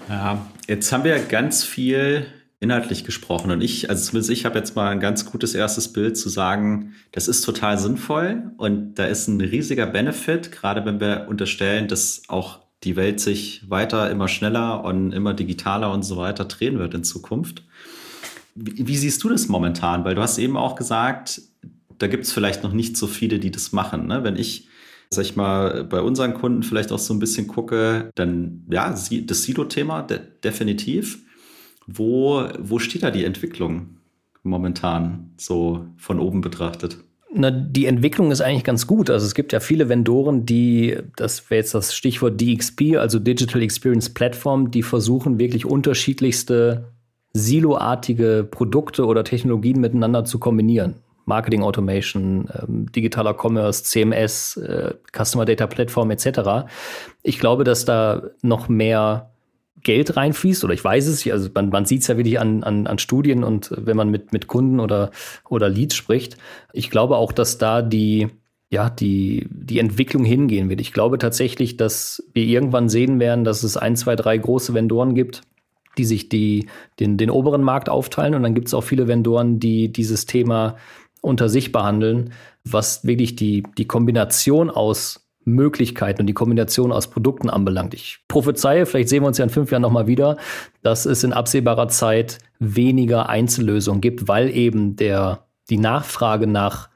Ja, 0.08 0.46
jetzt 0.68 0.92
haben 0.92 1.02
wir 1.02 1.18
ganz 1.18 1.64
viel 1.64 2.26
inhaltlich 2.62 3.04
gesprochen. 3.04 3.50
Und 3.50 3.60
ich, 3.60 3.90
also 3.90 4.04
zumindest 4.04 4.30
ich 4.30 4.44
habe 4.44 4.58
jetzt 4.58 4.76
mal 4.76 4.88
ein 4.88 5.00
ganz 5.00 5.26
gutes 5.26 5.54
erstes 5.54 5.92
Bild 5.92 6.16
zu 6.16 6.28
sagen, 6.28 6.94
das 7.10 7.26
ist 7.26 7.42
total 7.42 7.76
sinnvoll 7.76 8.52
und 8.56 8.94
da 8.94 9.06
ist 9.06 9.26
ein 9.26 9.40
riesiger 9.40 9.86
Benefit, 9.86 10.52
gerade 10.52 10.84
wenn 10.84 11.00
wir 11.00 11.26
unterstellen, 11.28 11.88
dass 11.88 12.22
auch 12.28 12.60
die 12.84 12.96
Welt 12.96 13.20
sich 13.20 13.68
weiter 13.68 14.10
immer 14.10 14.28
schneller 14.28 14.84
und 14.84 15.12
immer 15.12 15.34
digitaler 15.34 15.92
und 15.92 16.04
so 16.04 16.16
weiter 16.16 16.44
drehen 16.44 16.78
wird 16.78 16.94
in 16.94 17.04
Zukunft. 17.04 17.64
Wie, 18.54 18.86
wie 18.86 18.96
siehst 18.96 19.22
du 19.24 19.28
das 19.28 19.48
momentan? 19.48 20.04
Weil 20.04 20.14
du 20.14 20.22
hast 20.22 20.38
eben 20.38 20.56
auch 20.56 20.76
gesagt, 20.76 21.42
da 21.98 22.06
gibt 22.06 22.24
es 22.24 22.32
vielleicht 22.32 22.62
noch 22.62 22.72
nicht 22.72 22.96
so 22.96 23.06
viele, 23.06 23.38
die 23.38 23.50
das 23.50 23.72
machen. 23.72 24.06
Ne? 24.06 24.24
Wenn 24.24 24.36
ich, 24.36 24.68
sag 25.10 25.24
ich 25.24 25.36
mal, 25.36 25.84
bei 25.84 26.00
unseren 26.00 26.34
Kunden 26.34 26.62
vielleicht 26.62 26.92
auch 26.92 26.98
so 26.98 27.12
ein 27.12 27.20
bisschen 27.20 27.46
gucke, 27.46 28.10
dann 28.14 28.64
ja, 28.70 28.90
das 28.90 29.42
Silo-Thema 29.42 30.02
de 30.02 30.20
definitiv. 30.44 31.24
Wo, 31.86 32.46
wo 32.58 32.78
steht 32.78 33.02
da 33.02 33.10
die 33.10 33.24
Entwicklung 33.24 33.96
momentan 34.42 35.30
so 35.36 35.86
von 35.96 36.18
oben 36.18 36.40
betrachtet? 36.40 36.98
Na, 37.34 37.50
die 37.50 37.86
Entwicklung 37.86 38.30
ist 38.30 38.42
eigentlich 38.42 38.64
ganz 38.64 38.86
gut. 38.86 39.08
Also 39.08 39.24
es 39.24 39.34
gibt 39.34 39.52
ja 39.52 39.60
viele 39.60 39.88
Vendoren, 39.88 40.44
die, 40.44 40.98
das 41.16 41.48
wäre 41.50 41.60
jetzt 41.60 41.74
das 41.74 41.94
Stichwort 41.94 42.40
DXP, 42.40 42.96
also 42.98 43.18
Digital 43.18 43.62
Experience 43.62 44.10
Platform, 44.10 44.70
die 44.70 44.82
versuchen 44.82 45.38
wirklich 45.38 45.64
unterschiedlichste 45.64 46.92
siloartige 47.32 48.46
Produkte 48.50 49.06
oder 49.06 49.24
Technologien 49.24 49.80
miteinander 49.80 50.26
zu 50.26 50.38
kombinieren. 50.38 50.96
Marketing 51.24 51.62
Automation, 51.62 52.50
ähm, 52.60 52.90
digitaler 52.92 53.34
Commerce, 53.40 53.84
CMS, 53.84 54.56
äh, 54.58 54.92
Customer 55.16 55.46
Data 55.46 55.66
Platform 55.66 56.10
etc. 56.10 56.66
Ich 57.22 57.38
glaube, 57.38 57.64
dass 57.64 57.86
da 57.86 58.22
noch 58.42 58.68
mehr 58.68 59.31
Geld 59.82 60.16
reinfließt, 60.16 60.64
oder 60.64 60.74
ich 60.74 60.84
weiß 60.84 61.06
es, 61.06 61.26
also 61.28 61.48
man, 61.54 61.68
man 61.70 61.84
sieht 61.84 62.02
es 62.02 62.08
ja 62.08 62.16
wirklich 62.16 62.38
an, 62.38 62.62
an, 62.62 62.86
an 62.86 62.98
Studien 62.98 63.44
und 63.44 63.70
wenn 63.76 63.96
man 63.96 64.10
mit, 64.10 64.32
mit 64.32 64.46
Kunden 64.46 64.80
oder, 64.80 65.10
oder 65.48 65.68
Leads 65.68 65.94
spricht. 65.94 66.36
Ich 66.72 66.90
glaube 66.90 67.16
auch, 67.16 67.32
dass 67.32 67.58
da 67.58 67.82
die, 67.82 68.28
ja, 68.70 68.88
die, 68.88 69.46
die 69.50 69.78
Entwicklung 69.78 70.24
hingehen 70.24 70.70
wird. 70.70 70.80
Ich 70.80 70.92
glaube 70.92 71.18
tatsächlich, 71.18 71.76
dass 71.76 72.22
wir 72.32 72.44
irgendwann 72.44 72.88
sehen 72.88 73.20
werden, 73.20 73.44
dass 73.44 73.62
es 73.62 73.76
ein, 73.76 73.96
zwei, 73.96 74.16
drei 74.16 74.38
große 74.38 74.72
Vendoren 74.72 75.14
gibt, 75.14 75.42
die 75.98 76.04
sich 76.04 76.28
die, 76.28 76.68
den, 76.98 77.18
den 77.18 77.30
oberen 77.30 77.62
Markt 77.62 77.88
aufteilen. 77.88 78.34
Und 78.34 78.42
dann 78.42 78.54
gibt 78.54 78.68
es 78.68 78.74
auch 78.74 78.80
viele 78.80 79.08
Vendoren, 79.08 79.60
die 79.60 79.92
dieses 79.92 80.24
Thema 80.26 80.76
unter 81.20 81.48
sich 81.48 81.70
behandeln, 81.70 82.32
was 82.64 83.04
wirklich 83.04 83.36
die, 83.36 83.62
die 83.76 83.86
Kombination 83.86 84.70
aus 84.70 85.21
Möglichkeiten 85.44 86.22
und 86.22 86.26
die 86.26 86.34
Kombination 86.34 86.92
aus 86.92 87.08
Produkten 87.10 87.50
anbelangt. 87.50 87.94
Ich 87.94 88.20
prophezeie, 88.28 88.86
vielleicht 88.86 89.08
sehen 89.08 89.22
wir 89.22 89.28
uns 89.28 89.38
ja 89.38 89.44
in 89.44 89.50
fünf 89.50 89.70
Jahren 89.70 89.82
nochmal 89.82 90.06
wieder, 90.06 90.36
dass 90.82 91.06
es 91.06 91.24
in 91.24 91.32
absehbarer 91.32 91.88
Zeit 91.88 92.38
weniger 92.58 93.28
Einzellösungen 93.28 94.00
gibt, 94.00 94.28
weil 94.28 94.50
eben 94.50 94.96
der, 94.96 95.46
die 95.70 95.78
Nachfrage 95.78 96.46
nach 96.46 96.88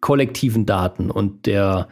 kollektiven 0.00 0.66
Daten 0.66 1.10
und 1.10 1.46
der, 1.46 1.88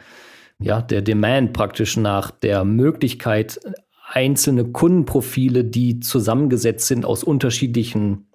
ja, 0.59 0.81
der 0.81 1.01
Demand 1.01 1.53
praktisch 1.53 1.97
nach 1.97 2.31
der 2.31 2.63
Möglichkeit, 2.63 3.59
einzelne 4.07 4.65
Kundenprofile, 4.65 5.65
die 5.65 5.99
zusammengesetzt 5.99 6.87
sind 6.87 7.05
aus 7.05 7.23
unterschiedlichen 7.23 8.27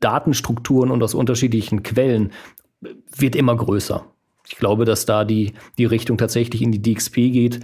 Datenstrukturen 0.00 0.90
und 0.90 1.02
aus 1.02 1.14
unterschiedlichen 1.14 1.82
Quellen, 1.82 2.32
wird 3.16 3.36
immer 3.36 3.56
größer 3.56 4.11
ich 4.52 4.58
glaube, 4.58 4.84
dass 4.84 5.06
da 5.06 5.24
die, 5.24 5.54
die 5.78 5.86
Richtung 5.86 6.18
tatsächlich 6.18 6.60
in 6.60 6.72
die 6.72 6.82
DXP 6.82 7.14
geht, 7.14 7.60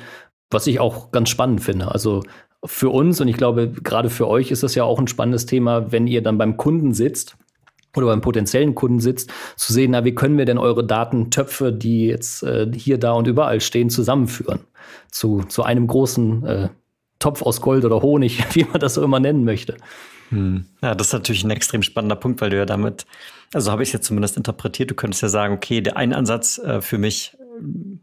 was 0.50 0.66
ich 0.66 0.80
auch 0.80 1.10
ganz 1.10 1.28
spannend 1.28 1.62
finde. 1.62 1.92
Also 1.92 2.22
für 2.64 2.88
uns 2.88 3.20
und 3.20 3.28
ich 3.28 3.36
glaube, 3.36 3.68
gerade 3.68 4.08
für 4.08 4.26
euch 4.26 4.50
ist 4.50 4.62
das 4.62 4.74
ja 4.74 4.84
auch 4.84 4.98
ein 4.98 5.06
spannendes 5.06 5.44
Thema, 5.44 5.92
wenn 5.92 6.06
ihr 6.06 6.22
dann 6.22 6.38
beim 6.38 6.56
Kunden 6.56 6.94
sitzt 6.94 7.36
oder 7.94 8.06
beim 8.06 8.22
potenziellen 8.22 8.74
Kunden 8.74 9.00
sitzt, 9.00 9.30
zu 9.56 9.74
sehen, 9.74 9.90
na, 9.90 10.06
wie 10.06 10.14
können 10.14 10.38
wir 10.38 10.46
denn 10.46 10.56
eure 10.56 10.82
Datentöpfe, 10.82 11.72
die 11.72 12.06
jetzt 12.06 12.42
äh, 12.42 12.70
hier, 12.74 12.96
da 12.96 13.12
und 13.12 13.28
überall 13.28 13.60
stehen, 13.60 13.90
zusammenführen 13.90 14.60
zu, 15.10 15.42
zu 15.42 15.64
einem 15.64 15.86
großen 15.88 16.46
äh, 16.46 16.68
Topf 17.18 17.42
aus 17.42 17.60
Gold 17.60 17.84
oder 17.84 18.00
Honig, 18.00 18.42
wie 18.54 18.64
man 18.64 18.80
das 18.80 18.94
so 18.94 19.02
immer 19.02 19.20
nennen 19.20 19.44
möchte. 19.44 19.76
Hm. 20.30 20.66
Ja, 20.82 20.94
das 20.94 21.08
ist 21.08 21.12
natürlich 21.12 21.44
ein 21.44 21.50
extrem 21.50 21.82
spannender 21.82 22.16
Punkt, 22.16 22.40
weil 22.40 22.50
du 22.50 22.56
ja 22.56 22.66
damit, 22.66 23.06
also 23.52 23.70
habe 23.70 23.82
ich 23.82 23.90
es 23.90 23.92
jetzt 23.92 24.06
zumindest 24.06 24.36
interpretiert, 24.36 24.90
du 24.90 24.94
könntest 24.94 25.22
ja 25.22 25.28
sagen, 25.28 25.54
okay, 25.54 25.80
der 25.80 25.96
ein 25.96 26.12
Ansatz 26.12 26.58
äh, 26.58 26.80
für 26.80 26.98
mich, 26.98 27.36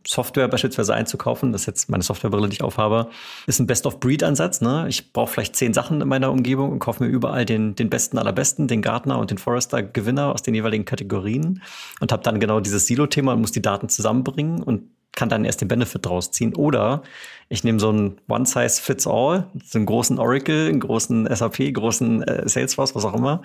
Software 0.06 0.48
beispielsweise 0.48 0.94
einzukaufen, 0.94 1.52
das 1.52 1.62
ist 1.62 1.68
jetzt 1.68 1.90
meine 1.90 2.04
Softwarebrille, 2.04 2.50
die 2.50 2.56
ich 2.56 2.64
aufhabe, 2.64 3.10
ist 3.48 3.60
ein 3.60 3.68
Best-of-Breed-Ansatz. 3.68 4.62
Ne? 4.62 4.86
Ich 4.90 5.14
brauche 5.14 5.32
vielleicht 5.32 5.56
zehn 5.56 5.74
Sachen 5.74 6.02
in 6.02 6.08
meiner 6.08 6.32
Umgebung 6.32 6.72
und 6.72 6.80
kaufe 6.80 7.04
mir 7.04 7.10
überall 7.10 7.46
den, 7.46 7.76
den 7.76 7.90
besten 7.90 8.18
allerbesten, 8.18 8.68
den 8.68 8.82
Gartner 8.82 9.18
und 9.18 9.32
den 9.32 9.38
Forrester-Gewinner 9.38 10.34
aus 10.34 10.42
den 10.42 10.56
jeweiligen 10.56 10.86
Kategorien 10.86 11.62
und 12.00 12.12
habe 12.12 12.24
dann 12.24 12.40
genau 12.40 12.60
dieses 12.60 12.88
Silo-Thema 12.88 13.34
und 13.34 13.42
muss 13.42 13.52
die 13.52 13.62
Daten 13.62 13.90
zusammenbringen 13.90 14.62
und 14.62 14.90
kann 15.16 15.30
dann 15.30 15.46
erst 15.46 15.62
den 15.62 15.68
Benefit 15.68 16.06
draus 16.06 16.32
ziehen. 16.32 16.54
Oder 16.56 17.04
ich 17.50 17.64
nehme 17.64 17.80
so 17.80 17.92
ein 17.92 18.18
One-Size-Fits-All, 18.28 19.48
so 19.64 19.78
einen 19.78 19.86
großen 19.86 20.20
Oracle, 20.20 20.68
einen 20.70 20.80
großen 20.80 21.28
SAP, 21.34 21.74
großen 21.74 22.24
äh, 22.24 22.48
Salesforce, 22.48 22.96
was 22.96 23.06
auch 23.06 23.14
immer, 23.14 23.42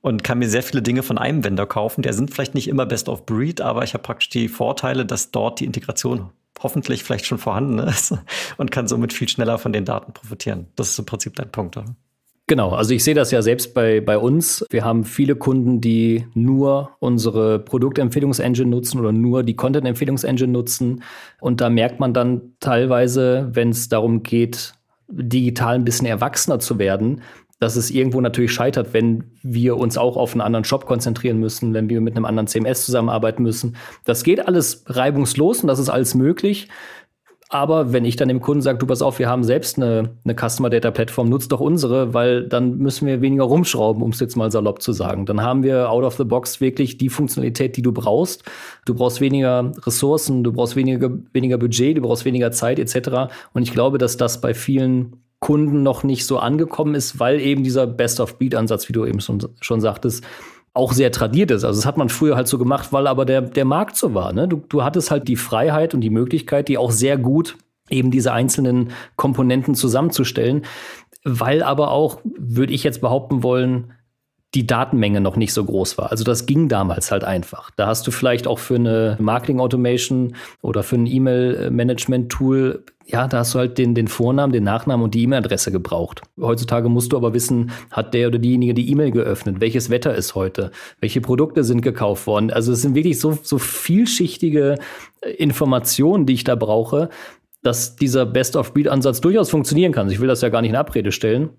und 0.00 0.24
kann 0.24 0.38
mir 0.38 0.48
sehr 0.48 0.62
viele 0.62 0.82
Dinge 0.82 1.02
von 1.02 1.18
einem 1.18 1.44
Vendor 1.44 1.66
kaufen. 1.66 2.02
Der 2.02 2.12
sind 2.12 2.32
vielleicht 2.32 2.54
nicht 2.54 2.68
immer 2.68 2.86
Best 2.86 3.08
of 3.08 3.26
Breed, 3.26 3.60
aber 3.60 3.84
ich 3.84 3.94
habe 3.94 4.02
praktisch 4.02 4.30
die 4.30 4.48
Vorteile, 4.48 5.06
dass 5.06 5.30
dort 5.30 5.60
die 5.60 5.64
Integration 5.64 6.30
hoffentlich 6.62 7.02
vielleicht 7.04 7.26
schon 7.26 7.38
vorhanden 7.38 7.78
ist 7.88 8.14
und 8.56 8.70
kann 8.70 8.88
somit 8.88 9.12
viel 9.12 9.28
schneller 9.28 9.58
von 9.58 9.72
den 9.72 9.84
Daten 9.84 10.12
profitieren. 10.12 10.68
Das 10.76 10.90
ist 10.90 10.98
im 10.98 11.06
Prinzip 11.06 11.34
dein 11.36 11.50
Punkt. 11.50 11.76
Oder? 11.76 11.94
Genau, 12.48 12.70
also 12.70 12.92
ich 12.92 13.04
sehe 13.04 13.14
das 13.14 13.30
ja 13.30 13.40
selbst 13.40 13.72
bei, 13.72 14.00
bei 14.00 14.18
uns. 14.18 14.66
Wir 14.70 14.84
haben 14.84 15.04
viele 15.04 15.36
Kunden, 15.36 15.80
die 15.80 16.26
nur 16.34 16.90
unsere 16.98 17.60
Produktempfehlungsengine 17.60 18.68
nutzen 18.68 18.98
oder 18.98 19.12
nur 19.12 19.42
die 19.44 19.54
Content-Empfehlungsengine 19.54 20.50
nutzen. 20.50 21.02
Und 21.40 21.60
da 21.60 21.70
merkt 21.70 22.00
man 22.00 22.12
dann 22.12 22.54
teilweise, 22.58 23.48
wenn 23.52 23.70
es 23.70 23.88
darum 23.88 24.22
geht, 24.22 24.74
digital 25.08 25.76
ein 25.76 25.84
bisschen 25.84 26.06
erwachsener 26.06 26.58
zu 26.58 26.78
werden, 26.78 27.22
dass 27.62 27.76
es 27.76 27.92
irgendwo 27.92 28.20
natürlich 28.20 28.52
scheitert, 28.52 28.92
wenn 28.92 29.22
wir 29.42 29.76
uns 29.76 29.96
auch 29.96 30.16
auf 30.16 30.32
einen 30.32 30.40
anderen 30.40 30.64
Shop 30.64 30.84
konzentrieren 30.84 31.38
müssen, 31.38 31.74
wenn 31.74 31.88
wir 31.88 32.00
mit 32.00 32.16
einem 32.16 32.24
anderen 32.24 32.48
CMS 32.48 32.84
zusammenarbeiten 32.84 33.44
müssen. 33.44 33.76
Das 34.04 34.24
geht 34.24 34.48
alles 34.48 34.82
reibungslos 34.88 35.60
und 35.60 35.68
das 35.68 35.78
ist 35.78 35.88
alles 35.88 36.16
möglich. 36.16 36.68
Aber 37.52 37.92
wenn 37.92 38.06
ich 38.06 38.16
dann 38.16 38.28
dem 38.28 38.40
Kunden 38.40 38.62
sage, 38.62 38.78
du 38.78 38.86
pass 38.86 39.02
auf, 39.02 39.18
wir 39.18 39.28
haben 39.28 39.44
selbst 39.44 39.76
eine, 39.76 40.16
eine 40.24 40.34
Customer 40.34 40.70
Data 40.70 40.90
Plattform, 40.90 41.28
nutzt 41.28 41.52
doch 41.52 41.60
unsere, 41.60 42.14
weil 42.14 42.48
dann 42.48 42.78
müssen 42.78 43.06
wir 43.06 43.20
weniger 43.20 43.44
rumschrauben, 43.44 44.02
um 44.02 44.08
es 44.08 44.20
jetzt 44.20 44.36
mal 44.36 44.50
salopp 44.50 44.80
zu 44.80 44.94
sagen. 44.94 45.26
Dann 45.26 45.42
haben 45.42 45.62
wir 45.62 45.90
out 45.90 46.02
of 46.02 46.16
the 46.16 46.24
box 46.24 46.62
wirklich 46.62 46.96
die 46.96 47.10
Funktionalität, 47.10 47.76
die 47.76 47.82
du 47.82 47.92
brauchst. 47.92 48.44
Du 48.86 48.94
brauchst 48.94 49.20
weniger 49.20 49.70
Ressourcen, 49.84 50.42
du 50.42 50.52
brauchst 50.54 50.76
weniger, 50.76 51.10
weniger 51.34 51.58
Budget, 51.58 51.98
du 51.98 52.00
brauchst 52.00 52.24
weniger 52.24 52.52
Zeit 52.52 52.78
etc. 52.78 53.30
Und 53.52 53.60
ich 53.60 53.72
glaube, 53.74 53.98
dass 53.98 54.16
das 54.16 54.40
bei 54.40 54.54
vielen 54.54 55.16
Kunden 55.38 55.82
noch 55.82 56.04
nicht 56.04 56.24
so 56.24 56.38
angekommen 56.38 56.94
ist, 56.94 57.20
weil 57.20 57.38
eben 57.38 57.64
dieser 57.64 57.86
Best 57.86 58.18
of 58.18 58.38
Breed 58.38 58.54
Ansatz, 58.54 58.88
wie 58.88 58.94
du 58.94 59.04
eben 59.04 59.20
schon, 59.20 59.46
schon 59.60 59.82
sagtest, 59.82 60.24
auch 60.74 60.92
sehr 60.92 61.12
tradiert 61.12 61.50
ist. 61.50 61.64
Also 61.64 61.78
das 61.78 61.86
hat 61.86 61.96
man 61.96 62.08
früher 62.08 62.36
halt 62.36 62.48
so 62.48 62.58
gemacht, 62.58 62.92
weil 62.92 63.06
aber 63.06 63.24
der, 63.24 63.42
der 63.42 63.64
Markt 63.64 63.96
so 63.96 64.14
war. 64.14 64.32
Ne? 64.32 64.48
Du, 64.48 64.62
du 64.68 64.82
hattest 64.82 65.10
halt 65.10 65.28
die 65.28 65.36
Freiheit 65.36 65.94
und 65.94 66.00
die 66.00 66.10
Möglichkeit, 66.10 66.68
die 66.68 66.78
auch 66.78 66.90
sehr 66.90 67.18
gut 67.18 67.56
eben 67.90 68.10
diese 68.10 68.32
einzelnen 68.32 68.92
Komponenten 69.16 69.74
zusammenzustellen, 69.74 70.64
weil 71.24 71.62
aber 71.62 71.90
auch, 71.90 72.20
würde 72.24 72.72
ich 72.72 72.84
jetzt 72.84 73.00
behaupten 73.00 73.42
wollen, 73.42 73.92
die 74.54 74.66
Datenmenge 74.66 75.20
noch 75.22 75.36
nicht 75.36 75.54
so 75.54 75.64
groß 75.64 75.96
war. 75.96 76.10
Also 76.10 76.24
das 76.24 76.44
ging 76.44 76.68
damals 76.68 77.10
halt 77.10 77.24
einfach. 77.24 77.70
Da 77.76 77.86
hast 77.86 78.06
du 78.06 78.10
vielleicht 78.10 78.46
auch 78.46 78.58
für 78.58 78.74
eine 78.74 79.16
Marketing 79.18 79.60
Automation 79.60 80.34
oder 80.60 80.82
für 80.82 80.96
ein 80.96 81.06
E-Mail-Management-Tool, 81.06 82.84
ja, 83.06 83.26
da 83.28 83.38
hast 83.38 83.54
du 83.54 83.58
halt 83.58 83.78
den, 83.78 83.94
den 83.94 84.08
Vornamen, 84.08 84.52
den 84.52 84.64
Nachnamen 84.64 85.04
und 85.04 85.14
die 85.14 85.22
E-Mail-Adresse 85.22 85.72
gebraucht. 85.72 86.20
Heutzutage 86.38 86.90
musst 86.90 87.12
du 87.12 87.16
aber 87.16 87.32
wissen, 87.32 87.70
hat 87.90 88.12
der 88.12 88.28
oder 88.28 88.38
diejenige 88.38 88.74
die 88.74 88.90
E-Mail 88.90 89.10
geöffnet? 89.10 89.60
Welches 89.60 89.88
Wetter 89.88 90.14
ist 90.14 90.34
heute? 90.34 90.70
Welche 91.00 91.22
Produkte 91.22 91.64
sind 91.64 91.80
gekauft 91.80 92.26
worden? 92.26 92.50
Also 92.50 92.72
es 92.72 92.82
sind 92.82 92.94
wirklich 92.94 93.18
so, 93.18 93.38
so 93.42 93.56
vielschichtige 93.56 94.76
Informationen, 95.38 96.26
die 96.26 96.34
ich 96.34 96.44
da 96.44 96.56
brauche, 96.56 97.08
dass 97.62 97.96
dieser 97.96 98.26
Best-of-Breed-Ansatz 98.26 99.22
durchaus 99.22 99.48
funktionieren 99.48 99.92
kann. 99.92 100.10
Ich 100.10 100.20
will 100.20 100.28
das 100.28 100.42
ja 100.42 100.50
gar 100.50 100.60
nicht 100.60 100.70
in 100.70 100.76
Abrede 100.76 101.12
stellen. 101.12 101.50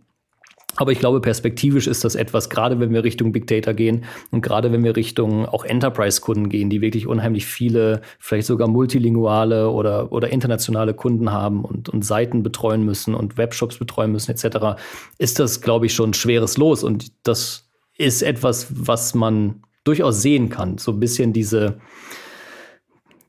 Aber 0.75 0.91
ich 0.91 0.99
glaube, 0.99 1.21
perspektivisch 1.21 1.87
ist 1.87 2.03
das 2.03 2.15
etwas, 2.15 2.49
gerade 2.49 2.79
wenn 2.79 2.91
wir 2.91 3.03
Richtung 3.03 3.31
Big 3.31 3.47
Data 3.47 3.73
gehen 3.73 4.05
und 4.31 4.41
gerade 4.41 4.71
wenn 4.71 4.83
wir 4.83 4.95
Richtung 4.95 5.45
auch 5.45 5.65
Enterprise-Kunden 5.65 6.49
gehen, 6.49 6.69
die 6.69 6.81
wirklich 6.81 7.05
unheimlich 7.05 7.45
viele, 7.45 8.01
vielleicht 8.19 8.47
sogar 8.47 8.67
multilinguale 8.67 9.69
oder, 9.69 10.11
oder 10.11 10.29
internationale 10.29 10.93
Kunden 10.93 11.31
haben 11.31 11.63
und, 11.63 11.89
und 11.89 12.03
Seiten 12.03 12.41
betreuen 12.41 12.83
müssen 12.83 13.13
und 13.13 13.37
Webshops 13.37 13.77
betreuen 13.77 14.11
müssen 14.11 14.31
etc., 14.31 14.79
ist 15.19 15.39
das, 15.39 15.61
glaube 15.61 15.85
ich, 15.85 15.93
schon 15.93 16.13
schweres 16.13 16.57
Los. 16.57 16.83
Und 16.83 17.11
das 17.27 17.69
ist 17.97 18.23
etwas, 18.23 18.67
was 18.71 19.13
man 19.13 19.61
durchaus 19.83 20.21
sehen 20.21 20.49
kann. 20.49 20.77
So 20.77 20.91
ein 20.91 20.99
bisschen 20.99 21.33
diese, 21.33 21.79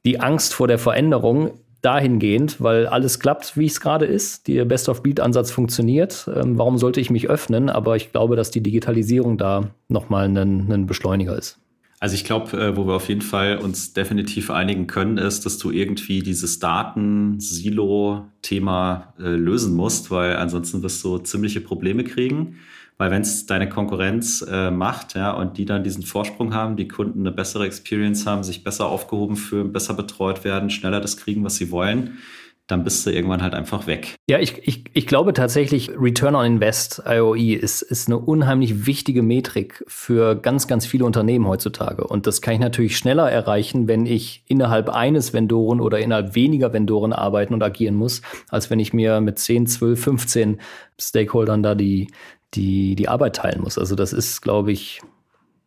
die 0.05 0.21
Angst 0.21 0.55
vor 0.55 0.69
der 0.69 0.79
Veränderung 0.79 1.51
dahingehend, 1.85 2.61
weil 2.61 2.87
alles 2.87 3.21
klappt, 3.21 3.57
wie 3.57 3.67
es 3.67 3.81
gerade 3.81 4.07
ist. 4.07 4.49
Der 4.49 4.65
Best-of-Beat-Ansatz 4.65 5.51
funktioniert. 5.51 6.29
Ähm, 6.35 6.59
warum 6.59 6.79
sollte 6.79 7.01
ich 7.01 7.11
mich 7.11 7.29
öffnen? 7.29 7.69
Aber 7.69 7.97
ich 7.97 8.13
glaube, 8.13 8.37
dass 8.37 8.51
die 8.51 8.63
Digitalisierung 8.63 9.37
da 9.39 9.71
nochmal 9.89 10.29
ein, 10.29 10.87
Beschleuniger 10.87 11.37
ist. 11.37 11.59
Also 12.01 12.15
ich 12.15 12.25
glaube, 12.25 12.57
äh, 12.59 12.77
wo 12.77 12.87
wir 12.87 12.95
auf 12.95 13.09
jeden 13.09 13.23
Fall 13.23 13.59
uns 13.59 13.93
definitiv 13.93 14.51
einigen 14.51 14.87
können, 14.87 15.19
ist, 15.19 15.45
dass 15.47 15.59
du 15.59 15.71
irgendwie 15.71 16.21
dieses 16.21 16.59
Daten-Silo-Thema 16.59 19.15
äh, 19.19 19.29
lösen 19.29 19.75
musst, 19.75 20.11
weil 20.11 20.37
ansonsten 20.37 20.83
wirst 20.83 21.05
du 21.05 21.19
ziemliche 21.19 21.61
Probleme 21.61 22.05
kriegen. 22.05 22.57
Weil 22.97 23.11
wenn 23.11 23.23
es 23.23 23.47
deine 23.47 23.69
Konkurrenz 23.69 24.45
äh, 24.49 24.71
macht, 24.71 25.15
ja, 25.15 25.33
und 25.33 25.59
die 25.59 25.65
dann 25.65 25.83
diesen 25.83 26.05
Vorsprung 26.05 26.55
haben, 26.55 26.77
die 26.77 26.89
Kunden 26.89 27.21
eine 27.21 27.33
bessere 27.33 27.67
Experience 27.67 28.27
haben, 28.27 28.45
sich 28.45 28.63
besser 28.63 28.87
aufgehoben 28.87 29.37
fühlen, 29.37 29.73
besser 29.73 29.95
betreut 29.95 30.45
werden, 30.45 30.71
schneller 30.71 31.01
das 31.01 31.17
kriegen, 31.17 31.45
was 31.45 31.57
sie 31.57 31.71
wollen, 31.71 32.19
dann 32.67 32.83
bist 32.83 33.05
du 33.05 33.11
irgendwann 33.11 33.43
halt 33.43 33.53
einfach 33.53 33.87
weg. 33.87 34.15
Ja, 34.29 34.39
ich, 34.39 34.67
ich, 34.67 34.85
ich 34.95 35.07
glaube 35.07 35.35
tatsächlich, 35.35 35.91
Return 35.99 36.35
on 36.35 36.47
Invest, 36.47 37.03
IOE, 37.07 37.57
ist, 37.57 37.83
ist 37.83 38.09
eine 38.09 38.19
unheimlich 38.19 38.87
wichtige 38.87 39.23
Metrik 39.23 39.85
für 39.87 40.35
ganz, 40.35 40.67
ganz 40.67 40.87
viele 40.87 41.05
Unternehmen 41.05 41.47
heutzutage. 41.47 42.07
Und 42.07 42.27
das 42.27 42.41
kann 42.41 42.55
ich 42.55 42.61
natürlich 42.61 42.97
schneller 42.97 43.31
erreichen, 43.31 43.87
wenn 43.87 44.07
ich 44.07 44.45
innerhalb 44.47 44.89
eines 44.89 45.35
Vendoren 45.35 45.81
oder 45.81 45.99
innerhalb 45.99 46.35
weniger 46.35 46.73
Vendoren 46.73 47.13
arbeiten 47.13 47.53
und 47.53 47.63
agieren 47.63 47.97
muss, 47.97 48.23
als 48.49 48.71
wenn 48.71 48.81
ich 48.81 48.95
mir 48.95 49.21
mit 49.21 49.39
10, 49.39 49.67
12, 49.67 50.03
15 50.03 50.61
Stakeholdern 50.99 51.63
da 51.63 51.75
die, 51.75 52.09
die, 52.55 52.95
die 52.95 53.09
Arbeit 53.09 53.37
teilen 53.37 53.61
muss. 53.63 53.79
Also 53.79 53.95
das 53.95 54.13
ist, 54.13 54.41
glaube 54.41 54.73
ich, 54.73 55.01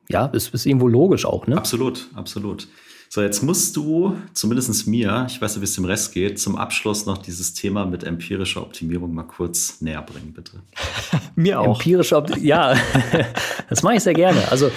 ja, 0.09 0.25
ist, 0.27 0.53
ist 0.53 0.65
irgendwo 0.65 0.87
logisch 0.87 1.25
auch. 1.25 1.47
Ne? 1.47 1.57
Absolut, 1.57 2.07
absolut. 2.15 2.67
So, 3.09 3.21
jetzt 3.21 3.41
musst 3.41 3.75
du, 3.77 4.17
zumindest 4.33 4.85
mir, 4.85 5.25
ich 5.29 5.41
weiß 5.41 5.55
nicht, 5.55 5.61
wie 5.61 5.65
es 5.65 5.75
dem 5.75 5.85
Rest 5.85 6.13
geht, 6.13 6.39
zum 6.39 6.57
Abschluss 6.57 7.05
noch 7.05 7.17
dieses 7.17 7.53
Thema 7.53 7.85
mit 7.85 8.03
empirischer 8.03 8.61
Optimierung 8.61 9.13
mal 9.13 9.23
kurz 9.23 9.79
näher 9.79 10.01
bringen, 10.01 10.33
bitte. 10.33 10.61
mir 11.35 11.59
auch. 11.61 11.77
Empirische 11.79 12.17
Optimierung, 12.17 12.45
ja, 12.47 12.75
das 13.69 13.81
mache 13.81 13.95
ich 13.95 14.03
sehr 14.03 14.13
gerne. 14.13 14.51
Also 14.51 14.71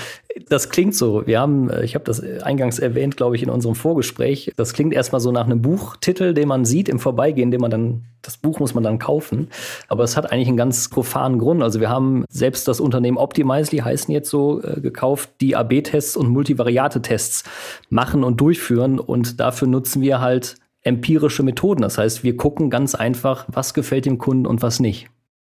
das 0.49 0.69
klingt 0.69 0.95
so. 0.95 1.27
Wir 1.27 1.41
haben, 1.41 1.71
äh, 1.71 1.85
ich 1.85 1.95
habe 1.95 2.05
das 2.05 2.21
eingangs 2.21 2.79
erwähnt, 2.79 3.17
glaube 3.17 3.37
ich, 3.37 3.43
in 3.43 3.51
unserem 3.51 3.75
Vorgespräch. 3.75 4.53
Das 4.57 4.73
klingt 4.73 4.93
erstmal 4.93 5.21
so 5.21 5.33
nach 5.33 5.45
einem 5.45 5.63
Buchtitel, 5.63 6.35
den 6.35 6.49
man 6.49 6.65
sieht 6.65 6.89
im 6.89 6.99
Vorbeigehen, 6.99 7.51
den 7.51 7.61
man 7.61 7.71
dann, 7.71 8.05
das 8.23 8.37
Buch 8.37 8.61
muss 8.61 8.75
man 8.75 8.85
dann 8.85 8.99
kaufen. 8.99 9.49
Aber 9.89 10.05
es 10.05 10.17
hat 10.17 10.31
eigentlich 10.31 10.49
einen 10.49 10.57
ganz 10.57 10.89
profanen 10.89 11.39
Grund. 11.39 11.63
Also 11.63 11.81
wir 11.81 11.89
haben 11.89 12.25
selbst 12.29 12.69
das 12.69 12.81
Unternehmen 12.81 13.17
Optimizely 13.17 13.79
heißen 13.79 14.13
jetzt 14.13 14.31
so 14.31 14.63
äh, 14.63 14.81
gekauft, 14.81 15.31
die 15.41 15.57
AB-Tests 15.57 16.17
und 16.17 16.29
Multivariate-Tests 16.29 17.45
machen 17.89 18.25
und 18.25 18.41
durchführen. 18.41 18.99
Und 18.99 19.41
dafür 19.41 19.69
nutzen 19.69 20.03
wir 20.03 20.21
halt 20.21 20.57
empirische 20.83 21.43
Methoden. 21.43 21.83
Das 21.83 21.99
heißt, 21.99 22.25
wir 22.25 22.37
gucken 22.37 22.71
ganz 22.71 22.95
einfach, 22.95 23.47
was 23.49 23.75
gefällt 23.75 24.07
dem 24.07 24.19
Kunden 24.19 24.47
und 24.47 24.63
was 24.63 24.81
nicht. 24.81 25.09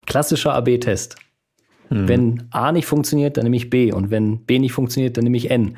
Klassischer 0.06 0.54
AB-Test. 0.54 1.16
Mhm. 1.90 2.08
Wenn 2.08 2.44
A 2.52 2.72
nicht 2.72 2.86
funktioniert, 2.86 3.38
dann 3.38 3.44
nehme 3.44 3.56
ich 3.56 3.70
B. 3.70 3.92
Und 3.92 4.12
wenn 4.12 4.40
B 4.40 4.60
nicht 4.60 4.74
funktioniert, 4.74 5.18
dann 5.18 5.24
nehme 5.24 5.38
ich 5.38 5.52
N. 5.52 5.78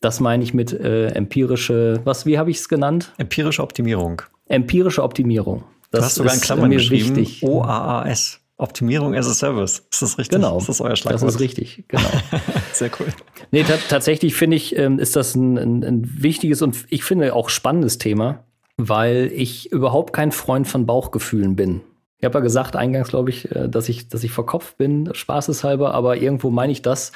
Das 0.00 0.20
meine 0.20 0.44
ich 0.44 0.54
mit 0.54 0.72
äh, 0.72 1.08
empirische, 1.08 2.00
was, 2.04 2.26
wie 2.26 2.38
habe 2.38 2.50
ich 2.50 2.58
es 2.58 2.68
genannt? 2.68 3.12
Empirische 3.18 3.62
Optimierung. 3.62 4.22
Empirische 4.46 5.02
Optimierung. 5.02 5.64
Das 5.90 6.00
du 6.00 6.04
hast 6.04 6.14
sogar 6.16 6.34
in 6.34 6.40
Klammern 6.40 6.68
mir 6.68 6.76
geschrieben. 6.76 7.16
Wichtig. 7.16 7.42
OAAS. 7.42 8.40
Optimierung 8.58 9.14
as 9.14 9.28
a 9.28 9.34
Service. 9.34 9.82
Ist 9.90 10.02
das 10.02 10.18
richtig? 10.18 10.36
Genau. 10.36 10.56
Ist 10.58 10.68
das 10.68 10.80
euer 10.80 10.96
Schlagwort? 10.96 11.22
Das 11.22 11.34
ist 11.34 11.40
richtig, 11.40 11.84
genau. 11.88 12.08
Sehr 12.72 12.90
cool. 12.98 13.08
Nee, 13.50 13.64
tatsächlich 13.88 14.34
finde 14.34 14.56
ich, 14.56 14.76
ähm, 14.78 14.98
ist 14.98 15.14
das 15.14 15.34
ein, 15.34 15.58
ein, 15.58 15.84
ein 15.84 16.22
wichtiges 16.22 16.62
und 16.62 16.86
ich 16.88 17.04
finde 17.04 17.34
auch 17.34 17.50
spannendes 17.50 17.98
Thema, 17.98 18.44
weil 18.78 19.30
ich 19.34 19.72
überhaupt 19.72 20.14
kein 20.14 20.32
Freund 20.32 20.66
von 20.66 20.86
Bauchgefühlen 20.86 21.54
bin. 21.54 21.82
Ich 22.18 22.24
habe 22.24 22.38
ja 22.38 22.42
gesagt, 22.42 22.76
eingangs 22.76 23.08
glaube 23.08 23.30
ich, 23.30 23.50
äh, 23.50 23.68
dass 23.68 23.88
ich, 23.88 24.08
dass 24.08 24.24
ich 24.24 24.32
verkopft 24.32 24.78
bin, 24.78 25.10
spaßeshalber, 25.12 25.94
aber 25.94 26.16
irgendwo 26.16 26.50
meine 26.50 26.72
ich 26.72 26.82
das. 26.82 27.12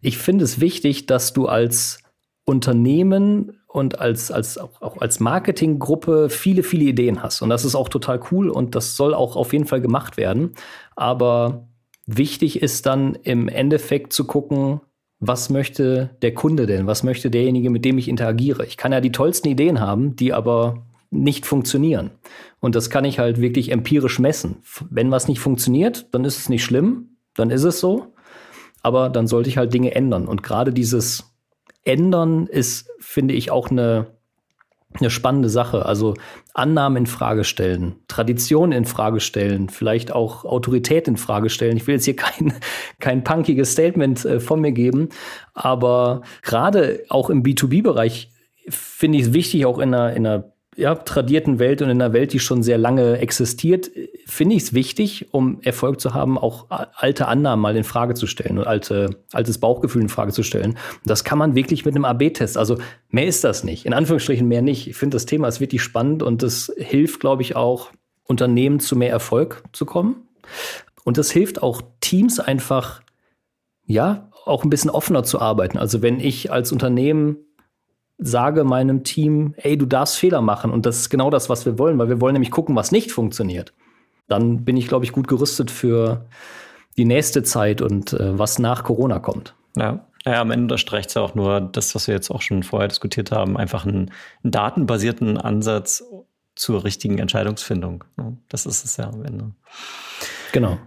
Ich 0.00 0.18
finde 0.18 0.44
es 0.44 0.60
wichtig, 0.60 1.06
dass 1.06 1.32
du 1.32 1.46
als 1.46 2.02
Unternehmen 2.44 3.60
und 3.68 4.00
als, 4.00 4.30
als, 4.32 4.58
auch, 4.58 4.82
auch 4.82 5.00
als 5.00 5.20
Marketinggruppe 5.20 6.28
viele, 6.30 6.62
viele 6.62 6.84
Ideen 6.84 7.22
hast. 7.22 7.42
Und 7.42 7.50
das 7.50 7.64
ist 7.64 7.74
auch 7.74 7.88
total 7.88 8.20
cool 8.30 8.48
und 8.48 8.74
das 8.74 8.96
soll 8.96 9.14
auch 9.14 9.36
auf 9.36 9.52
jeden 9.52 9.66
Fall 9.66 9.80
gemacht 9.80 10.16
werden. 10.16 10.54
Aber 10.96 11.68
wichtig 12.06 12.62
ist 12.62 12.86
dann 12.86 13.14
im 13.14 13.48
Endeffekt 13.48 14.12
zu 14.12 14.26
gucken, 14.26 14.80
was 15.20 15.50
möchte 15.50 16.16
der 16.22 16.34
Kunde 16.34 16.66
denn? 16.66 16.86
Was 16.86 17.02
möchte 17.02 17.30
derjenige, 17.30 17.70
mit 17.70 17.84
dem 17.84 17.98
ich 17.98 18.08
interagiere? 18.08 18.64
Ich 18.64 18.78
kann 18.78 18.92
ja 18.92 19.02
die 19.02 19.12
tollsten 19.12 19.48
Ideen 19.48 19.78
haben, 19.78 20.16
die 20.16 20.32
aber 20.32 20.86
nicht 21.10 21.44
funktionieren. 21.44 22.12
Und 22.60 22.74
das 22.74 22.90
kann 22.90 23.04
ich 23.04 23.18
halt 23.18 23.40
wirklich 23.40 23.72
empirisch 23.72 24.18
messen. 24.18 24.62
Wenn 24.90 25.10
was 25.10 25.28
nicht 25.28 25.40
funktioniert, 25.40 26.06
dann 26.14 26.24
ist 26.24 26.38
es 26.38 26.48
nicht 26.48 26.64
schlimm, 26.64 27.16
dann 27.34 27.50
ist 27.50 27.64
es 27.64 27.80
so. 27.80 28.14
Aber 28.82 29.10
dann 29.10 29.26
sollte 29.26 29.50
ich 29.50 29.56
halt 29.56 29.74
Dinge 29.74 29.94
ändern. 29.94 30.26
Und 30.26 30.42
gerade 30.42 30.72
dieses 30.72 31.34
Ändern 31.84 32.46
ist, 32.46 32.88
finde 32.98 33.34
ich, 33.34 33.50
auch 33.50 33.70
eine, 33.70 34.06
eine 34.98 35.10
spannende 35.10 35.48
Sache. 35.48 35.84
Also 35.84 36.14
Annahmen 36.54 36.98
in 36.98 37.06
Frage 37.06 37.44
stellen, 37.44 37.96
Tradition 38.08 38.72
in 38.72 38.84
Frage 38.84 39.20
stellen, 39.20 39.68
vielleicht 39.68 40.12
auch 40.12 40.44
Autorität 40.44 41.08
in 41.08 41.16
Frage 41.16 41.50
stellen. 41.50 41.76
Ich 41.76 41.86
will 41.86 41.94
jetzt 41.94 42.04
hier 42.04 42.16
kein, 42.16 42.54
kein 43.00 43.24
punkiges 43.24 43.72
Statement 43.72 44.24
äh, 44.24 44.40
von 44.40 44.60
mir 44.60 44.72
geben, 44.72 45.08
aber 45.54 46.22
gerade 46.42 47.04
auch 47.08 47.30
im 47.30 47.42
B2B-Bereich 47.42 48.30
finde 48.68 49.18
ich 49.18 49.24
es 49.24 49.32
wichtig, 49.32 49.66
auch 49.66 49.78
in 49.78 49.94
einer, 49.94 50.14
in 50.14 50.26
einer 50.26 50.52
ja, 50.80 50.94
tradierten 50.94 51.58
Welt 51.58 51.82
und 51.82 51.90
in 51.90 52.00
einer 52.00 52.12
Welt, 52.12 52.32
die 52.32 52.40
schon 52.40 52.62
sehr 52.62 52.78
lange 52.78 53.18
existiert, 53.18 53.90
finde 54.26 54.56
ich 54.56 54.62
es 54.62 54.72
wichtig, 54.72 55.28
um 55.30 55.60
Erfolg 55.62 56.00
zu 56.00 56.14
haben, 56.14 56.38
auch 56.38 56.66
alte 56.68 57.28
Annahmen 57.28 57.62
mal 57.62 57.76
in 57.76 57.84
Frage 57.84 58.14
zu 58.14 58.26
stellen 58.26 58.58
und 58.58 58.66
alte, 58.66 59.10
altes 59.32 59.58
Bauchgefühl 59.58 60.02
in 60.02 60.08
Frage 60.08 60.32
zu 60.32 60.42
stellen. 60.42 60.78
das 61.04 61.22
kann 61.22 61.38
man 61.38 61.54
wirklich 61.54 61.84
mit 61.84 61.94
einem 61.94 62.06
AB-Test. 62.06 62.56
Also 62.56 62.78
mehr 63.10 63.26
ist 63.26 63.44
das 63.44 63.62
nicht. 63.62 63.84
In 63.84 63.92
Anführungsstrichen 63.92 64.48
mehr 64.48 64.62
nicht. 64.62 64.88
Ich 64.88 64.96
finde, 64.96 65.16
das 65.16 65.26
Thema 65.26 65.48
ist 65.48 65.60
wirklich 65.60 65.82
spannend 65.82 66.22
und 66.22 66.42
das 66.42 66.72
hilft, 66.76 67.20
glaube 67.20 67.42
ich, 67.42 67.56
auch 67.56 67.90
Unternehmen 68.24 68.80
zu 68.80 68.96
mehr 68.96 69.10
Erfolg 69.10 69.62
zu 69.72 69.84
kommen. 69.84 70.28
Und 71.04 71.18
das 71.18 71.30
hilft 71.30 71.62
auch 71.62 71.82
Teams 72.00 72.40
einfach, 72.40 73.02
ja, 73.84 74.30
auch 74.46 74.64
ein 74.64 74.70
bisschen 74.70 74.90
offener 74.90 75.22
zu 75.24 75.40
arbeiten. 75.40 75.78
Also 75.78 76.00
wenn 76.00 76.20
ich 76.20 76.50
als 76.50 76.72
Unternehmen 76.72 77.36
sage 78.20 78.64
meinem 78.64 79.02
Team, 79.02 79.54
ey, 79.56 79.76
du 79.76 79.86
darfst 79.86 80.18
Fehler 80.18 80.42
machen 80.42 80.70
und 80.70 80.86
das 80.86 80.98
ist 80.98 81.10
genau 81.10 81.30
das, 81.30 81.48
was 81.48 81.66
wir 81.66 81.78
wollen, 81.78 81.98
weil 81.98 82.08
wir 82.08 82.20
wollen 82.20 82.34
nämlich 82.34 82.50
gucken, 82.50 82.76
was 82.76 82.92
nicht 82.92 83.12
funktioniert. 83.12 83.72
Dann 84.28 84.64
bin 84.64 84.76
ich, 84.76 84.86
glaube 84.86 85.04
ich, 85.04 85.12
gut 85.12 85.26
gerüstet 85.26 85.70
für 85.70 86.26
die 86.96 87.04
nächste 87.04 87.42
Zeit 87.42 87.82
und 87.82 88.12
äh, 88.12 88.38
was 88.38 88.58
nach 88.58 88.84
Corona 88.84 89.18
kommt. 89.18 89.54
Ja. 89.76 90.06
Ja, 90.26 90.42
am 90.42 90.50
Ende 90.50 90.64
unterstreicht 90.64 91.08
es 91.08 91.14
ja 91.14 91.22
auch 91.22 91.34
nur 91.34 91.62
das, 91.62 91.94
was 91.94 92.06
wir 92.06 92.14
jetzt 92.14 92.30
auch 92.30 92.42
schon 92.42 92.62
vorher 92.62 92.88
diskutiert 92.88 93.32
haben, 93.32 93.56
einfach 93.56 93.86
einen, 93.86 94.10
einen 94.42 94.50
datenbasierten 94.50 95.38
Ansatz 95.38 96.04
zur 96.54 96.84
richtigen 96.84 97.18
Entscheidungsfindung. 97.18 98.04
Das 98.50 98.66
ist 98.66 98.84
es 98.84 98.98
ja 98.98 99.08
am 99.08 99.24
Ende. 99.24 99.52
Genau. 100.52 100.78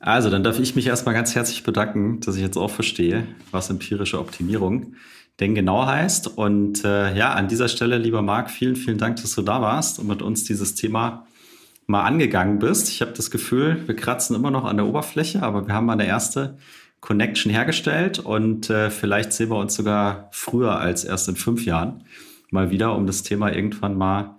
Also, 0.00 0.30
dann 0.30 0.42
darf 0.42 0.58
ich 0.58 0.74
mich 0.74 0.86
erstmal 0.86 1.14
ganz 1.14 1.34
herzlich 1.34 1.64
bedanken, 1.64 2.20
dass 2.20 2.36
ich 2.36 2.42
jetzt 2.42 2.56
auch 2.56 2.70
verstehe, 2.70 3.26
was 3.50 3.68
empirische 3.68 4.18
Optimierung 4.18 4.94
denn 5.42 5.54
genau 5.56 5.86
heißt. 5.86 6.38
Und 6.38 6.84
äh, 6.84 7.14
ja, 7.14 7.34
an 7.34 7.48
dieser 7.48 7.68
Stelle, 7.68 7.98
lieber 7.98 8.22
Marc, 8.22 8.48
vielen, 8.50 8.76
vielen 8.76 8.98
Dank, 8.98 9.16
dass 9.16 9.34
du 9.34 9.42
da 9.42 9.60
warst 9.60 9.98
und 9.98 10.06
mit 10.06 10.22
uns 10.22 10.44
dieses 10.44 10.76
Thema 10.76 11.26
mal 11.86 12.04
angegangen 12.04 12.60
bist. 12.60 12.88
Ich 12.88 13.02
habe 13.02 13.12
das 13.12 13.30
Gefühl, 13.30 13.82
wir 13.86 13.96
kratzen 13.96 14.36
immer 14.36 14.52
noch 14.52 14.64
an 14.64 14.76
der 14.76 14.86
Oberfläche, 14.86 15.42
aber 15.42 15.66
wir 15.66 15.74
haben 15.74 15.86
mal 15.86 15.94
eine 15.94 16.06
erste 16.06 16.56
Connection 17.00 17.50
hergestellt 17.50 18.20
und 18.20 18.70
äh, 18.70 18.88
vielleicht 18.88 19.32
sehen 19.32 19.50
wir 19.50 19.56
uns 19.56 19.74
sogar 19.74 20.28
früher 20.30 20.78
als 20.78 21.02
erst 21.02 21.28
in 21.28 21.34
fünf 21.34 21.64
Jahren 21.64 22.04
mal 22.50 22.70
wieder, 22.70 22.94
um 22.94 23.08
das 23.08 23.24
Thema 23.24 23.52
irgendwann 23.52 23.96
mal 23.98 24.36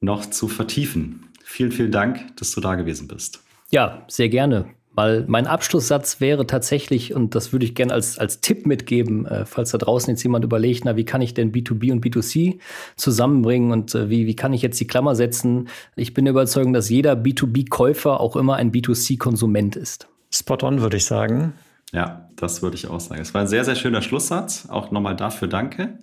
noch 0.00 0.24
zu 0.26 0.46
vertiefen. 0.46 1.24
Vielen, 1.42 1.72
vielen 1.72 1.90
Dank, 1.90 2.36
dass 2.36 2.52
du 2.52 2.60
da 2.60 2.76
gewesen 2.76 3.08
bist. 3.08 3.42
Ja, 3.70 4.04
sehr 4.06 4.28
gerne. 4.28 4.66
Weil 4.94 5.24
mein 5.26 5.46
Abschlusssatz 5.46 6.20
wäre 6.20 6.46
tatsächlich, 6.46 7.14
und 7.14 7.34
das 7.34 7.52
würde 7.52 7.64
ich 7.64 7.74
gerne 7.74 7.92
als, 7.92 8.18
als 8.18 8.40
Tipp 8.40 8.64
mitgeben, 8.66 9.26
äh, 9.26 9.44
falls 9.44 9.72
da 9.72 9.78
draußen 9.78 10.10
jetzt 10.10 10.22
jemand 10.22 10.44
überlegt, 10.44 10.84
na, 10.84 10.96
wie 10.96 11.04
kann 11.04 11.20
ich 11.20 11.34
denn 11.34 11.52
B2B 11.52 11.90
und 11.92 12.04
B2C 12.04 12.60
zusammenbringen 12.96 13.72
und 13.72 13.94
äh, 13.94 14.08
wie, 14.08 14.26
wie 14.26 14.36
kann 14.36 14.52
ich 14.52 14.62
jetzt 14.62 14.78
die 14.78 14.86
Klammer 14.86 15.16
setzen? 15.16 15.68
Ich 15.96 16.14
bin 16.14 16.24
der 16.24 16.32
Überzeugung, 16.32 16.72
dass 16.72 16.88
jeder 16.88 17.14
B2B-Käufer 17.14 18.20
auch 18.20 18.36
immer 18.36 18.56
ein 18.56 18.70
B2C-Konsument 18.70 19.76
ist. 19.76 20.06
Spot 20.30 20.58
on, 20.62 20.80
würde 20.80 20.96
ich 20.96 21.04
sagen. 21.04 21.54
Ja, 21.92 22.28
das 22.36 22.62
würde 22.62 22.76
ich 22.76 22.88
auch 22.88 23.00
sagen. 23.00 23.20
Es 23.20 23.34
war 23.34 23.42
ein 23.42 23.46
sehr, 23.46 23.64
sehr 23.64 23.76
schöner 23.76 24.02
Schlusssatz. 24.02 24.68
Auch 24.68 24.90
nochmal 24.90 25.16
dafür 25.16 25.48
danke. 25.48 25.98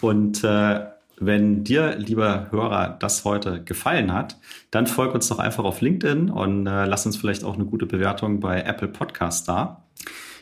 Und 0.00 0.44
äh, 0.44 0.80
wenn 1.18 1.64
dir, 1.64 1.96
lieber 1.96 2.48
Hörer, 2.50 2.96
das 2.98 3.24
heute 3.24 3.62
gefallen 3.62 4.12
hat, 4.12 4.38
dann 4.70 4.86
folg 4.86 5.14
uns 5.14 5.28
doch 5.28 5.38
einfach 5.38 5.64
auf 5.64 5.80
LinkedIn 5.80 6.30
und 6.30 6.66
äh, 6.66 6.84
lass 6.84 7.06
uns 7.06 7.16
vielleicht 7.16 7.44
auch 7.44 7.54
eine 7.54 7.64
gute 7.64 7.86
Bewertung 7.86 8.40
bei 8.40 8.62
Apple 8.62 8.88
Podcast 8.88 9.48
da. 9.48 9.82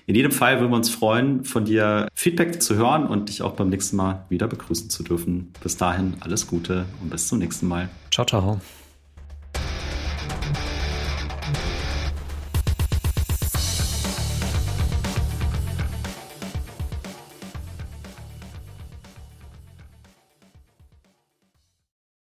In 0.06 0.14
jedem 0.14 0.32
Fall 0.32 0.60
würden 0.60 0.70
wir 0.72 0.76
uns 0.76 0.90
freuen, 0.90 1.44
von 1.44 1.64
dir 1.64 2.08
Feedback 2.14 2.60
zu 2.60 2.76
hören 2.76 3.06
und 3.06 3.30
dich 3.30 3.40
auch 3.42 3.52
beim 3.52 3.70
nächsten 3.70 3.96
Mal 3.96 4.26
wieder 4.28 4.48
begrüßen 4.48 4.90
zu 4.90 5.02
dürfen. 5.02 5.52
Bis 5.62 5.76
dahin 5.76 6.14
alles 6.20 6.46
Gute 6.46 6.84
und 7.00 7.10
bis 7.10 7.28
zum 7.28 7.38
nächsten 7.38 7.66
Mal. 7.66 7.88
Ciao, 8.10 8.26
ciao. 8.26 8.60